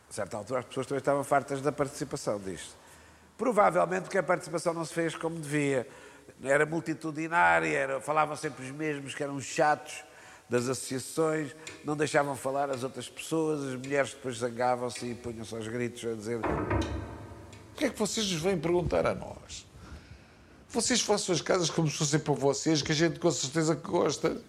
A 0.08 0.12
certa 0.12 0.36
altura 0.36 0.60
as 0.60 0.66
pessoas 0.66 0.86
também 0.86 0.98
estavam 0.98 1.22
fartas 1.22 1.60
da 1.60 1.72
participação 1.72 2.38
disto. 2.40 2.76
Provavelmente 3.36 4.08
que 4.08 4.18
a 4.18 4.22
participação 4.22 4.74
não 4.74 4.84
se 4.84 4.92
fez 4.92 5.14
como 5.14 5.38
devia. 5.38 5.88
Era 6.42 6.64
multitudinária, 6.64 7.68
era, 7.68 8.00
falavam 8.00 8.34
sempre 8.36 8.64
os 8.64 8.70
mesmos, 8.70 9.14
que 9.14 9.22
eram 9.22 9.36
os 9.36 9.44
chatos 9.44 10.04
das 10.48 10.68
associações, 10.68 11.54
não 11.84 11.96
deixavam 11.96 12.34
falar 12.34 12.70
as 12.70 12.82
outras 12.82 13.08
pessoas, 13.08 13.62
as 13.62 13.76
mulheres 13.76 14.12
depois 14.12 14.38
zangavam-se 14.38 15.06
e 15.06 15.14
punham-se 15.14 15.54
aos 15.54 15.68
gritos 15.68 16.04
a 16.04 16.14
dizer 16.14 16.40
O 16.40 17.76
que 17.76 17.84
é 17.84 17.90
que 17.90 17.98
vocês 17.98 18.30
nos 18.30 18.42
vêm 18.42 18.58
perguntar 18.58 19.06
a 19.06 19.14
nós? 19.14 19.66
Vocês 20.68 21.00
façam 21.00 21.34
as 21.34 21.40
casas 21.40 21.70
como 21.70 21.88
se 21.88 21.96
fossem 21.96 22.18
para 22.18 22.34
vocês, 22.34 22.82
que 22.82 22.92
a 22.92 22.94
gente 22.94 23.18
com 23.18 23.30
certeza 23.30 23.76
que 23.76 23.88
gosta. 23.88 24.40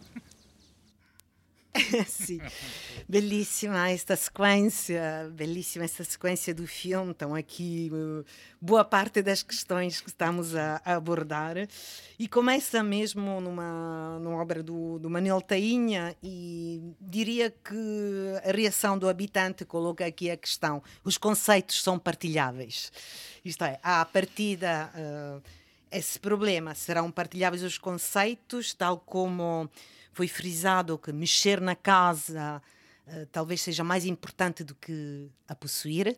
Sim, 2.06 2.40
belíssima 3.08 3.90
esta 3.90 4.16
sequência, 4.16 5.32
belíssima 5.34 5.86
esta 5.86 6.04
sequência 6.04 6.54
do 6.54 6.68
filme. 6.68 7.12
Estão 7.12 7.34
aqui 7.34 7.90
uh, 7.94 8.26
boa 8.60 8.84
parte 8.84 9.22
das 9.22 9.42
questões 9.42 10.02
que 10.02 10.10
estamos 10.10 10.56
a, 10.56 10.82
a 10.84 10.96
abordar 10.96 11.56
e 12.20 12.28
começa 12.28 12.84
mesmo 12.84 13.40
numa, 13.40 14.20
numa 14.20 14.42
obra 14.42 14.62
do, 14.62 15.00
do 15.00 15.10
Manuel 15.10 15.42
Tainha 15.42 16.16
e 16.22 16.82
diria 17.00 17.50
que 17.50 18.36
a 18.44 18.52
reação 18.52 18.98
do 18.98 19.08
habitante 19.08 19.64
coloca 19.64 20.06
aqui 20.06 20.30
a 20.30 20.36
questão: 20.36 20.84
os 21.04 21.18
conceitos 21.18 21.82
são 21.82 21.98
partilháveis. 21.98 22.92
Isto 23.46 23.64
é, 23.64 23.80
à 23.82 24.04
partida. 24.04 24.92
Uh, 24.94 25.62
esse 25.92 26.18
problema 26.18 26.74
serão 26.74 27.12
partilháveis 27.12 27.64
os 27.64 27.78
conceitos, 27.78 28.74
tal 28.74 28.98
como 28.98 29.70
foi 30.12 30.28
frisado 30.28 30.98
que 30.98 31.12
mexer 31.12 31.62
na 31.62 31.76
casa 31.76 32.62
uh, 33.08 33.26
talvez 33.32 33.62
seja 33.62 33.84
mais 33.84 34.06
importante 34.06 34.64
do 34.64 34.76
que 34.76 35.30
a 35.48 35.56
possuir. 35.56 36.18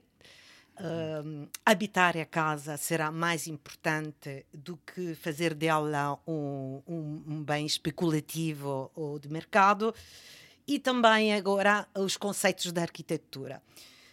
Uh, 0.76 1.48
habitar 1.64 2.18
a 2.18 2.26
casa 2.26 2.78
será 2.78 3.12
mais 3.12 3.46
importante 3.46 4.44
do 4.52 4.76
que 4.78 5.14
fazer 5.14 5.54
dela 5.54 6.20
um, 6.28 6.82
um, 6.88 7.24
um 7.28 7.44
bem 7.44 7.66
especulativo 7.66 8.92
ou 8.96 9.20
de 9.20 9.30
mercado. 9.30 9.94
E 10.68 10.80
também 10.80 11.34
agora 11.34 11.88
os 11.96 12.18
conceitos 12.18 12.72
da 12.72 12.82
arquitetura. 12.82 13.62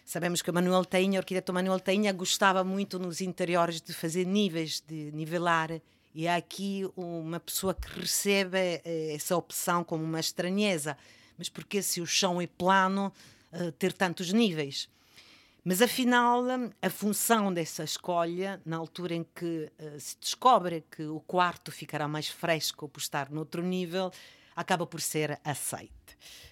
Sabemos 0.05 0.41
que 0.41 0.51
Manuel 0.51 0.83
Tainha, 0.83 1.19
o 1.19 1.21
arquiteto 1.21 1.53
Manuel 1.53 1.79
Tainha, 1.79 2.11
gostava 2.11 2.63
muito 2.63 2.99
nos 2.99 3.21
interiores 3.21 3.81
de 3.81 3.93
fazer 3.93 4.25
níveis, 4.25 4.83
de 4.85 5.11
nivelar 5.13 5.81
e 6.13 6.27
há 6.27 6.35
aqui 6.35 6.89
uma 6.95 7.39
pessoa 7.39 7.73
que 7.73 7.99
recebe 7.99 8.57
eh, 8.57 9.13
essa 9.15 9.35
opção 9.35 9.83
como 9.83 10.03
uma 10.03 10.19
estranheza. 10.19 10.97
Mas 11.37 11.49
porque 11.49 11.81
se 11.81 12.01
o 12.01 12.05
chão 12.05 12.41
é 12.41 12.47
plano, 12.47 13.11
eh, 13.51 13.71
ter 13.71 13.93
tantos 13.93 14.31
níveis? 14.33 14.89
Mas 15.63 15.81
afinal, 15.81 16.43
a 16.81 16.89
função 16.89 17.53
dessa 17.53 17.83
escolha, 17.83 18.59
na 18.65 18.77
altura 18.77 19.13
em 19.13 19.23
que 19.23 19.71
eh, 19.77 19.99
se 19.99 20.17
descobre 20.19 20.83
que 20.89 21.03
o 21.03 21.19
quarto 21.19 21.71
ficará 21.71 22.07
mais 22.07 22.27
fresco 22.27 22.89
por 22.89 22.99
estar 22.99 23.29
noutro 23.29 23.61
nível, 23.61 24.11
acaba 24.55 24.85
por 24.85 25.01
ser 25.01 25.39
aceite. 25.43 25.91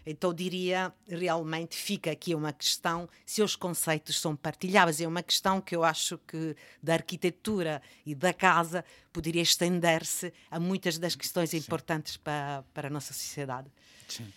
Então 0.05 0.33
diria, 0.33 0.93
realmente 1.07 1.75
fica 1.75 2.11
aqui 2.11 2.33
uma 2.33 2.51
questão 2.51 3.07
se 3.25 3.41
os 3.41 3.55
conceitos 3.55 4.19
são 4.19 4.35
partilháveis. 4.35 4.99
É 5.01 5.07
uma 5.07 5.21
questão 5.21 5.61
que 5.61 5.75
eu 5.75 5.83
acho 5.83 6.17
que 6.19 6.55
da 6.81 6.93
arquitetura 6.93 7.81
e 8.05 8.15
da 8.15 8.33
casa 8.33 8.83
poderia 9.13 9.41
estender-se 9.41 10.33
a 10.49 10.59
muitas 10.59 10.97
das 10.97 11.15
questões 11.15 11.53
importantes 11.53 12.17
para, 12.17 12.63
para 12.73 12.87
a 12.87 12.91
nossa 12.91 13.13
sociedade. 13.13 13.69
Sim. 14.07 14.31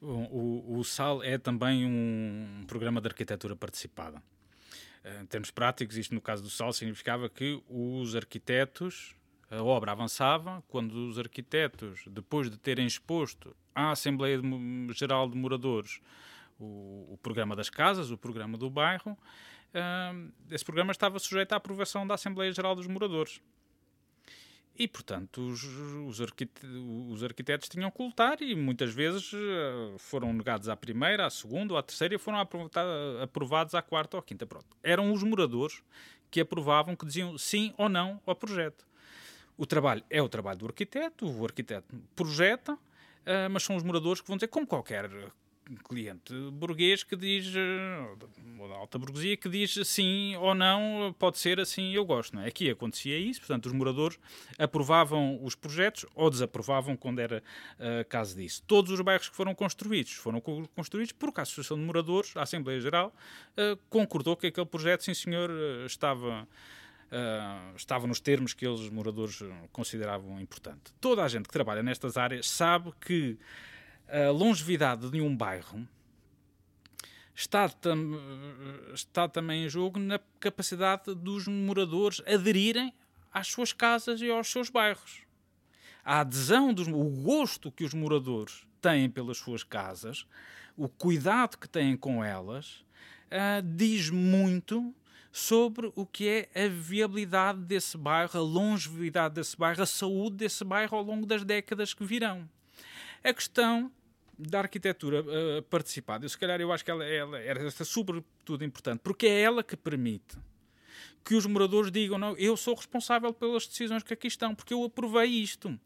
O, 0.00 0.06
o, 0.06 0.78
o 0.78 0.84
SAL 0.84 1.22
é 1.22 1.36
também 1.36 1.84
um 1.84 2.64
programa 2.66 3.00
de 3.00 3.08
arquitetura 3.08 3.54
participada. 3.54 4.22
Em 5.04 5.26
termos 5.26 5.50
práticos, 5.50 5.96
isto 5.96 6.14
no 6.14 6.20
caso 6.20 6.42
do 6.42 6.50
SAL 6.50 6.72
significava 6.72 7.28
que 7.28 7.62
os 7.68 8.14
arquitetos, 8.14 9.14
a 9.50 9.62
obra 9.62 9.92
avançava, 9.92 10.62
quando 10.68 10.92
os 10.92 11.18
arquitetos, 11.18 12.04
depois 12.06 12.48
de 12.48 12.56
terem 12.56 12.86
exposto 12.86 13.54
à 13.74 13.90
Assembleia 13.90 14.40
Geral 14.94 15.28
de 15.28 15.36
Moradores 15.36 16.00
o, 16.58 17.14
o, 17.14 17.18
programa 17.20 17.56
das 17.56 17.68
casas, 17.68 18.10
o 18.10 18.18
programa 18.18 18.56
do 18.56 18.70
bairro, 18.70 19.12
uh, 19.12 20.32
esse 20.50 20.64
programa 20.64 20.92
estava 20.92 21.18
sujeito 21.18 21.52
à 21.52 21.56
aprovação 21.56 22.06
da 22.06 22.14
Assembleia 22.14 22.52
Geral 22.52 22.76
dos 22.76 22.86
Moradores. 22.86 23.40
E, 24.78 24.86
portanto, 24.86 25.42
os, 25.42 25.64
os, 25.64 26.20
arquitetos, 26.20 26.70
os, 27.08 27.24
arquitetos 27.24 27.68
tinham 27.68 27.90
que 27.90 28.02
lutar 28.02 28.40
e 28.40 28.54
muitas 28.54 28.94
vezes 28.94 29.32
uh, 29.32 29.98
foram 29.98 30.32
negados 30.32 30.68
à 30.68 30.76
primeira, 30.76 31.26
à 31.26 31.30
segunda 31.30 31.74
ou 31.74 31.78
à 31.78 31.82
terceira 31.82 32.14
e 32.14 32.18
foram 32.18 32.38
aprovados 33.20 33.74
à 33.74 33.82
quarta 33.82 34.16
ou 34.16 34.20
à 34.20 34.22
quinta. 34.22 34.46
Pronto. 34.46 34.76
Eram 34.82 35.12
os 35.12 35.22
moradores 35.22 35.82
que 36.30 36.40
aprovavam, 36.40 36.94
que 36.94 37.04
diziam 37.04 37.36
sim 37.36 37.74
ou 37.76 37.88
não 37.88 38.20
ao 38.24 38.36
projeto. 38.36 38.86
O 39.60 39.66
trabalho 39.66 40.02
é 40.08 40.22
o 40.22 40.28
trabalho 40.28 40.58
do 40.58 40.64
arquiteto, 40.64 41.30
o 41.30 41.44
arquiteto 41.44 41.94
projeta, 42.16 42.72
uh, 42.72 43.50
mas 43.50 43.62
são 43.62 43.76
os 43.76 43.82
moradores 43.82 44.22
que 44.22 44.26
vão 44.26 44.38
dizer, 44.38 44.48
como 44.48 44.66
qualquer 44.66 45.10
cliente 45.86 46.32
burguês 46.50 47.04
que 47.04 47.14
diz, 47.14 47.52
ou 48.58 48.68
da 48.70 48.74
alta 48.76 48.98
burguesia, 48.98 49.36
que 49.36 49.50
diz 49.50 49.78
sim 49.86 50.34
ou 50.36 50.54
não, 50.54 51.14
pode 51.18 51.36
ser 51.36 51.60
assim, 51.60 51.92
eu 51.92 52.06
gosto. 52.06 52.36
Não 52.36 52.42
é? 52.42 52.48
Aqui 52.48 52.70
acontecia 52.70 53.18
isso, 53.18 53.40
portanto, 53.40 53.66
os 53.66 53.72
moradores 53.74 54.18
aprovavam 54.58 55.38
os 55.44 55.54
projetos 55.54 56.06
ou 56.14 56.30
desaprovavam 56.30 56.96
quando 56.96 57.18
era 57.18 57.42
uh, 57.78 58.08
caso 58.08 58.36
disso. 58.36 58.62
Todos 58.66 58.90
os 58.90 59.00
bairros 59.02 59.28
que 59.28 59.36
foram 59.36 59.54
construídos 59.54 60.12
foram 60.14 60.40
construídos 60.40 61.12
porque 61.12 61.38
a 61.38 61.42
Associação 61.42 61.76
de 61.76 61.84
Moradores, 61.84 62.34
a 62.34 62.44
Assembleia 62.44 62.80
Geral, 62.80 63.14
uh, 63.58 63.78
concordou 63.90 64.38
que 64.38 64.46
aquele 64.46 64.66
projeto, 64.66 65.04
sim 65.04 65.12
senhor, 65.12 65.50
estava. 65.84 66.48
Uh, 67.10 67.74
estava 67.74 68.06
nos 68.06 68.20
termos 68.20 68.54
que 68.54 68.64
eles, 68.64 68.88
moradores, 68.88 69.40
consideravam 69.72 70.40
importante. 70.40 70.92
Toda 71.00 71.24
a 71.24 71.28
gente 71.28 71.46
que 71.46 71.52
trabalha 71.52 71.82
nestas 71.82 72.16
áreas 72.16 72.48
sabe 72.48 72.92
que 73.00 73.36
a 74.08 74.30
longevidade 74.30 75.10
de 75.10 75.20
um 75.20 75.36
bairro 75.36 75.86
está, 77.34 77.68
tam, 77.68 77.98
está 78.94 79.28
também 79.28 79.64
em 79.64 79.68
jogo 79.68 79.98
na 79.98 80.20
capacidade 80.38 81.14
dos 81.14 81.46
moradores 81.46 82.22
aderirem 82.26 82.92
às 83.32 83.48
suas 83.48 83.72
casas 83.72 84.20
e 84.20 84.30
aos 84.30 84.48
seus 84.48 84.68
bairros. 84.68 85.22
A 86.04 86.20
adesão, 86.20 86.72
dos, 86.72 86.88
o 86.88 87.04
gosto 87.04 87.70
que 87.70 87.84
os 87.84 87.94
moradores 87.94 88.66
têm 88.80 89.08
pelas 89.08 89.38
suas 89.38 89.62
casas, 89.62 90.26
o 90.76 90.88
cuidado 90.88 91.58
que 91.58 91.68
têm 91.68 91.96
com 91.96 92.24
elas, 92.24 92.84
uh, 93.30 93.62
diz 93.62 94.10
muito 94.10 94.94
sobre 95.32 95.92
o 95.94 96.04
que 96.04 96.28
é 96.28 96.64
a 96.64 96.68
viabilidade 96.68 97.60
desse 97.60 97.96
bairro, 97.96 98.38
a 98.38 98.42
longevidade 98.42 99.34
desse 99.34 99.56
bairro, 99.56 99.82
a 99.82 99.86
saúde 99.86 100.36
desse 100.36 100.64
bairro 100.64 100.96
ao 100.96 101.04
longo 101.04 101.26
das 101.26 101.44
décadas 101.44 101.94
que 101.94 102.04
virão. 102.04 102.48
A 103.22 103.32
questão 103.32 103.92
da 104.38 104.60
arquitetura 104.60 105.22
uh, 105.22 105.62
participada, 105.64 106.24
eu, 106.24 106.28
se 106.28 106.38
calhar 106.38 106.60
eu 106.60 106.72
acho 106.72 106.84
que 106.84 106.90
ela, 106.90 107.04
ela 107.04 107.38
era 107.38 107.70
sobretudo 107.70 108.64
importante, 108.64 109.00
porque 109.02 109.26
é 109.26 109.42
ela 109.42 109.62
que 109.62 109.76
permite 109.76 110.38
que 111.24 111.34
os 111.34 111.44
moradores 111.46 111.92
digam, 111.92 112.18
não, 112.18 112.36
eu 112.36 112.56
sou 112.56 112.74
responsável 112.74 113.32
pelas 113.32 113.66
decisões 113.66 114.02
que 114.02 114.14
aqui 114.14 114.26
estão, 114.26 114.54
porque 114.54 114.72
eu 114.72 114.82
aprovei 114.84 115.28
isto 115.28 115.78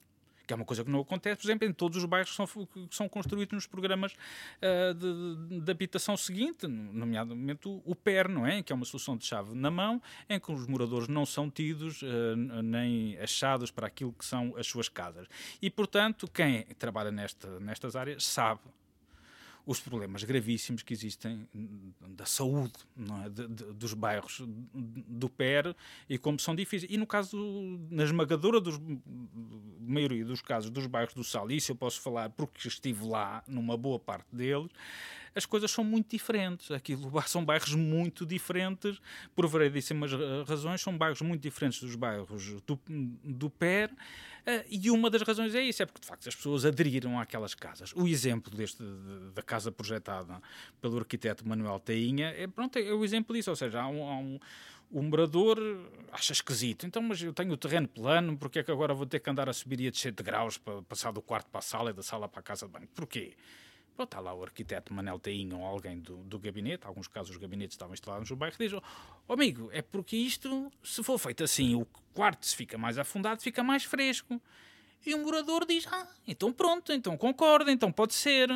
que 0.46 0.52
é 0.52 0.56
uma 0.56 0.64
coisa 0.64 0.84
que 0.84 0.90
não 0.90 1.00
acontece, 1.00 1.40
por 1.40 1.46
exemplo, 1.46 1.68
em 1.68 1.72
todos 1.72 1.98
os 1.98 2.04
bairros 2.04 2.30
que 2.30 2.36
são, 2.36 2.46
que 2.46 2.96
são 2.96 3.08
construídos 3.08 3.52
nos 3.52 3.66
programas 3.66 4.12
uh, 4.12 4.94
de, 4.94 5.60
de, 5.60 5.70
habitação 5.70 6.16
seguinte, 6.16 6.66
nomeadamente 6.66 7.68
o, 7.68 7.82
o 7.84 7.94
PER, 7.94 8.28
não 8.28 8.46
é? 8.46 8.62
Que 8.62 8.72
é 8.72 8.76
uma 8.76 8.84
solução 8.84 9.16
de 9.16 9.24
chave 9.24 9.54
na 9.54 9.70
mão, 9.70 10.00
em 10.28 10.38
que 10.38 10.52
os 10.52 10.66
moradores 10.66 11.08
não 11.08 11.24
são 11.24 11.50
tidos 11.50 12.02
uh, 12.02 12.36
nem 12.62 13.18
achados 13.18 13.70
para 13.70 13.86
aquilo 13.86 14.12
que 14.12 14.24
são 14.24 14.54
as 14.56 14.66
suas 14.66 14.88
casas. 14.88 15.26
E, 15.60 15.70
portanto, 15.70 16.28
quem 16.28 16.64
trabalha 16.78 17.10
nesta, 17.10 17.60
nestas 17.60 17.96
áreas 17.96 18.24
sabe 18.24 18.60
os 19.66 19.80
problemas 19.80 20.22
gravíssimos 20.24 20.82
que 20.82 20.92
existem 20.92 21.48
da 22.08 22.26
saúde 22.26 22.74
é? 23.24 23.28
de, 23.28 23.48
de, 23.48 23.64
dos 23.72 23.94
bairros 23.94 24.42
do 24.74 25.28
PER 25.28 25.74
e 26.08 26.18
como 26.18 26.38
são 26.38 26.54
difíceis. 26.54 26.90
E 26.92 26.98
no 26.98 27.06
caso, 27.06 27.36
na 27.90 28.04
esmagadora 28.04 28.60
dos, 28.60 28.78
maioria 29.80 30.24
dos 30.24 30.42
casos 30.42 30.70
dos 30.70 30.86
bairros 30.86 31.14
do 31.14 31.24
Sal, 31.24 31.50
isso 31.50 31.72
eu 31.72 31.76
posso 31.76 32.00
falar 32.00 32.30
porque 32.30 32.68
estive 32.68 33.06
lá 33.06 33.42
numa 33.46 33.76
boa 33.76 33.98
parte 33.98 34.26
deles, 34.34 34.70
as 35.34 35.44
coisas 35.46 35.70
são 35.70 35.84
muito 35.84 36.10
diferentes. 36.10 36.70
Aquilo 36.70 37.10
são 37.26 37.44
bairros 37.44 37.74
muito 37.74 38.24
diferentes, 38.24 39.00
por 39.34 39.46
variedíssimas 39.46 40.10
razões, 40.46 40.80
são 40.80 40.96
bairros 40.96 41.20
muito 41.20 41.42
diferentes 41.42 41.80
dos 41.80 41.96
bairros 41.96 42.60
do, 42.62 42.78
do 43.22 43.50
PER. 43.50 43.90
Uh, 43.90 44.62
e 44.68 44.90
uma 44.90 45.08
das 45.08 45.22
razões 45.22 45.54
é 45.54 45.62
isso, 45.62 45.82
é 45.82 45.86
porque 45.86 46.00
de 46.00 46.06
facto 46.06 46.28
as 46.28 46.36
pessoas 46.36 46.66
aderiram 46.66 47.18
àquelas 47.18 47.54
casas. 47.54 47.92
O 47.96 48.06
exemplo 48.06 48.54
deste, 48.54 48.82
da 49.34 49.42
casa 49.42 49.72
projetada 49.72 50.40
pelo 50.82 50.98
arquiteto 50.98 51.48
Manuel 51.48 51.80
Tainha 51.80 52.28
é, 52.36 52.46
pronto, 52.46 52.78
é 52.78 52.92
o 52.92 53.02
exemplo 53.04 53.34
disso, 53.34 53.48
ou 53.48 53.56
seja, 53.56 53.80
há 53.80 53.88
um, 53.88 54.06
há 54.06 54.18
um 54.18 54.38
o 54.90 55.02
morador 55.02 55.58
acha 56.12 56.32
esquisito. 56.32 56.86
Então, 56.86 57.02
mas 57.02 57.20
eu 57.20 57.32
tenho 57.32 57.52
o 57.52 57.56
terreno 57.56 57.88
plano, 57.88 58.36
porque 58.36 58.60
é 58.60 58.62
que 58.62 58.70
agora 58.70 58.94
vou 58.94 59.06
ter 59.06 59.18
que 59.18 59.28
andar 59.28 59.48
a 59.48 59.52
subir 59.52 59.80
e 59.80 59.88
a 59.88 59.90
descer 59.90 60.12
de 60.12 60.22
graus 60.22 60.56
para 60.56 60.82
passar 60.82 61.10
do 61.10 61.20
quarto 61.20 61.48
para 61.50 61.58
a 61.58 61.62
sala 61.62 61.90
e 61.90 61.92
da 61.92 62.02
sala 62.02 62.28
para 62.28 62.40
a 62.40 62.42
casa 62.42 62.66
de 62.66 62.72
banho? 62.72 62.86
Porquê? 62.94 63.34
Bom, 63.96 64.04
está 64.04 64.18
lá 64.18 64.34
o 64.34 64.42
arquiteto 64.42 64.92
Manel 64.92 65.20
Tainho 65.20 65.58
ou 65.58 65.64
alguém 65.64 66.00
do, 66.00 66.16
do 66.24 66.38
gabinete, 66.38 66.84
alguns 66.84 67.06
casos 67.06 67.30
os 67.30 67.36
gabinetes 67.36 67.74
estavam 67.74 67.94
instalados 67.94 68.28
no 68.28 68.36
bairro, 68.36 68.56
diz: 68.58 68.72
oh, 68.72 69.32
amigo, 69.32 69.70
é 69.72 69.80
porque 69.82 70.16
isto, 70.16 70.70
se 70.82 71.02
for 71.02 71.16
feito 71.18 71.44
assim, 71.44 71.76
o 71.76 71.86
quarto 72.12 72.44
se 72.44 72.56
fica 72.56 72.76
mais 72.76 72.98
afundado, 72.98 73.40
fica 73.40 73.62
mais 73.62 73.84
fresco. 73.84 74.40
E 75.06 75.14
o 75.14 75.22
morador 75.22 75.64
diz: 75.64 75.86
ah, 75.86 76.08
então 76.26 76.52
pronto, 76.52 76.92
então 76.92 77.16
concorda, 77.16 77.70
então 77.70 77.92
pode 77.92 78.14
ser. 78.14 78.48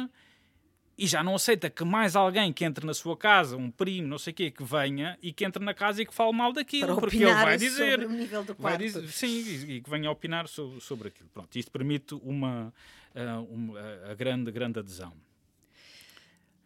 E 0.96 1.06
já 1.06 1.22
não 1.22 1.36
aceita 1.36 1.70
que 1.70 1.84
mais 1.84 2.16
alguém 2.16 2.52
que 2.52 2.64
entre 2.64 2.84
na 2.84 2.92
sua 2.92 3.16
casa, 3.16 3.56
um 3.56 3.70
primo, 3.70 4.08
não 4.08 4.18
sei 4.18 4.32
o 4.32 4.34
quê, 4.34 4.50
que 4.50 4.64
venha 4.64 5.16
e 5.22 5.32
que 5.32 5.44
entre 5.44 5.64
na 5.64 5.72
casa 5.72 6.02
e 6.02 6.06
que 6.06 6.12
fale 6.12 6.32
mal 6.32 6.52
daquilo. 6.52 6.88
Para 6.88 6.96
porque 6.96 7.18
ele 7.18 7.32
vai 7.32 7.56
dizer. 7.56 8.00
Sobre 8.00 8.06
o 8.06 8.18
nível 8.18 8.42
do 8.42 8.54
vai 8.54 8.76
dizer 8.76 9.08
sim, 9.08 9.38
e, 9.68 9.80
que 9.80 9.88
venha 9.88 10.10
opinar 10.10 10.48
sobre, 10.48 10.80
sobre 10.80 11.08
aquilo. 11.08 11.28
Pronto, 11.32 11.56
isto 11.56 11.70
permite 11.70 12.14
uma, 12.14 12.74
uh, 13.14 13.42
uma 13.44 13.78
a 14.10 14.14
grande, 14.14 14.50
grande 14.50 14.80
adesão. 14.80 15.12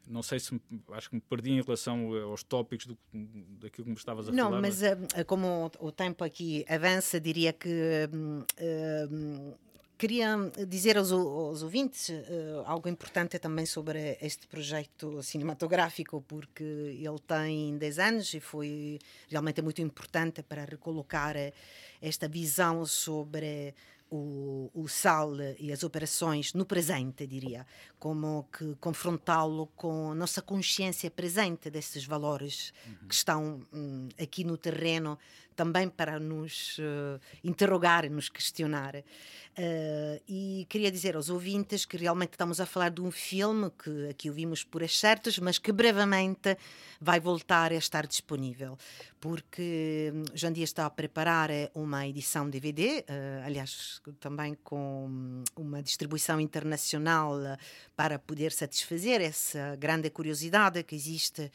Não 0.07 0.23
sei 0.23 0.41
se 0.41 0.61
acho 0.93 1.09
que 1.09 1.15
me 1.17 1.21
perdi 1.21 1.51
em 1.53 1.63
relação 1.63 2.13
aos 2.31 2.43
tópicos 2.43 2.87
do, 2.87 2.99
daquilo 3.61 3.85
que 3.85 3.91
me 3.91 3.97
estavas 3.97 4.29
a 4.29 4.33
não, 4.33 4.45
falar. 4.45 4.57
Não, 4.57 4.61
mas 4.61 4.83
uh, 4.83 5.25
como 5.27 5.71
o 5.79 5.93
tempo 5.93 6.25
aqui 6.25 6.65
avança, 6.69 7.21
diria 7.21 7.53
que 7.53 8.09
uh, 8.11 9.57
queria 9.97 10.37
dizer 10.67 10.99
aos, 10.99 11.13
aos 11.13 11.63
ouvintes 11.63 12.09
uh, 12.09 12.65
algo 12.67 12.89
importante 12.89 13.39
também 13.39 13.65
sobre 13.65 14.19
este 14.21 14.49
projeto 14.49 15.23
cinematográfico, 15.23 16.21
porque 16.27 16.65
ele 16.65 17.21
tem 17.27 17.79
10 17.79 17.99
anos 17.99 18.35
e 18.35 18.41
foi 18.41 18.99
realmente 19.29 19.63
muito 19.63 19.81
importante 19.81 20.43
para 20.43 20.65
recolocar 20.65 21.37
esta 22.01 22.27
visão 22.27 22.85
sobre 22.85 23.73
o, 24.15 24.71
o 24.75 24.87
SAL 24.89 25.33
e 25.59 25.73
as 25.73 25.83
operações 25.83 26.53
no 26.53 26.67
presente, 26.67 27.27
diria, 27.27 27.67
como 27.99 28.47
que 28.53 28.75
confrontá-lo 28.75 29.69
com 29.75 30.13
a 30.13 30.15
nossa 30.15 30.43
consciência 30.43 31.11
presente 31.11 31.71
desses 31.71 32.05
valores 32.05 32.75
uhum. 32.87 33.09
que 33.09 33.15
estão 33.15 33.67
um, 33.73 34.11
aqui 34.21 34.45
no 34.45 34.59
terreno 34.59 35.19
também 35.63 35.89
para 35.89 36.19
nos 36.19 36.77
uh, 36.79 37.21
interrogar, 37.45 38.11
nos 38.11 38.29
questionar. 38.29 38.97
Uh, 38.97 40.19
e 40.27 40.67
queria 40.69 40.91
dizer 40.91 41.15
aos 41.15 41.29
ouvintes 41.29 41.85
que 41.85 41.99
realmente 41.99 42.33
estamos 42.33 42.59
a 42.59 42.65
falar 42.65 42.89
de 42.89 43.03
um 43.03 43.11
filme 43.11 43.71
que 43.71 44.09
aqui 44.09 44.31
o 44.31 44.33
vimos 44.33 44.65
por 44.65 44.83
excertos, 44.83 45.39
mas 45.39 45.59
que 45.59 45.71
brevemente 45.71 46.57
vai 46.99 47.21
voltar 47.21 47.71
a 47.71 47.77
estar 47.77 48.07
disponível, 48.07 48.79
porque 49.21 50.11
hum, 50.15 50.25
Jandia 50.35 50.65
está 50.65 50.87
a 50.87 50.91
preparar 50.91 51.51
eh, 51.51 51.71
uma 51.75 52.07
edição 52.07 52.49
DVD, 52.49 53.01
uh, 53.01 53.45
aliás, 53.45 54.01
também 54.19 54.57
com 54.65 55.07
hum, 55.07 55.45
uma 55.55 55.83
distribuição 55.83 56.41
internacional 56.41 57.35
para 57.95 58.19
poder 58.19 58.53
satisfazer 58.53 59.21
essa 59.21 59.77
grande 59.77 60.09
curiosidade 60.09 60.83
que 60.83 60.95
existe 60.95 61.53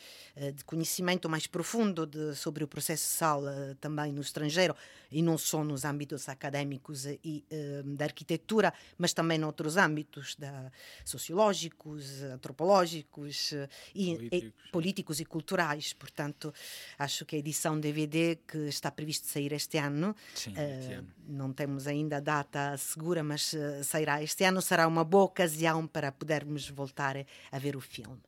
de 0.55 0.63
conhecimento 0.65 1.27
mais 1.27 1.47
profundo 1.47 2.05
de, 2.05 2.35
sobre 2.35 2.63
o 2.63 2.67
processo 2.67 3.05
SAL 3.17 3.41
também 3.81 3.96
também 3.97 4.13
no 4.13 4.21
estrangeiro, 4.21 4.75
e 5.11 5.21
não 5.21 5.37
só 5.37 5.63
nos 5.63 5.83
âmbitos 5.83 6.29
académicos 6.29 7.05
e 7.05 7.43
eh, 7.49 7.81
da 7.83 8.05
arquitetura, 8.05 8.73
mas 8.97 9.13
também 9.13 9.37
noutros 9.37 9.77
âmbitos 9.77 10.35
da, 10.35 10.71
sociológicos, 11.03 12.21
antropológicos 12.23 13.53
e 13.95 14.15
políticos. 14.15 14.67
e 14.67 14.71
políticos 14.71 15.19
e 15.19 15.25
culturais. 15.25 15.93
Portanto, 15.93 16.53
acho 16.99 17.25
que 17.25 17.35
a 17.35 17.39
edição 17.39 17.79
DVD 17.79 18.37
que 18.47 18.67
está 18.67 18.91
previsto 18.91 19.27
sair 19.27 19.51
este 19.53 19.77
ano, 19.77 20.15
Sim, 20.35 20.51
este 20.51 20.93
ano. 20.93 21.07
não 21.27 21.51
temos 21.53 21.87
ainda 21.87 22.17
a 22.17 22.19
data 22.19 22.77
segura, 22.77 23.23
mas 23.23 23.53
eh, 23.53 23.81
sairá 23.83 24.21
este 24.21 24.43
ano, 24.43 24.61
será 24.61 24.87
uma 24.87 25.03
boa 25.03 25.23
ocasião 25.23 25.87
para 25.87 26.11
podermos 26.11 26.69
voltar 26.69 27.15
a 27.51 27.59
ver 27.59 27.75
o 27.75 27.81
filme. 27.81 28.19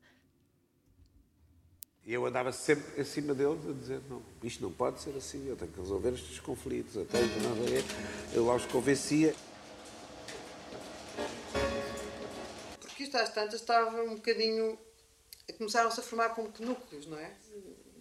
E 2.09 2.13
eu 2.15 2.25
andava 2.25 2.51
sempre 2.51 2.99
acima 2.99 3.35
deles 3.35 3.63
a 3.69 3.71
dizer: 3.71 4.01
não, 4.09 4.23
isto 4.41 4.63
não 4.63 4.73
pode 4.73 4.99
ser 4.99 5.15
assim, 5.15 5.47
eu 5.47 5.55
tenho 5.55 5.71
que 5.71 5.79
resolver 5.79 6.09
estes 6.09 6.39
conflitos. 6.39 6.97
Até 6.97 7.19
eu 8.33 8.47
lá 8.47 8.55
os 8.55 8.65
convencia. 8.65 9.35
Porque 12.81 13.03
isto 13.03 13.15
às 13.15 13.31
tantas 13.31 13.61
estava 13.61 14.01
um 14.01 14.15
bocadinho. 14.15 14.75
começaram-se 15.55 15.99
a 15.99 16.03
formar 16.03 16.29
como 16.29 16.51
que 16.51 16.65
núcleos, 16.65 17.05
não 17.05 17.19
é? 17.19 17.31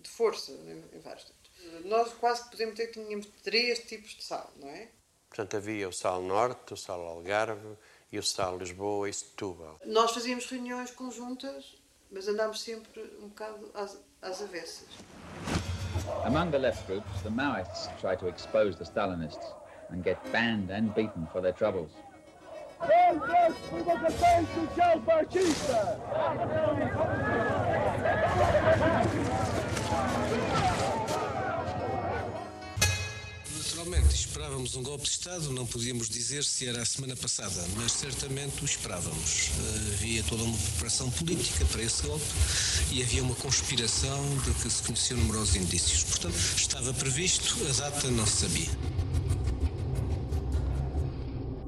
De 0.03 0.09
força, 0.09 0.53
em, 0.53 0.83
em 0.97 1.01
vários 1.01 1.25
tipos. 1.25 1.51
Nós 1.85 2.11
quase 2.15 2.45
que 2.45 2.53
podemos 2.53 2.77
dizer 2.77 2.87
que 2.87 3.05
tínhamos 3.05 3.27
três 3.43 3.81
tipos 3.81 4.13
de 4.13 4.25
sal, 4.25 4.51
não 4.57 4.71
é? 4.71 4.89
Portanto, 5.29 5.55
havia 5.55 5.87
o 5.87 5.93
Sal 5.93 6.23
Norte, 6.23 6.73
o 6.73 6.77
Sal 6.79 7.03
Algarve 7.03 7.77
e 8.11 8.19
o 8.19 8.23
Sal 8.23 8.57
Lisboa 8.57 9.11
e 9.11 9.13
Setúbal. 9.13 9.79
Nós 9.85 10.13
fazíamos 10.13 10.47
reuniões 10.47 10.91
conjuntas, 10.93 11.78
mas 12.11 12.29
andámos 12.29 12.61
sempre 12.61 13.03
um 13.23 13.29
bocado 13.29 13.71
às, 13.75 13.99
às 14.23 14.43
avessas. 14.43 14.89
Among 16.25 16.51
the 16.51 16.59
left 16.59 16.87
groups, 16.87 17.23
the 17.23 17.31
Maoists 17.31 17.89
try 18.01 18.17
to 18.17 18.29
expose 18.29 18.77
the 18.77 18.85
Stalinists 18.85 19.55
and 19.91 20.03
get 20.03 20.19
banned 20.33 20.71
and 20.71 20.95
beaten 20.95 21.27
for 21.33 21.41
their 21.41 21.53
troubles. 21.53 21.91
Esperávamos 34.21 34.75
um 34.75 34.83
golpe 34.83 35.05
de 35.05 35.11
Estado, 35.11 35.53
não 35.53 35.67
podíamos 35.67 36.09
dizer 36.09 36.45
se 36.45 36.67
era 36.67 36.83
a 36.83 36.85
semana 36.85 37.15
passada, 37.17 37.67
mas 37.77 37.93
certamente 37.93 38.63
o 38.63 38.65
esperávamos. 38.65 39.49
Uh, 39.49 39.93
havia 39.95 40.23
toda 40.25 40.43
uma 40.43 40.57
preparação 40.57 41.11
política 41.11 41.65
para 41.67 41.83
esse 41.83 42.03
golpe 42.03 42.25
e 42.91 43.03
havia 43.03 43.23
uma 43.23 43.35
conspiração 43.37 44.39
de 44.39 44.53
que 44.63 44.71
se 44.71 44.83
conheciam 44.83 45.19
numerosos 45.21 45.57
indícios. 45.57 46.05
Portanto, 46.05 46.37
estava 46.57 46.93
previsto, 46.95 47.57
a 47.69 47.73
data 47.73 48.11
não 48.11 48.27
se 48.27 48.47
sabia. 48.47 48.71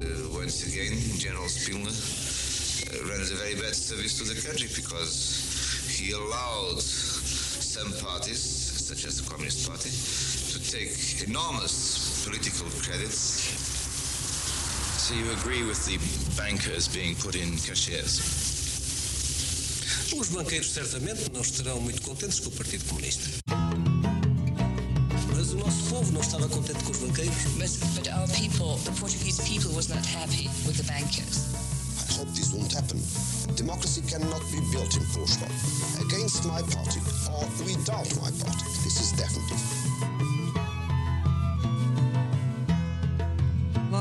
Uh, 0.01 0.37
once 0.37 0.63
again, 0.65 0.95
General 1.17 1.47
Spilner 1.47 1.91
uh, 1.91 3.07
runs 3.07 3.31
a 3.31 3.35
very 3.35 3.55
bad 3.55 3.75
service 3.75 4.17
to 4.17 4.25
the 4.25 4.41
country 4.41 4.67
because 4.75 5.87
he 5.89 6.11
allowed 6.13 6.81
some 6.81 7.93
parties, 8.03 8.39
such 8.39 9.05
as 9.05 9.21
the 9.21 9.29
Communist 9.29 9.67
Party, 9.67 9.89
take 10.71 11.27
enormous 11.27 12.23
political 12.23 12.65
credits. 12.79 13.43
So 15.03 15.13
you 15.13 15.29
agree 15.33 15.63
with 15.67 15.83
the 15.85 15.99
bankers 16.39 16.87
being 16.87 17.15
put 17.15 17.35
in 17.35 17.57
cashiers? 17.57 18.21
Os 20.15 20.29
banqueiros 20.29 20.71
certamente 20.71 21.29
não 21.33 21.41
estarão 21.41 21.81
muito 21.81 22.01
contentes 22.01 22.39
com 22.39 22.47
o 22.47 22.51
Partido 22.53 22.85
Comunista. 22.85 23.29
Mas 25.35 25.51
o 25.51 25.57
nosso 25.57 25.83
povo 25.89 26.09
não 26.13 26.21
estava 26.21 26.47
contente 26.47 26.81
com 26.85 26.91
os 26.91 26.99
banqueiros. 26.99 27.35
But, 27.57 27.69
but 27.95 28.07
our 28.13 28.27
people, 28.29 28.77
the 28.85 28.91
Portuguese 28.97 29.41
people, 29.43 29.75
was 29.75 29.89
not 29.89 30.05
happy 30.07 30.49
with 30.65 30.77
the 30.77 30.83
bankers. 30.83 31.51
I 31.99 32.13
hope 32.13 32.31
this 32.31 32.53
won't 32.53 32.73
happen. 32.73 33.01
Democracy 33.57 34.01
cannot 34.07 34.39
be 34.51 34.61
built 34.71 34.95
in 34.95 35.03
Portugal. 35.11 35.51
Against 35.99 36.45
my 36.45 36.61
party 36.61 37.01
or 37.27 37.43
without 37.67 38.07
my 38.23 38.31
party. 38.39 38.65
This 38.85 39.01
is 39.01 39.11
definitive. 39.11 39.80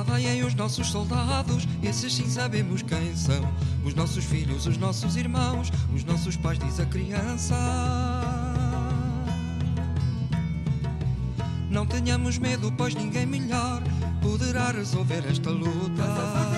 Lá 0.01 0.17
vêm 0.17 0.43
os 0.45 0.55
nossos 0.55 0.87
soldados, 0.87 1.69
esses 1.83 2.15
sim 2.15 2.27
sabemos 2.27 2.81
quem 2.81 3.15
são. 3.15 3.47
Os 3.85 3.93
nossos 3.93 4.25
filhos, 4.25 4.67
os 4.67 4.79
nossos 4.79 5.15
irmãos, 5.15 5.71
os 5.95 6.05
nossos 6.05 6.39
pais, 6.39 6.59
diz 6.59 6.81
a 6.81 6.87
criança. 6.87 7.55
Não 11.69 11.85
tenhamos 11.85 12.39
medo, 12.39 12.73
pois 12.79 12.95
ninguém 12.95 13.27
melhor 13.27 13.83
poderá 14.23 14.71
resolver 14.71 15.23
esta 15.29 15.51
luta. 15.51 16.50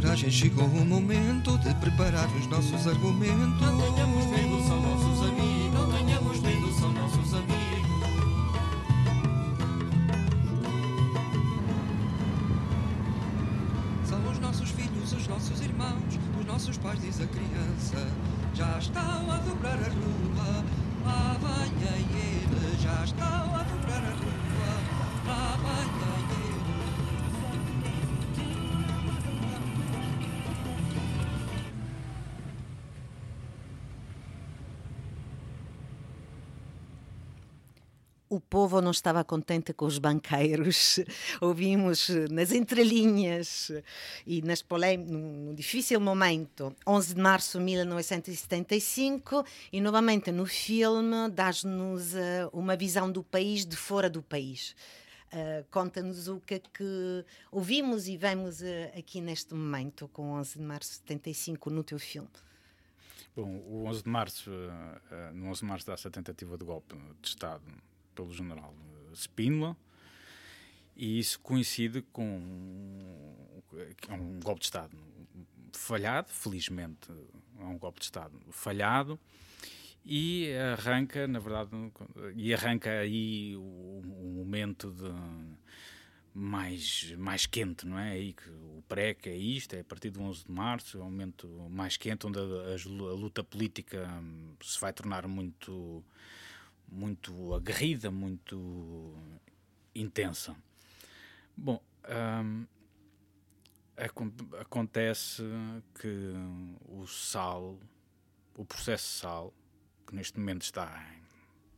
Coragem, 0.00 0.30
chegou 0.30 0.64
o 0.64 0.84
momento 0.84 1.58
de 1.58 1.74
preparar 1.74 2.26
os 2.34 2.46
nossos 2.46 2.86
argumentos. 2.86 3.60
Não 3.60 3.78
tenhamos 3.78 4.26
medo, 4.26 4.66
são 4.66 4.80
nossos 4.80 5.28
amigos. 5.28 5.74
Não 5.74 5.92
tenhamos 5.92 6.40
medo, 6.40 6.72
são 6.80 6.92
nossos 6.92 7.34
amigos. 7.34 7.60
São 14.04 14.30
os 14.30 14.38
nossos 14.38 14.70
filhos, 14.70 15.12
os 15.12 15.28
nossos 15.28 15.60
irmãos, 15.60 16.18
os 16.38 16.46
nossos 16.46 16.78
pais, 16.78 17.00
diz 17.00 17.20
a 17.20 17.26
criança. 17.26 18.08
Já 18.54 18.78
estão 18.78 19.30
a 19.30 19.36
dobrar 19.36 19.78
a 19.78 19.88
rua, 19.88 20.64
O 38.32 38.38
povo 38.38 38.80
não 38.80 38.92
estava 38.92 39.24
contente 39.24 39.72
com 39.72 39.86
os 39.86 39.98
banqueiros. 39.98 41.00
Ouvimos 41.42 42.08
nas 42.30 42.52
entrelinhas 42.52 43.72
e 44.24 44.40
nas 44.42 44.64
no 45.08 45.52
difícil 45.52 46.00
momento, 46.00 46.72
11 46.86 47.14
de 47.16 47.20
março 47.20 47.58
de 47.58 47.64
1975, 47.64 49.44
e 49.72 49.80
novamente 49.80 50.30
no 50.30 50.46
filme 50.46 51.28
dá-nos 51.28 52.14
uh, 52.14 52.48
uma 52.52 52.76
visão 52.76 53.10
do 53.10 53.24
país 53.24 53.66
de 53.66 53.74
fora 53.74 54.08
do 54.08 54.22
país. 54.22 54.76
Uh, 55.32 55.66
Conta-nos 55.68 56.28
o 56.28 56.38
que 56.38 56.54
é 56.54 56.60
que 56.60 57.24
ouvimos 57.50 58.06
e 58.06 58.16
vemos 58.16 58.60
uh, 58.60 58.96
aqui 58.96 59.20
neste 59.20 59.54
momento, 59.54 60.06
com 60.12 60.34
11 60.34 60.56
de 60.56 60.64
março 60.64 60.90
de 60.90 60.96
75, 60.98 61.68
no 61.68 61.82
teu 61.82 61.98
filme. 61.98 62.30
Bom, 63.34 63.56
o 63.66 63.86
11 63.86 64.04
de 64.04 64.08
março, 64.08 64.50
no 65.34 65.48
11 65.48 65.60
de 65.60 65.66
março 65.66 65.86
dá-se 65.88 66.06
a 66.06 66.10
tentativa 66.12 66.56
de 66.56 66.64
golpe 66.64 66.94
de 67.20 67.28
Estado 67.28 67.64
pelo 68.20 68.32
general 68.32 68.74
Spínola 69.14 69.74
e 70.94 71.18
isso 71.18 71.40
coincide 71.40 72.02
com 72.12 72.22
um 74.10 74.40
golpe 74.42 74.60
de 74.60 74.66
Estado 74.66 74.96
falhado, 75.72 76.28
felizmente 76.30 77.10
é 77.58 77.64
um 77.64 77.78
golpe 77.78 78.00
de 78.00 78.04
Estado 78.04 78.38
falhado 78.50 79.18
e 80.04 80.52
arranca, 80.74 81.26
na 81.26 81.38
verdade, 81.38 81.70
e 82.34 82.52
arranca 82.52 82.90
aí 82.90 83.56
o, 83.56 83.60
o 83.60 84.32
momento 84.36 84.90
de 84.90 85.10
mais, 86.34 87.12
mais 87.18 87.46
quente, 87.46 87.86
não 87.86 87.98
é? 87.98 88.12
Aí 88.12 88.32
que 88.32 88.48
o 88.48 88.82
pré, 88.88 89.14
que 89.14 89.28
é 89.28 89.36
isto, 89.36 89.74
é 89.74 89.80
a 89.80 89.84
partir 89.84 90.10
do 90.10 90.22
11 90.22 90.44
de 90.44 90.52
março, 90.52 90.98
é 90.98 91.00
um 91.00 91.04
momento 91.04 91.48
mais 91.70 91.96
quente, 91.96 92.26
onde 92.26 92.38
a, 92.38 92.42
a 92.42 93.14
luta 93.14 93.42
política 93.44 94.08
se 94.62 94.80
vai 94.80 94.92
tornar 94.92 95.26
muito 95.26 96.04
muito 96.90 97.54
aguerrida, 97.54 98.10
muito 98.10 99.14
intensa. 99.94 100.56
Bom, 101.56 101.80
hum, 102.44 102.66
acontece 104.58 105.42
que 106.00 106.32
o 106.88 107.06
sal, 107.06 107.78
o 108.56 108.64
processo 108.64 109.18
sal, 109.18 109.54
que 110.06 110.14
neste 110.14 110.38
momento 110.38 110.62
está 110.62 111.06
em 111.16 111.20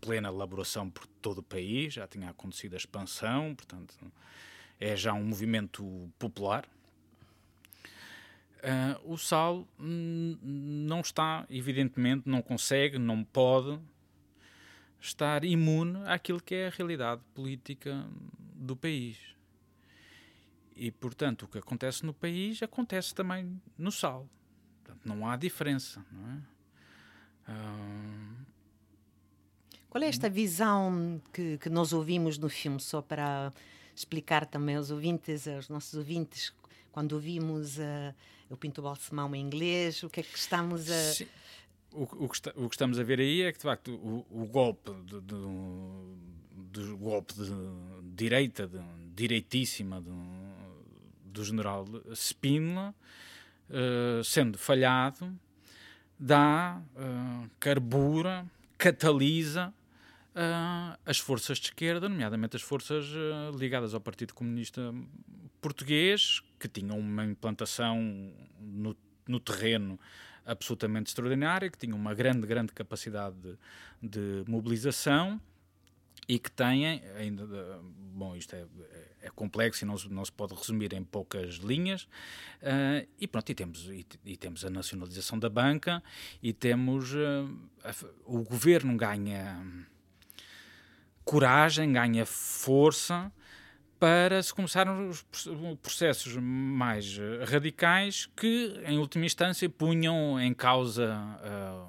plena 0.00 0.28
elaboração 0.28 0.88
por 0.88 1.06
todo 1.06 1.38
o 1.38 1.42
país, 1.42 1.94
já 1.94 2.06
tinha 2.06 2.30
acontecido 2.30 2.74
a 2.74 2.76
expansão, 2.76 3.54
portanto 3.54 3.94
é 4.80 4.96
já 4.96 5.12
um 5.12 5.24
movimento 5.24 6.12
popular. 6.18 6.68
Uh, 8.58 9.12
o 9.12 9.18
sal 9.18 9.66
não 9.76 11.00
está, 11.00 11.44
evidentemente, 11.50 12.28
não 12.28 12.40
consegue, 12.40 12.98
não 12.98 13.24
pode 13.24 13.80
estar 15.02 15.44
imune 15.44 15.98
àquilo 16.06 16.40
que 16.40 16.54
é 16.54 16.66
a 16.68 16.70
realidade 16.70 17.20
política 17.34 18.06
do 18.54 18.76
país. 18.76 19.18
E, 20.76 20.90
portanto, 20.90 21.42
o 21.42 21.48
que 21.48 21.58
acontece 21.58 22.06
no 22.06 22.14
país 22.14 22.62
acontece 22.62 23.14
também 23.14 23.60
no 23.76 23.90
sal. 23.90 24.28
Portanto, 24.82 25.04
não 25.04 25.28
há 25.28 25.36
diferença, 25.36 26.04
não 26.10 26.30
é? 26.30 26.38
Ah, 27.48 28.36
Qual 29.90 30.02
é 30.02 30.06
esta 30.06 30.30
visão 30.30 31.20
que, 31.32 31.58
que 31.58 31.68
nós 31.68 31.92
ouvimos 31.92 32.38
no 32.38 32.48
filme, 32.48 32.80
só 32.80 33.02
para 33.02 33.52
explicar 33.94 34.46
também 34.46 34.76
aos 34.76 34.90
ouvintes, 34.90 35.46
aos 35.48 35.68
nossos 35.68 35.94
ouvintes, 35.94 36.52
quando 36.92 37.12
ouvimos 37.12 37.78
uh, 37.78 38.14
o 38.48 38.56
Pinto 38.56 38.80
Balsemão 38.80 39.34
em 39.34 39.44
inglês, 39.44 40.02
o 40.02 40.08
que 40.08 40.20
é 40.20 40.22
que 40.22 40.38
estamos 40.38 40.90
a... 40.90 41.12
Sim. 41.12 41.26
O, 41.94 42.24
o, 42.24 42.28
que 42.28 42.34
está, 42.34 42.52
o, 42.56 42.68
que 42.68 42.74
estamos 42.74 42.98
a 42.98 43.02
ver 43.02 43.20
aí 43.20 43.42
é 43.42 43.52
que, 43.52 43.58
de 43.58 43.64
facto, 43.64 43.92
o, 43.92 44.26
o 44.30 44.46
golpe 44.46 44.90
de, 45.04 45.20
de, 45.20 46.86
de, 46.86 46.92
golpe 46.94 47.34
direita, 48.14 48.70
direitíssima 49.14 50.00
do 50.00 51.44
general 51.44 51.86
Spínola, 52.14 52.94
uh, 53.70 54.22
sendo 54.22 54.58
falhado, 54.58 55.32
dá, 56.18 56.80
uh, 56.94 57.50
carbura, 57.58 58.46
catalisa 58.76 59.72
uh, 60.34 60.98
as 61.04 61.18
forças 61.18 61.58
de 61.58 61.66
esquerda, 61.66 62.08
nomeadamente 62.08 62.56
as 62.56 62.62
forças 62.62 63.06
ligadas 63.58 63.94
ao 63.94 64.00
Partido 64.00 64.34
Comunista 64.34 64.94
Português, 65.60 66.42
que 66.58 66.68
tinham 66.68 66.98
uma 66.98 67.24
implantação 67.24 68.00
no, 68.60 68.96
no 69.26 69.40
terreno 69.40 69.98
absolutamente 70.44 71.08
extraordinária, 71.08 71.70
que 71.70 71.78
tinham 71.78 71.96
uma 71.96 72.14
grande, 72.14 72.46
grande 72.46 72.72
capacidade 72.72 73.36
de, 73.36 73.58
de 74.02 74.50
mobilização 74.50 75.40
e 76.28 76.38
que 76.38 76.50
têm 76.50 76.86
ainda 77.16 77.46
bom 78.12 78.36
isto 78.36 78.54
é, 78.54 78.64
é 79.22 79.30
complexo 79.30 79.84
e 79.84 79.86
não, 79.86 79.96
não, 80.10 80.24
se 80.24 80.30
pode 80.30 80.54
resumir 80.54 80.92
em 80.92 81.02
poucas 81.02 81.54
linhas 81.56 82.04
uh, 82.62 83.06
e 83.18 83.26
pronto 83.26 83.50
e 83.50 83.54
temos 83.54 83.88
e, 83.88 84.06
e, 84.24 84.36
temos 84.36 84.64
a 84.64 84.70
nacionalização 84.70 85.38
da 85.38 85.48
banca 85.48 86.02
e 86.42 86.52
temos 86.52 87.12
uh, 87.12 87.18
a, 87.82 87.92
o 88.24 88.42
governo 88.42 88.96
ganha 88.96 89.64
coragem 91.24 91.92
ganha 91.92 92.24
força 92.24 93.32
para 94.02 94.42
se 94.42 94.52
começarem 94.52 95.08
os 95.08 95.24
processos 95.80 96.36
mais 96.36 97.16
radicais 97.48 98.28
que 98.36 98.82
em 98.84 98.98
última 98.98 99.24
instância 99.24 99.70
punham 99.70 100.40
em 100.40 100.52
causa 100.52 101.14
uh, 101.14 101.88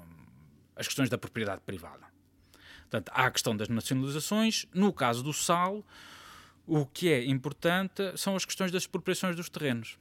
as 0.76 0.86
questões 0.86 1.10
da 1.10 1.18
propriedade 1.18 1.60
privada 1.62 2.06
Portanto, 2.82 3.10
há 3.12 3.26
a 3.26 3.30
questão 3.32 3.56
das 3.56 3.68
nacionalizações. 3.68 4.64
No 4.72 4.92
caso 4.92 5.24
do 5.24 5.32
sal, 5.32 5.84
o 6.64 6.86
que 6.86 7.10
é 7.10 7.24
importante 7.24 8.16
são 8.16 8.36
as 8.36 8.44
questões 8.44 8.70
das 8.70 8.84
expropriações 8.84 9.34
dos 9.34 9.48
terrenos. 9.48 9.98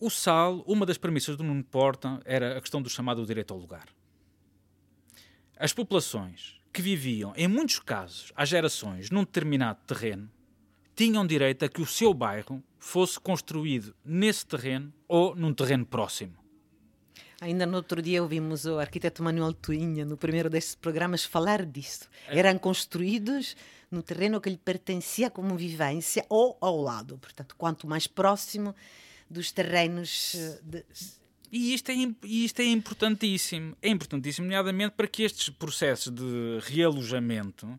O 0.00 0.10
sal, 0.10 0.64
uma 0.66 0.84
das 0.84 0.98
premissas 0.98 1.36
do 1.36 1.44
Nuno 1.44 1.62
Porta 1.62 2.20
era 2.24 2.58
a 2.58 2.60
questão 2.60 2.82
do 2.82 2.90
chamado 2.90 3.24
direito 3.24 3.54
ao 3.54 3.60
lugar. 3.60 3.86
As 5.56 5.72
populações 5.72 6.57
que 6.72 6.82
viviam, 6.82 7.32
em 7.36 7.48
muitos 7.48 7.78
casos, 7.78 8.32
há 8.36 8.44
gerações, 8.44 9.10
num 9.10 9.24
determinado 9.24 9.80
terreno, 9.86 10.30
tinham 10.94 11.26
direito 11.26 11.64
a 11.64 11.68
que 11.68 11.80
o 11.80 11.86
seu 11.86 12.12
bairro 12.12 12.62
fosse 12.78 13.18
construído 13.20 13.94
nesse 14.04 14.46
terreno 14.46 14.92
ou 15.06 15.34
num 15.34 15.54
terreno 15.54 15.86
próximo. 15.86 16.36
Ainda 17.40 17.64
no 17.64 17.76
outro 17.76 18.02
dia 18.02 18.20
ouvimos 18.20 18.64
o 18.64 18.80
arquiteto 18.80 19.22
Manuel 19.22 19.52
Tuinha, 19.52 20.04
no 20.04 20.16
primeiro 20.16 20.50
destes 20.50 20.74
programas, 20.74 21.24
falar 21.24 21.64
disso. 21.64 22.08
É. 22.26 22.38
Eram 22.38 22.58
construídos 22.58 23.56
no 23.90 24.02
terreno 24.02 24.40
que 24.40 24.50
lhe 24.50 24.56
pertencia 24.56 25.30
como 25.30 25.56
vivência 25.56 26.26
ou 26.28 26.58
ao 26.60 26.80
lado. 26.80 27.16
Portanto, 27.18 27.54
quanto 27.56 27.86
mais 27.86 28.08
próximo 28.08 28.74
dos 29.30 29.52
terrenos. 29.52 30.34
Eh, 30.34 30.60
de... 30.62 30.84
E 31.50 31.74
isto, 31.74 31.90
é, 31.90 31.94
isto 32.24 32.60
é 32.60 32.66
importantíssimo. 32.66 33.76
É 33.80 33.88
importantíssimo, 33.88 34.46
nomeadamente 34.46 34.94
para 34.96 35.06
que 35.06 35.22
estes 35.22 35.48
processos 35.48 36.12
de 36.12 36.58
realojamento 36.62 37.78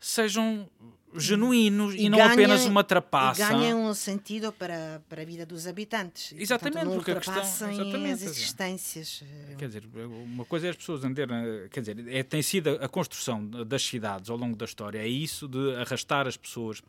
sejam 0.00 0.68
genuínos 1.16 1.94
e, 1.94 2.02
e 2.02 2.08
não 2.08 2.18
ganha, 2.18 2.32
apenas 2.32 2.66
uma 2.66 2.82
trapaça. 2.82 3.42
E 3.42 3.48
ganham 3.48 3.86
um 3.86 3.94
sentido 3.94 4.52
para, 4.52 5.02
para 5.08 5.22
a 5.22 5.24
vida 5.24 5.46
dos 5.46 5.66
habitantes. 5.66 6.34
Exatamente, 6.36 6.84
Portanto, 6.84 6.94
porque 6.94 7.10
a 7.12 7.16
questão. 7.16 7.70
Exatamente, 7.70 8.12
as 8.12 8.22
existências. 8.22 9.22
Eh, 9.22 9.54
quer 9.56 9.68
dizer, 9.68 9.84
uma 9.94 10.44
coisa 10.44 10.66
é 10.66 10.70
as 10.70 10.76
pessoas 10.76 11.04
andarem. 11.04 11.68
Quer 11.70 11.80
dizer, 11.80 12.08
é, 12.08 12.22
tem 12.22 12.42
sido 12.42 12.70
a 12.80 12.88
construção 12.88 13.46
das 13.46 13.82
cidades 13.82 14.28
ao 14.28 14.36
longo 14.36 14.56
da 14.56 14.64
história, 14.64 14.98
é 14.98 15.08
isso 15.08 15.46
de 15.48 15.76
arrastar 15.76 16.26
as 16.26 16.36
pessoas 16.36 16.82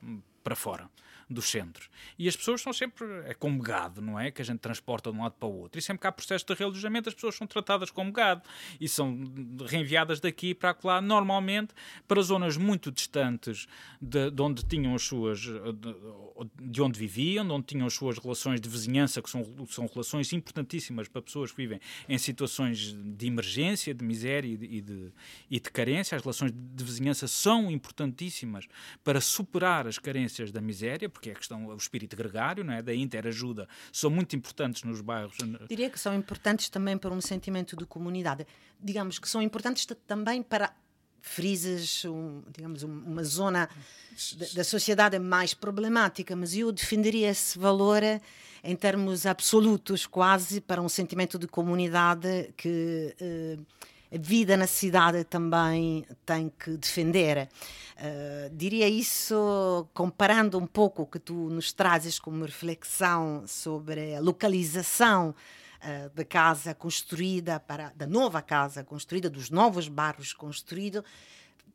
para 0.44 0.56
fora 0.56 0.90
dos 1.30 1.46
centros. 1.46 1.90
E 2.20 2.28
as 2.28 2.36
pessoas 2.36 2.62
são 2.62 2.72
sempre, 2.72 3.06
é 3.26 3.34
como 3.34 3.60
gado, 3.62 4.02
não 4.02 4.20
é? 4.20 4.30
Que 4.30 4.42
a 4.42 4.46
gente 4.46 4.60
transporta 4.60 5.12
de 5.12 5.18
um 5.18 5.24
lado 5.24 5.34
para 5.40 5.48
o 5.48 5.60
outro. 5.62 5.80
E 5.80 5.82
sempre 5.82 6.02
que 6.02 6.08
há 6.08 6.12
processo 6.12 6.46
de 6.46 6.54
realojamento, 6.54 7.10
as 7.10 7.16
pessoas 7.16 7.36
são 7.36 7.48
tratadas 7.48 7.90
como 7.90 8.12
gado 8.12 8.44
e 8.80 8.88
são 8.88 9.18
reenviadas 9.68 10.20
daqui 10.20 10.54
para 10.54 10.76
lá, 10.84 11.02
normalmente 11.02 11.74
para 12.08 12.22
zonas 12.22 12.58
muito 12.58 12.92
distantes 12.92 13.68
de, 14.00 14.30
de 14.30 14.42
onde 14.42 14.64
tinham 14.66 14.94
as 14.94 15.04
suas, 15.04 15.40
de, 15.40 15.96
de, 16.62 16.82
onde 16.82 17.00
viviam, 17.00 17.46
de 17.46 17.52
onde 17.52 17.66
tinham 17.66 17.88
as 17.88 17.94
suas 17.94 18.20
relações 18.20 18.62
de 18.62 18.70
vizinhança, 18.70 19.22
que 19.22 19.30
são, 19.30 19.44
são 19.68 19.88
relações 19.88 20.32
importantíssimas 20.32 21.08
para 21.08 21.22
pessoas 21.22 21.52
que 21.52 21.58
vivem 21.58 21.80
em 22.08 22.18
situações 22.18 22.94
de 22.94 23.28
emergência, 23.28 23.94
de 23.94 24.06
miséria 24.06 24.48
e 24.48 24.58
de, 24.58 24.66
e 24.66 24.82
de, 24.82 25.12
e 25.50 25.60
de 25.60 25.72
carência. 25.72 26.16
As 26.16 26.22
relações 26.22 26.52
de 26.54 26.84
vizinhança 26.84 27.28
são 27.28 27.72
importantíssimas 27.72 28.68
para 29.04 29.20
superar 29.20 29.88
as 29.88 29.98
carências 29.98 30.52
da 30.52 30.62
miséria, 30.62 31.10
porque 31.16 31.30
é 31.30 31.32
a 31.32 31.36
questão, 31.36 31.66
o 31.68 31.76
espírito 31.76 32.16
gregário, 32.16 32.64
não 32.64 32.74
é? 32.74 32.82
da 32.82 32.94
interajuda, 32.94 33.68
são 33.92 34.10
muito 34.10 34.36
importantes 34.36 34.84
nos 34.84 35.00
bairros. 35.00 35.38
Diria 35.70 35.90
que 35.90 36.00
são 36.00 36.14
importantes 36.14 36.70
também 36.70 36.98
para 36.98 37.12
um 37.14 37.22
sentimento 37.22 37.76
de 37.76 37.86
comunidade. 37.86 38.46
Digamos 38.80 39.18
que 39.18 39.28
são 39.28 39.42
importantes 39.42 39.88
também 40.06 40.44
para 40.44 40.74
frises, 41.22 42.06
um, 42.06 42.44
digamos, 42.52 42.84
uma 42.84 43.24
zona 43.24 43.68
da 44.54 44.64
sociedade 44.64 45.18
mais 45.18 45.54
problemática, 45.54 46.36
mas 46.36 46.56
eu 46.56 46.72
defenderia 46.72 47.30
esse 47.30 47.58
valor 47.58 48.02
em 48.64 48.76
termos 48.76 49.26
absolutos, 49.26 50.06
quase, 50.06 50.60
para 50.60 50.82
um 50.82 50.90
sentimento 50.90 51.40
de 51.40 51.48
comunidade 51.48 52.54
que. 52.58 53.16
Eh, 53.20 53.58
a 54.12 54.18
vida 54.18 54.56
na 54.56 54.68
cidade 54.68 55.24
também 55.24 56.06
tem 56.26 56.50
que 56.50 56.78
defender. 56.78 57.50
Uh, 57.98 58.54
diria 58.54 58.88
isso 58.88 59.88
comparando 59.94 60.58
um 60.58 60.68
pouco 60.68 61.04
o 61.04 61.06
que 61.06 61.20
tu 61.20 61.50
nos 61.50 61.74
trazes 61.74 62.20
como 62.20 62.44
reflexão 62.44 63.44
sobre 63.48 64.16
a 64.16 64.20
localização 64.20 65.30
uh, 65.30 66.10
da 66.14 66.24
casa 66.24 66.74
construída, 66.74 67.60
para, 67.60 67.92
da 67.96 68.06
nova 68.06 68.42
casa 68.42 68.84
construída, 68.84 69.30
dos 69.30 69.50
novos 69.50 69.88
bairros 69.88 70.34
construídos, 70.34 71.04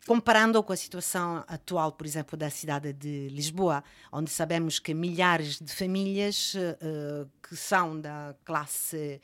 comparando 0.07 0.62
com 0.62 0.72
a 0.72 0.76
situação 0.76 1.45
atual, 1.49 1.93
por 1.93 2.07
exemplo, 2.07 2.37
da 2.37 2.49
cidade 2.49 2.93
de 2.93 3.28
Lisboa, 3.28 3.83
onde 4.12 4.31
sabemos 4.31 4.78
que 4.78 4.95
milhares 4.95 5.59
de 5.61 5.72
famílias 5.72 6.55
uh, 6.55 7.28
que 7.43 7.57
são 7.57 8.01
da 8.01 8.35
classe 8.45 9.20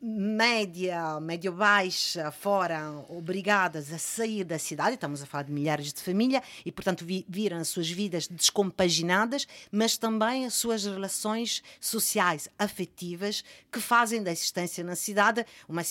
média, 0.00 1.20
médio-baixa, 1.20 2.30
foram 2.32 3.06
obrigadas 3.08 3.92
a 3.92 3.98
sair 3.98 4.44
da 4.44 4.58
cidade, 4.58 4.94
estamos 4.94 5.22
a 5.22 5.26
falar 5.26 5.44
de 5.44 5.52
milhares 5.52 5.92
de 5.92 6.00
famílias, 6.00 6.42
e 6.64 6.72
portanto 6.72 7.04
vi, 7.04 7.24
viram 7.28 7.58
as 7.58 7.68
suas 7.68 7.90
vidas 7.90 8.26
descompaginadas, 8.26 9.46
mas 9.70 9.96
também 9.96 10.46
as 10.46 10.54
suas 10.54 10.84
relações 10.84 11.62
sociais, 11.80 12.48
afetivas, 12.58 13.44
que 13.70 13.80
fazem 13.80 14.22
da 14.22 14.32
existência 14.32 14.82
na 14.82 14.96
cidade 14.96 15.46
uma, 15.68 15.82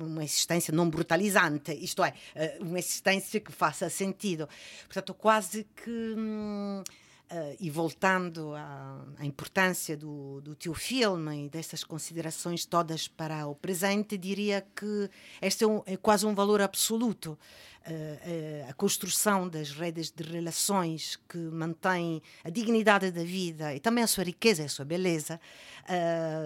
uma 0.00 0.24
existência 0.24 0.72
não 0.72 0.88
brutalizante, 0.88 1.72
isto 1.72 2.02
é, 2.02 2.14
eh, 2.34 2.58
uma 2.60 2.78
existência 2.78 3.38
que 3.38 3.52
faça 3.52 3.90
sentido. 3.90 4.48
Portanto, 4.86 5.14
quase 5.14 5.66
que. 5.76 6.14
Hum, 6.16 6.82
Uh, 7.30 7.54
e 7.60 7.70
voltando 7.70 8.56
à, 8.56 9.06
à 9.16 9.24
importância 9.24 9.96
do, 9.96 10.40
do 10.40 10.56
teu 10.56 10.74
filme 10.74 11.46
e 11.46 11.48
dessas 11.48 11.84
considerações 11.84 12.66
todas 12.66 13.06
para 13.06 13.46
o 13.46 13.54
presente, 13.54 14.18
diria 14.18 14.66
que 14.74 15.08
este 15.40 15.62
é, 15.62 15.66
um, 15.68 15.80
é 15.86 15.96
quase 15.96 16.26
um 16.26 16.34
valor 16.34 16.60
absoluto. 16.60 17.38
Uh, 17.86 17.92
uh, 17.92 18.70
a 18.70 18.72
construção 18.72 19.48
das 19.48 19.70
redes 19.70 20.10
de 20.10 20.24
relações 20.24 21.20
que 21.28 21.38
mantém 21.38 22.20
a 22.42 22.50
dignidade 22.50 23.12
da 23.12 23.22
vida 23.22 23.76
e 23.76 23.78
também 23.78 24.02
a 24.02 24.08
sua 24.08 24.24
riqueza 24.24 24.62
e 24.62 24.66
a 24.66 24.68
sua 24.68 24.84
beleza 24.84 25.40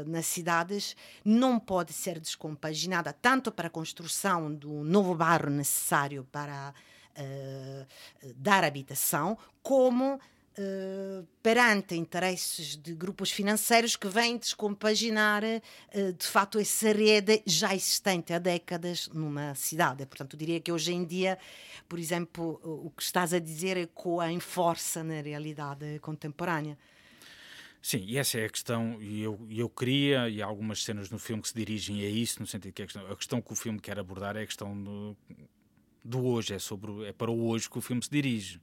nas 0.06 0.26
cidades 0.26 0.96
não 1.24 1.58
pode 1.58 1.92
ser 1.92 2.20
descompaginada 2.20 3.12
tanto 3.12 3.50
para 3.50 3.68
a 3.68 3.70
construção 3.70 4.54
do 4.54 4.84
novo 4.84 5.14
bairro 5.14 5.50
necessário 5.50 6.26
para 6.30 6.72
dar 8.36 8.64
habitação, 8.64 9.36
como 9.62 10.18
eh, 10.56 11.24
perante 11.42 11.96
interesses 11.96 12.76
de 12.76 12.94
grupos 12.94 13.32
financeiros 13.32 13.96
que 13.96 14.06
vêm 14.06 14.38
descompaginar 14.38 15.42
eh, 15.42 15.60
de 16.16 16.24
facto 16.24 16.60
essa 16.60 16.92
rede 16.92 17.42
já 17.44 17.74
existente 17.74 18.32
há 18.32 18.38
décadas 18.38 19.08
numa 19.08 19.52
cidade. 19.56 20.06
Portanto, 20.06 20.36
diria 20.36 20.60
que 20.60 20.70
hoje 20.70 20.92
em 20.92 21.04
dia, 21.04 21.36
por 21.88 21.98
exemplo, 21.98 22.60
o 22.62 22.88
que 22.90 23.02
estás 23.02 23.34
a 23.34 23.40
dizer 23.40 23.76
ecoa 23.76 24.30
em 24.30 24.38
força 24.38 25.02
na 25.02 25.20
realidade 25.20 25.98
contemporânea. 25.98 26.78
Sim, 27.82 28.04
e 28.06 28.16
essa 28.16 28.38
é 28.38 28.46
a 28.46 28.48
questão, 28.48 29.02
e 29.02 29.22
eu, 29.22 29.46
eu 29.50 29.68
queria, 29.68 30.28
e 30.28 30.40
há 30.40 30.46
algumas 30.46 30.84
cenas 30.84 31.10
no 31.10 31.18
filme 31.18 31.42
que 31.42 31.48
se 31.48 31.54
dirigem 31.54 32.00
a 32.02 32.08
isso, 32.08 32.40
no 32.40 32.46
sentido 32.46 32.72
que 32.72 32.82
a 32.82 32.86
questão, 32.86 33.10
a 33.10 33.16
questão 33.16 33.42
que 33.42 33.52
o 33.52 33.56
filme 33.56 33.80
quer 33.80 33.98
abordar 33.98 34.36
é 34.36 34.42
a 34.42 34.46
questão 34.46 34.80
do, 34.80 35.16
do 36.04 36.24
hoje, 36.24 36.54
é, 36.54 36.60
sobre, 36.60 37.06
é 37.06 37.12
para 37.12 37.30
o 37.30 37.48
hoje 37.48 37.68
que 37.68 37.76
o 37.76 37.80
filme 37.80 38.02
se 38.02 38.08
dirige 38.08 38.60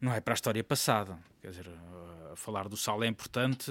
não 0.00 0.12
é 0.12 0.20
para 0.20 0.34
a 0.34 0.36
história 0.36 0.62
passada. 0.62 1.18
Quer 1.40 1.50
dizer, 1.50 1.68
uh, 1.68 2.36
falar 2.36 2.68
do 2.68 2.76
sal 2.76 3.02
é 3.02 3.06
importante 3.06 3.70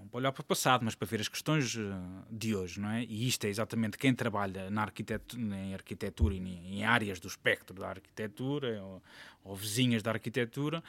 não 0.00 0.08
para 0.08 0.18
olhar 0.18 0.32
para 0.32 0.40
o 0.40 0.44
passado, 0.44 0.82
mas 0.84 0.94
para 0.94 1.06
ver 1.06 1.20
as 1.20 1.28
questões 1.28 1.74
uh, 1.74 1.90
de 2.30 2.54
hoje, 2.54 2.80
não 2.80 2.90
é? 2.90 3.04
E 3.04 3.28
isto 3.28 3.44
é 3.44 3.48
exatamente 3.48 3.98
quem 3.98 4.14
trabalha 4.14 4.70
na 4.70 4.82
arquitetura, 4.82 5.42
em 5.42 5.74
arquitetura 5.74 6.34
e 6.34 6.38
em 6.38 6.84
áreas 6.84 7.20
do 7.20 7.28
espectro 7.28 7.78
da 7.78 7.88
arquitetura 7.88 8.82
ou, 8.82 9.02
ou 9.44 9.56
vizinhas 9.56 10.02
da 10.02 10.10
arquitetura, 10.10 10.82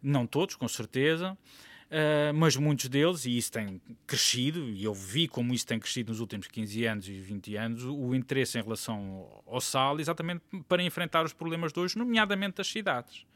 não 0.00 0.26
todos, 0.26 0.54
com 0.54 0.68
certeza, 0.68 1.36
Uh, 1.92 2.32
mas 2.32 2.56
muitos 2.56 2.88
deles, 2.88 3.26
e 3.26 3.36
isso 3.36 3.52
tem 3.52 3.78
crescido, 4.06 4.70
e 4.70 4.82
eu 4.82 4.94
vi 4.94 5.28
como 5.28 5.52
isso 5.52 5.66
tem 5.66 5.78
crescido 5.78 6.10
nos 6.10 6.20
últimos 6.20 6.46
15 6.46 6.86
anos 6.86 7.06
e 7.06 7.20
20 7.20 7.56
anos, 7.56 7.84
o 7.84 8.14
interesse 8.14 8.58
em 8.58 8.62
relação 8.62 9.42
ao 9.46 9.60
sal, 9.60 10.00
exatamente 10.00 10.42
para 10.66 10.82
enfrentar 10.82 11.22
os 11.22 11.34
problemas 11.34 11.70
de 11.70 11.78
hoje, 11.78 11.98
nomeadamente 11.98 12.56
das 12.56 12.68
cidades. 12.68 13.26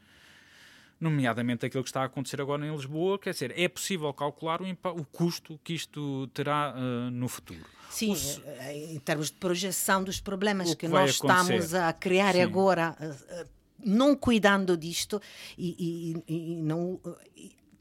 Nomeadamente 0.99 1.67
aquilo 1.67 1.83
que 1.83 1.89
está 1.89 2.01
a 2.01 2.05
acontecer 2.05 2.41
agora 2.41 2.65
em 2.65 2.75
Lisboa, 2.75 3.19
quer 3.19 3.29
dizer, 3.29 3.53
é 3.55 3.67
possível 3.67 4.11
calcular 4.11 4.59
o, 4.59 4.65
o 4.65 5.05
custo 5.05 5.59
que 5.63 5.73
isto 5.73 6.25
terá 6.33 6.73
uh, 6.75 7.11
no 7.11 7.27
futuro. 7.27 7.63
Sim, 7.91 8.13
Os... 8.13 8.41
Eh, 8.43 8.93
em 8.95 8.99
termos 8.99 9.27
de 9.27 9.37
projeção 9.37 10.03
dos 10.03 10.19
problemas 10.19 10.69
que, 10.69 10.77
que 10.77 10.87
nós 10.87 11.11
estamos 11.11 11.75
a 11.75 11.93
criar 11.93 12.33
Sim. 12.33 12.41
agora, 12.41 12.97
uh, 12.99 13.47
não 13.85 14.15
cuidando 14.15 14.75
disto 14.75 15.21
e, 15.55 16.23
e, 16.27 16.33
e 16.33 16.55
não 16.55 16.99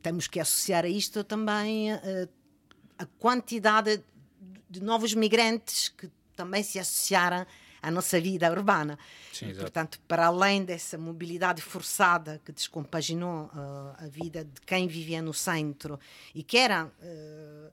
temos 0.06 0.28
que 0.28 0.38
associar 0.38 0.84
a 0.84 0.88
isto 0.88 1.24
também 1.24 1.92
uh, 1.92 2.28
a 2.96 3.04
quantidade 3.18 4.00
de 4.70 4.80
novos 4.80 5.12
migrantes 5.14 5.88
que 5.88 6.08
também 6.36 6.62
se 6.62 6.78
associaram 6.78 7.44
à 7.82 7.90
nossa 7.90 8.20
vida 8.20 8.48
urbana. 8.48 8.96
Sim, 9.32 9.52
Portanto, 9.54 9.98
para 10.06 10.26
além 10.26 10.64
dessa 10.64 10.96
mobilidade 10.96 11.60
forçada 11.60 12.40
que 12.44 12.52
descompaginou 12.52 13.46
uh, 13.46 13.96
a 13.98 14.06
vida 14.08 14.44
de 14.44 14.60
quem 14.60 14.86
vivia 14.86 15.20
no 15.20 15.34
centro 15.34 15.98
e 16.32 16.44
que 16.44 16.56
era. 16.56 16.84
Uh, 17.02 17.72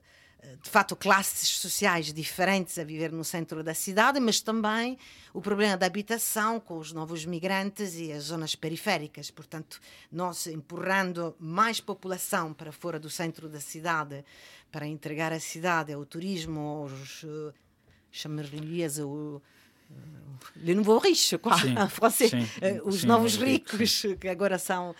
de 0.62 0.70
fato, 0.70 0.94
classes 0.96 1.48
sociais 1.48 2.12
diferentes 2.12 2.78
a 2.78 2.84
viver 2.84 3.10
no 3.12 3.24
centro 3.24 3.62
da 3.62 3.74
cidade, 3.74 4.20
mas 4.20 4.40
também 4.40 4.98
o 5.32 5.40
problema 5.40 5.76
da 5.76 5.86
habitação 5.86 6.60
com 6.60 6.78
os 6.78 6.92
novos 6.92 7.24
migrantes 7.24 7.94
e 7.96 8.12
as 8.12 8.24
zonas 8.24 8.54
periféricas. 8.54 9.30
Portanto, 9.30 9.80
nós 10.10 10.46
empurrando 10.46 11.34
mais 11.38 11.80
população 11.80 12.52
para 12.52 12.72
fora 12.72 12.98
do 12.98 13.10
centro 13.10 13.48
da 13.48 13.60
cidade, 13.60 14.24
para 14.70 14.86
entregar 14.86 15.32
a 15.32 15.40
cidade 15.40 15.92
ao 15.92 16.04
turismo, 16.04 16.60
aos, 16.60 17.22
uh, 17.22 17.52
chamar-lhes 18.10 18.98
o 18.98 19.40
le 20.56 20.74
nouveau 20.74 20.98
riche, 20.98 21.38
quoi, 21.38 21.58
sim, 21.58 21.74
en 21.78 21.88
français, 21.88 22.30
sim, 22.30 22.42
uh, 22.42 22.88
os 22.88 23.00
sim, 23.00 23.06
novos 23.06 23.36
ricos, 23.36 24.02
que 24.18 24.28
agora 24.28 24.58
são 24.58 24.90
eh, 24.90 24.94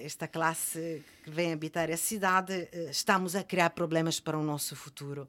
esta 0.00 0.28
classe 0.28 1.02
que 1.24 1.30
vem 1.30 1.52
habitar 1.52 1.90
a 1.90 1.96
cidade, 1.96 2.68
eh, 2.72 2.88
estamos 2.90 3.34
a 3.34 3.42
criar 3.42 3.70
problemas 3.70 4.20
para 4.20 4.38
o 4.38 4.42
nosso 4.42 4.76
futuro. 4.76 5.26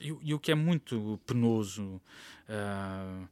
E 0.00 0.34
o 0.34 0.38
que 0.38 0.50
é 0.50 0.54
muito 0.54 1.20
penoso 1.24 2.00
uh, 2.48 3.28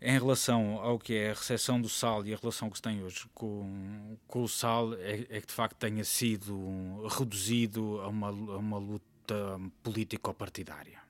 em 0.00 0.18
relação 0.18 0.80
ao 0.80 0.98
que 0.98 1.14
é 1.14 1.30
a 1.30 1.34
recepção 1.34 1.78
do 1.78 1.90
sal 1.90 2.24
e 2.24 2.32
a 2.32 2.36
relação 2.38 2.70
que 2.70 2.78
se 2.78 2.82
tem 2.82 3.02
hoje 3.02 3.26
com, 3.34 4.16
com 4.26 4.44
o 4.44 4.48
sal 4.48 4.94
é, 4.94 5.26
é 5.28 5.40
que 5.40 5.46
de 5.46 5.52
facto 5.52 5.76
tenha 5.76 6.04
sido 6.04 7.06
reduzido 7.06 8.00
a 8.00 8.08
uma, 8.08 8.28
a 8.28 8.56
uma 8.56 8.78
luta 8.78 9.60
político-partidária 9.82 11.05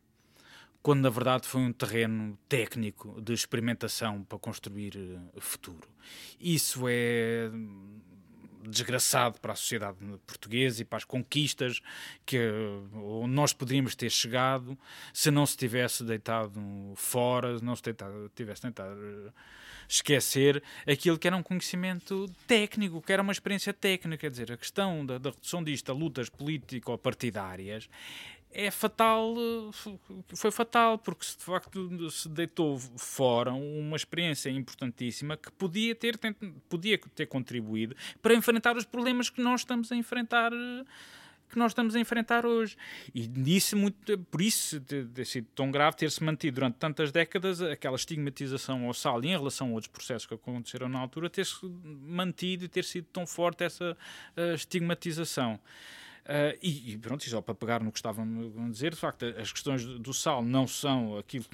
quando 0.87 1.01
na 1.01 1.11
verdade 1.11 1.49
foi 1.49 1.63
um 1.63 1.73
terreno 1.73 2.39
técnico 2.49 3.21
de 3.21 3.33
experimentação 3.33 4.23
para 4.23 4.39
construir 4.39 4.97
eh, 4.97 5.41
futuro. 5.41 5.89
Isso 6.39 6.85
é 6.89 7.51
desgraçado 8.63 9.41
para 9.41 9.53
a 9.53 9.57
sociedade 9.57 9.99
portuguesa 10.25 10.83
e 10.83 10.85
para 10.85 10.99
as 10.99 11.05
conquistas 11.05 11.81
que 12.25 12.39
nós 13.29 13.53
poderíamos 13.53 13.97
ter 13.97 14.11
chegado 14.11 14.79
se 15.13 15.29
não 15.29 15.45
se 15.45 15.57
tivesse 15.57 16.05
deitado 16.05 16.53
fora, 16.95 17.59
não 17.59 17.75
se 17.75 17.83
deitado, 17.83 18.31
tivesse 18.37 18.63
tentado 18.63 18.97
eh, 18.97 19.33
esquecer 19.89 20.63
aquilo 20.87 21.19
que 21.19 21.27
era 21.27 21.37
um 21.37 21.43
conhecimento 21.43 22.31
técnico, 22.47 23.03
que 23.03 23.13
era 23.13 23.23
uma 23.23 23.33
experiência 23.33 23.73
técnica. 23.73 24.21
Quer 24.21 24.31
dizer, 24.31 24.53
a 24.53 24.57
questão 24.57 25.05
da, 25.05 25.19
da 25.19 25.31
redução 25.31 25.65
disto 25.65 25.91
a 25.91 25.95
lutas 25.95 26.29
político-partidárias 26.29 27.89
é 28.59 28.71
fatal, 28.71 29.35
foi 30.35 30.51
fatal, 30.51 30.97
porque 30.97 31.27
de 31.27 31.45
facto 31.45 32.11
se 32.11 32.27
deitou 32.27 32.79
fora 32.97 33.53
uma 33.53 33.97
experiência 33.97 34.49
importantíssima 34.49 35.37
que 35.37 35.53
podia 35.53 35.95
ter, 35.95 36.19
podia 36.67 36.99
ter 37.15 37.27
contribuído 37.27 37.95
para 38.23 38.35
enfrentar 38.35 38.75
os 38.75 38.87
problemas 38.87 39.29
que 39.29 39.43
nós 39.43 39.61
estamos 39.61 39.93
a 39.93 39.97
enfrentar 39.97 40.53
que 41.49 41.59
nós 41.59 41.71
estamos 41.71 41.95
a 41.95 42.01
enfrentar 42.01 42.45
hoje. 42.45 42.77
E 43.15 43.27
disse 43.27 43.77
muito, 43.77 44.19
por 44.19 44.41
isso 44.41 44.81
ter 44.81 45.25
sido 45.27 45.47
tão 45.55 45.71
grave 45.71 45.97
ter-se 45.97 46.25
mantido 46.25 46.57
durante 46.57 46.77
tantas 46.77 47.13
décadas 47.13 47.61
aquela 47.61 47.95
estigmatização 47.95 48.87
ao 48.87 48.95
sal 48.95 49.23
em 49.23 49.29
relação 49.29 49.69
a 49.69 49.73
outros 49.73 49.93
processos 49.93 50.27
que 50.27 50.35
aconteceram 50.35 50.89
na 50.89 50.99
altura, 50.99 51.31
ter-se 51.31 51.55
mantido 51.63 52.65
e 52.65 52.69
ter 52.69 52.85
sido 52.85 53.07
tão 53.13 53.27
forte 53.27 53.63
essa 53.63 53.97
uh, 54.37 54.55
estigmatização. 54.55 55.61
Uh, 56.27 56.59
e, 56.61 56.93
e, 56.93 56.99
pronto, 56.99 57.29
só 57.29 57.41
para 57.41 57.55
pegar 57.55 57.81
no 57.81 57.93
que 57.93 57.99
estavam 57.99 58.53
a 58.67 58.69
dizer, 58.69 58.91
de 58.91 58.97
facto, 58.97 59.25
as 59.39 59.53
questões 59.53 59.85
do 59.85 60.13
sal 60.13 60.43
não 60.43 60.67
são 60.67 61.17
aquilo 61.17 61.45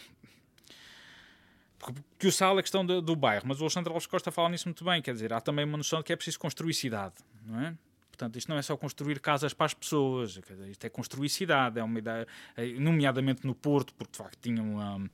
que 2.19 2.29
o 2.29 2.33
sal 2.33 2.59
é 2.59 2.63
questão 2.63 2.87
do, 2.87 3.03
do 3.03 3.17
bairro, 3.17 3.45
mas 3.47 3.61
o 3.61 3.65
Alexandre 3.65 3.93
Alves 3.93 4.07
Costa 4.07 4.31
fala 4.31 4.49
nisso 4.49 4.69
muito 4.69 4.85
bem, 4.85 5.03
quer 5.03 5.13
dizer, 5.13 5.33
há 5.33 5.41
também 5.41 5.65
uma 5.65 5.77
noção 5.77 5.99
de 5.99 6.05
que 6.05 6.13
é 6.13 6.17
preciso 6.17 6.39
construir 6.39 6.75
cidade, 6.75 7.15
não 7.45 7.61
é? 7.61 7.75
Portanto, 8.23 8.39
isto 8.39 8.49
não 8.49 8.57
é 8.57 8.63
só 8.63 8.77
construir 8.77 9.19
casas 9.19 9.53
para 9.53 9.67
as 9.67 9.75
pessoas, 9.75 10.39
isto 10.71 10.85
é 10.85 10.89
construir 10.89 11.29
cidade, 11.29 11.81
é 11.81 11.83
uma 11.83 11.99
ideia, 11.99 12.25
é, 12.57 12.67
nomeadamente 12.75 13.45
no 13.45 13.53
Porto, 13.53 13.93
porque 13.95 14.13
de 14.13 14.19
facto 14.19 14.39
tinham, 14.41 14.77
um, 14.77 15.09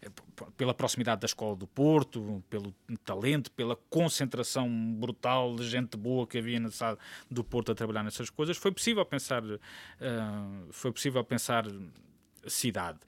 é, 0.00 0.08
pela 0.56 0.72
proximidade 0.72 1.20
da 1.20 1.26
escola 1.26 1.54
do 1.54 1.66
Porto, 1.66 2.42
pelo 2.48 2.74
talento, 3.04 3.50
pela 3.50 3.76
concentração 3.90 4.66
brutal 4.94 5.56
de 5.56 5.68
gente 5.68 5.94
boa 5.94 6.26
que 6.26 6.38
havia 6.38 6.58
na 6.58 6.70
do 7.30 7.44
Porto 7.44 7.70
a 7.70 7.74
trabalhar 7.74 8.02
nessas 8.02 8.30
coisas, 8.30 8.56
foi 8.56 8.72
possível 8.72 9.04
pensar, 9.04 9.44
uh, 9.44 9.60
foi 10.70 10.90
possível 10.90 11.22
pensar 11.22 11.66
cidade. 12.46 12.98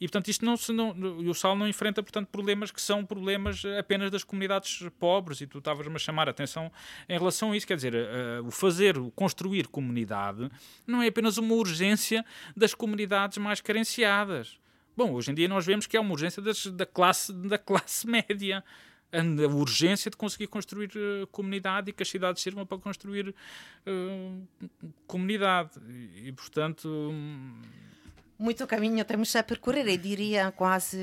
E, 0.00 0.06
portanto, 0.06 0.28
isto 0.28 0.44
não, 0.44 0.56
se, 0.56 0.72
não, 0.72 0.90
o 0.90 1.34
Sal 1.34 1.56
não 1.56 1.68
enfrenta, 1.68 2.02
portanto, 2.02 2.28
problemas 2.28 2.70
que 2.70 2.80
são 2.80 3.04
problemas 3.04 3.62
apenas 3.78 4.10
das 4.10 4.24
comunidades 4.24 4.82
pobres, 4.98 5.40
e 5.40 5.46
tu 5.46 5.58
estavas-me 5.58 5.94
a 5.94 5.98
chamar 5.98 6.28
a 6.28 6.30
atenção 6.30 6.70
em 7.08 7.18
relação 7.18 7.52
a 7.52 7.56
isso, 7.56 7.66
quer 7.66 7.76
dizer, 7.76 7.94
uh, 7.94 8.46
o 8.46 8.50
fazer, 8.50 8.98
o 8.98 9.10
construir 9.10 9.68
comunidade 9.68 10.50
não 10.86 11.02
é 11.02 11.08
apenas 11.08 11.38
uma 11.38 11.54
urgência 11.54 12.24
das 12.56 12.74
comunidades 12.74 13.38
mais 13.38 13.60
carenciadas. 13.60 14.58
Bom, 14.96 15.12
hoje 15.12 15.30
em 15.30 15.34
dia 15.34 15.48
nós 15.48 15.66
vemos 15.66 15.86
que 15.86 15.96
é 15.96 16.00
uma 16.00 16.12
urgência 16.12 16.40
das, 16.42 16.66
da, 16.66 16.86
classe, 16.86 17.32
da 17.32 17.58
classe 17.58 18.06
média 18.08 18.64
a 19.12 19.46
urgência 19.46 20.10
de 20.10 20.16
conseguir 20.16 20.46
construir 20.48 20.90
uh, 20.96 21.26
comunidade 21.28 21.90
e 21.90 21.92
que 21.92 22.02
as 22.02 22.08
cidades 22.08 22.42
sirvam 22.42 22.66
para 22.66 22.78
construir 22.78 23.28
uh, 23.28 24.48
comunidade. 25.06 25.70
E, 26.16 26.32
portanto, 26.32 27.12
muito 28.38 28.66
caminho 28.66 29.04
temos 29.04 29.34
a 29.34 29.42
percorrer 29.42 29.88
e 29.88 29.96
diria 29.96 30.52
quase 30.52 30.98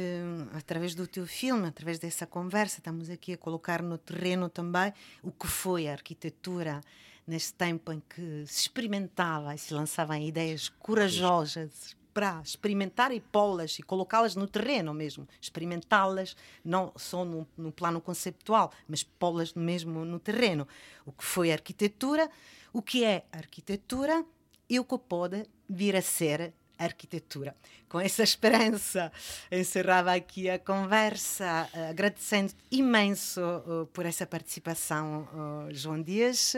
através 0.53 0.93
do 0.93 1.07
teu 1.07 1.25
filme, 1.25 1.67
através 1.67 1.99
dessa 1.99 2.27
conversa, 2.27 2.79
estamos 2.79 3.09
aqui 3.09 3.33
a 3.33 3.37
colocar 3.37 3.81
no 3.81 3.97
terreno 3.97 4.49
também 4.49 4.93
o 5.21 5.31
que 5.31 5.47
foi 5.47 5.87
a 5.87 5.93
arquitetura 5.93 6.81
neste 7.25 7.53
tempo 7.53 7.91
em 7.91 8.01
que 8.01 8.45
se 8.45 8.61
experimentava 8.61 9.55
e 9.55 9.57
se 9.57 9.73
lançavam 9.73 10.17
ideias 10.17 10.69
corajosas 10.69 11.95
para 12.13 12.39
experimentar 12.43 13.11
e 13.11 13.19
pô-las 13.19 13.79
e 13.79 13.81
colocá-las 13.81 14.35
no 14.35 14.47
terreno 14.47 14.93
mesmo, 14.93 15.27
experimentá-las 15.41 16.35
não 16.63 16.93
só 16.95 17.25
no, 17.25 17.47
no, 17.57 17.71
plano 17.71 17.99
conceptual, 17.99 18.71
mas 18.87 19.03
pô-las 19.03 19.53
mesmo 19.53 20.05
no 20.05 20.19
terreno. 20.19 20.67
O 21.05 21.11
que 21.11 21.23
foi 21.23 21.51
arquitetura, 21.51 22.29
o 22.71 22.83
que 22.83 23.03
é 23.03 23.25
arquitetura? 23.31 24.23
E 24.69 24.79
o 24.79 24.85
que 24.85 24.97
pode 24.97 25.45
vir 25.67 25.95
a 25.95 26.01
ser 26.01 26.53
arquitetura. 26.77 27.55
Com 27.87 27.99
essa 27.99 28.23
esperança, 28.23 29.11
encerrava 29.51 30.13
aqui 30.13 30.49
a 30.49 30.57
conversa, 30.57 31.69
uh, 31.73 31.89
agradecendo 31.89 32.53
imenso 32.71 33.41
uh, 33.41 33.85
por 33.87 34.05
essa 34.05 34.25
participação, 34.25 35.27
uh, 35.33 35.73
João 35.73 36.01
Dias, 36.01 36.55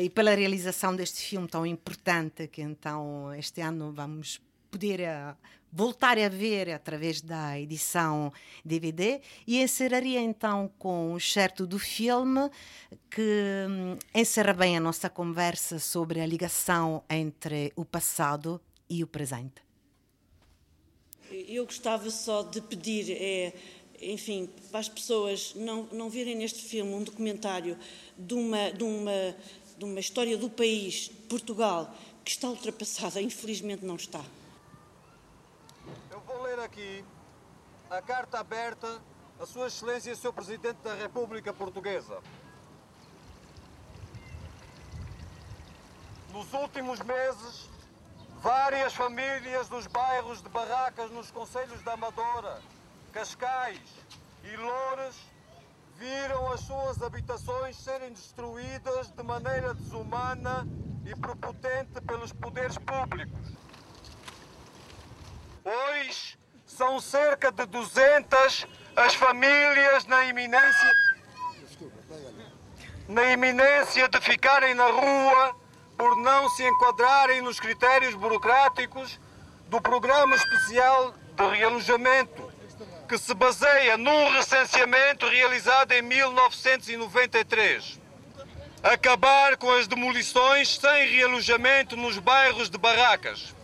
e 0.00 0.08
pela 0.10 0.34
realização 0.34 0.96
deste 0.96 1.22
filme 1.22 1.46
tão 1.46 1.66
importante 1.66 2.48
que 2.48 2.62
então 2.62 3.32
este 3.34 3.60
ano 3.60 3.92
vamos 3.92 4.40
poder 4.70 5.00
voltar 5.76 6.18
a 6.18 6.28
ver 6.28 6.70
através 6.70 7.20
da 7.20 7.60
edição 7.60 8.32
DVD 8.64 9.20
e 9.46 9.62
encerraria 9.62 10.20
então 10.20 10.70
com 10.78 11.12
o 11.12 11.20
certo 11.20 11.66
do 11.66 11.78
filme 11.78 12.50
que 13.10 13.66
hum, 13.68 13.98
encerra 14.14 14.54
bem 14.54 14.78
a 14.78 14.80
nossa 14.80 15.10
conversa 15.10 15.78
sobre 15.78 16.22
a 16.22 16.26
ligação 16.26 17.04
entre 17.10 17.74
o 17.76 17.84
passado 17.84 18.58
e 18.88 19.02
o 19.02 19.06
presente. 19.06 19.62
Eu 21.30 21.64
gostava 21.64 22.08
só 22.10 22.42
de 22.42 22.60
pedir, 22.60 23.10
é, 23.10 23.52
enfim, 24.00 24.48
para 24.70 24.80
as 24.80 24.88
pessoas 24.88 25.54
não, 25.54 25.84
não 25.92 26.08
verem 26.08 26.36
neste 26.36 26.62
filme 26.62 26.92
um 26.92 27.02
documentário 27.02 27.76
de 28.16 28.34
uma, 28.34 28.70
de, 28.70 28.84
uma, 28.84 29.36
de 29.76 29.84
uma 29.84 30.00
história 30.00 30.36
do 30.36 30.48
país, 30.48 31.08
Portugal, 31.28 31.92
que 32.24 32.30
está 32.30 32.48
ultrapassada, 32.48 33.20
infelizmente 33.20 33.84
não 33.84 33.96
está. 33.96 34.24
Eu 36.10 36.20
vou 36.20 36.42
ler 36.42 36.58
aqui 36.60 37.04
a 37.90 38.00
carta 38.00 38.38
aberta 38.38 39.00
a 39.38 39.46
Sua 39.46 39.66
Excelência 39.66 40.14
Sr. 40.14 40.32
Presidente 40.32 40.78
da 40.82 40.94
República 40.94 41.52
Portuguesa. 41.52 42.20
Nos 46.32 46.52
últimos 46.52 47.00
meses, 47.00 47.68
Várias 48.42 48.94
famílias 48.94 49.68
dos 49.68 49.86
bairros 49.86 50.42
de 50.42 50.48
barracas 50.48 51.10
nos 51.10 51.30
conselhos 51.30 51.82
da 51.82 51.94
Amadora, 51.94 52.60
Cascais 53.12 53.80
e 54.44 54.56
Loures 54.56 55.16
viram 55.96 56.52
as 56.52 56.60
suas 56.60 57.02
habitações 57.02 57.76
serem 57.76 58.12
destruídas 58.12 59.10
de 59.10 59.22
maneira 59.22 59.74
desumana 59.74 60.66
e 61.04 61.14
prepotente 61.14 62.00
pelos 62.06 62.32
poderes 62.32 62.76
públicos. 62.78 63.52
Hoje 65.64 66.38
são 66.66 67.00
cerca 67.00 67.50
de 67.50 67.64
200 67.66 68.66
as 68.94 69.14
famílias 69.14 70.04
na 70.06 70.24
iminência 70.24 70.92
na 73.08 73.30
iminência 73.30 74.08
de 74.08 74.20
ficarem 74.20 74.74
na 74.74 74.86
rua 74.86 75.56
por 75.96 76.16
não 76.16 76.48
se 76.48 76.66
enquadrarem 76.66 77.40
nos 77.40 77.58
critérios 77.58 78.14
burocráticos 78.14 79.18
do 79.68 79.80
Programa 79.80 80.36
Especial 80.36 81.14
de 81.34 81.46
Realojamento, 81.56 82.52
que 83.08 83.16
se 83.18 83.32
baseia 83.34 83.96
num 83.96 84.30
recenseamento 84.30 85.26
realizado 85.26 85.92
em 85.92 86.02
1993. 86.02 88.00
Acabar 88.82 89.56
com 89.56 89.70
as 89.72 89.86
demolições 89.88 90.76
sem 90.76 91.08
realojamento 91.16 91.96
nos 91.96 92.18
bairros 92.18 92.68
de 92.68 92.78
barracas. 92.78 93.54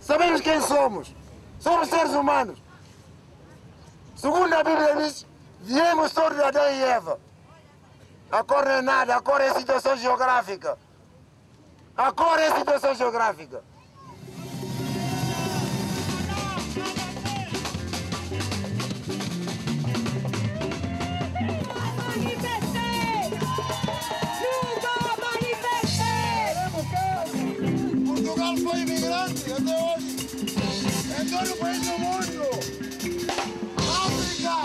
Sabemos 0.00 0.40
quem 0.40 0.60
somos. 0.60 1.14
Somos 1.60 1.88
seres 1.88 2.12
humanos. 2.12 2.58
Segundo 4.16 4.52
a 4.54 4.64
Bíblia 4.64 4.96
diz, 4.96 5.26
viemos 5.60 6.12
todos 6.12 6.36
de 6.36 6.42
Adão 6.42 6.70
e 6.70 6.82
Eva. 6.82 7.20
A 8.30 8.42
cor 8.42 8.64
não 8.64 8.72
é 8.72 8.82
nada, 8.82 9.16
a 9.16 9.20
cor 9.20 9.40
é 9.40 9.52
situação 9.54 9.96
geográfica. 9.96 10.78
A 11.96 12.10
cor 12.10 12.40
é 12.40 12.48
a 12.48 12.58
situação 12.58 12.92
geográfica. 12.96 13.62
Portugal 28.04 28.56
foi 28.56 28.80
imigrante 28.80 29.52
até 29.52 29.62
hoje. 29.62 30.16
É 31.12 31.24
todo 31.30 31.52
o 31.52 31.56
país 31.58 31.80
do 31.86 31.98
mundo. 32.00 32.42
África, 34.04 34.56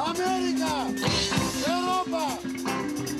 América, 0.00 0.72
Europa, 1.66 2.57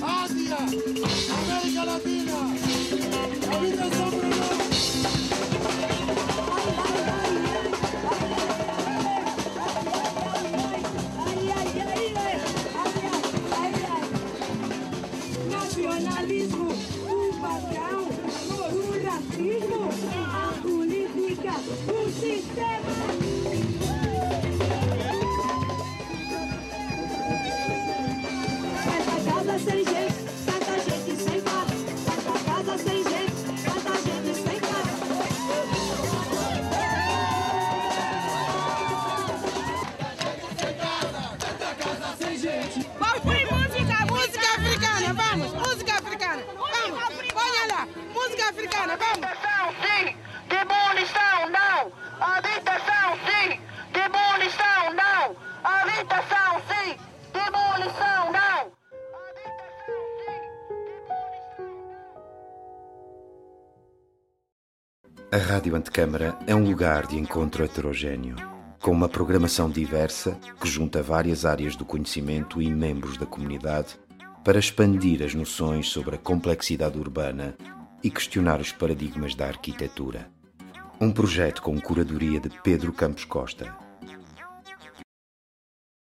Asia, 0.01 0.57
América 0.57 1.85
Latina, 1.85 2.55
habitación 3.51 4.38
vamos. 49.15 49.39
sim, 49.81 50.15
demolição 50.47 51.49
não, 51.49 51.91
habitação 52.19 53.17
sim, 53.25 53.59
demolição 53.91 54.93
não, 54.93 55.35
habitação 55.63 56.61
sim, 56.67 56.97
demolição 57.33 58.31
não. 58.31 58.71
A 65.31 65.37
Rádio 65.37 65.75
Antecâmara 65.75 66.37
é 66.47 66.55
um 66.55 66.63
lugar 66.63 67.05
de 67.05 67.17
encontro 67.17 67.63
heterogêneo, 67.63 68.35
com 68.81 68.91
uma 68.91 69.07
programação 69.07 69.69
diversa 69.69 70.37
que 70.59 70.67
junta 70.67 71.03
várias 71.03 71.45
áreas 71.45 71.75
do 71.75 71.85
conhecimento 71.85 72.61
e 72.61 72.69
membros 72.69 73.17
da 73.17 73.25
comunidade 73.25 73.99
para 74.43 74.57
expandir 74.57 75.21
as 75.21 75.35
noções 75.35 75.89
sobre 75.89 76.15
a 76.15 76.17
complexidade 76.17 76.97
urbana 76.97 77.55
e 78.03 78.09
questionar 78.09 78.59
os 78.59 78.71
paradigmas 78.71 79.35
da 79.35 79.47
arquitetura. 79.47 80.29
Um 80.99 81.11
projeto 81.11 81.61
com 81.61 81.79
curadoria 81.79 82.39
de 82.39 82.49
Pedro 82.61 82.91
Campos 82.91 83.25
Costa 83.25 83.88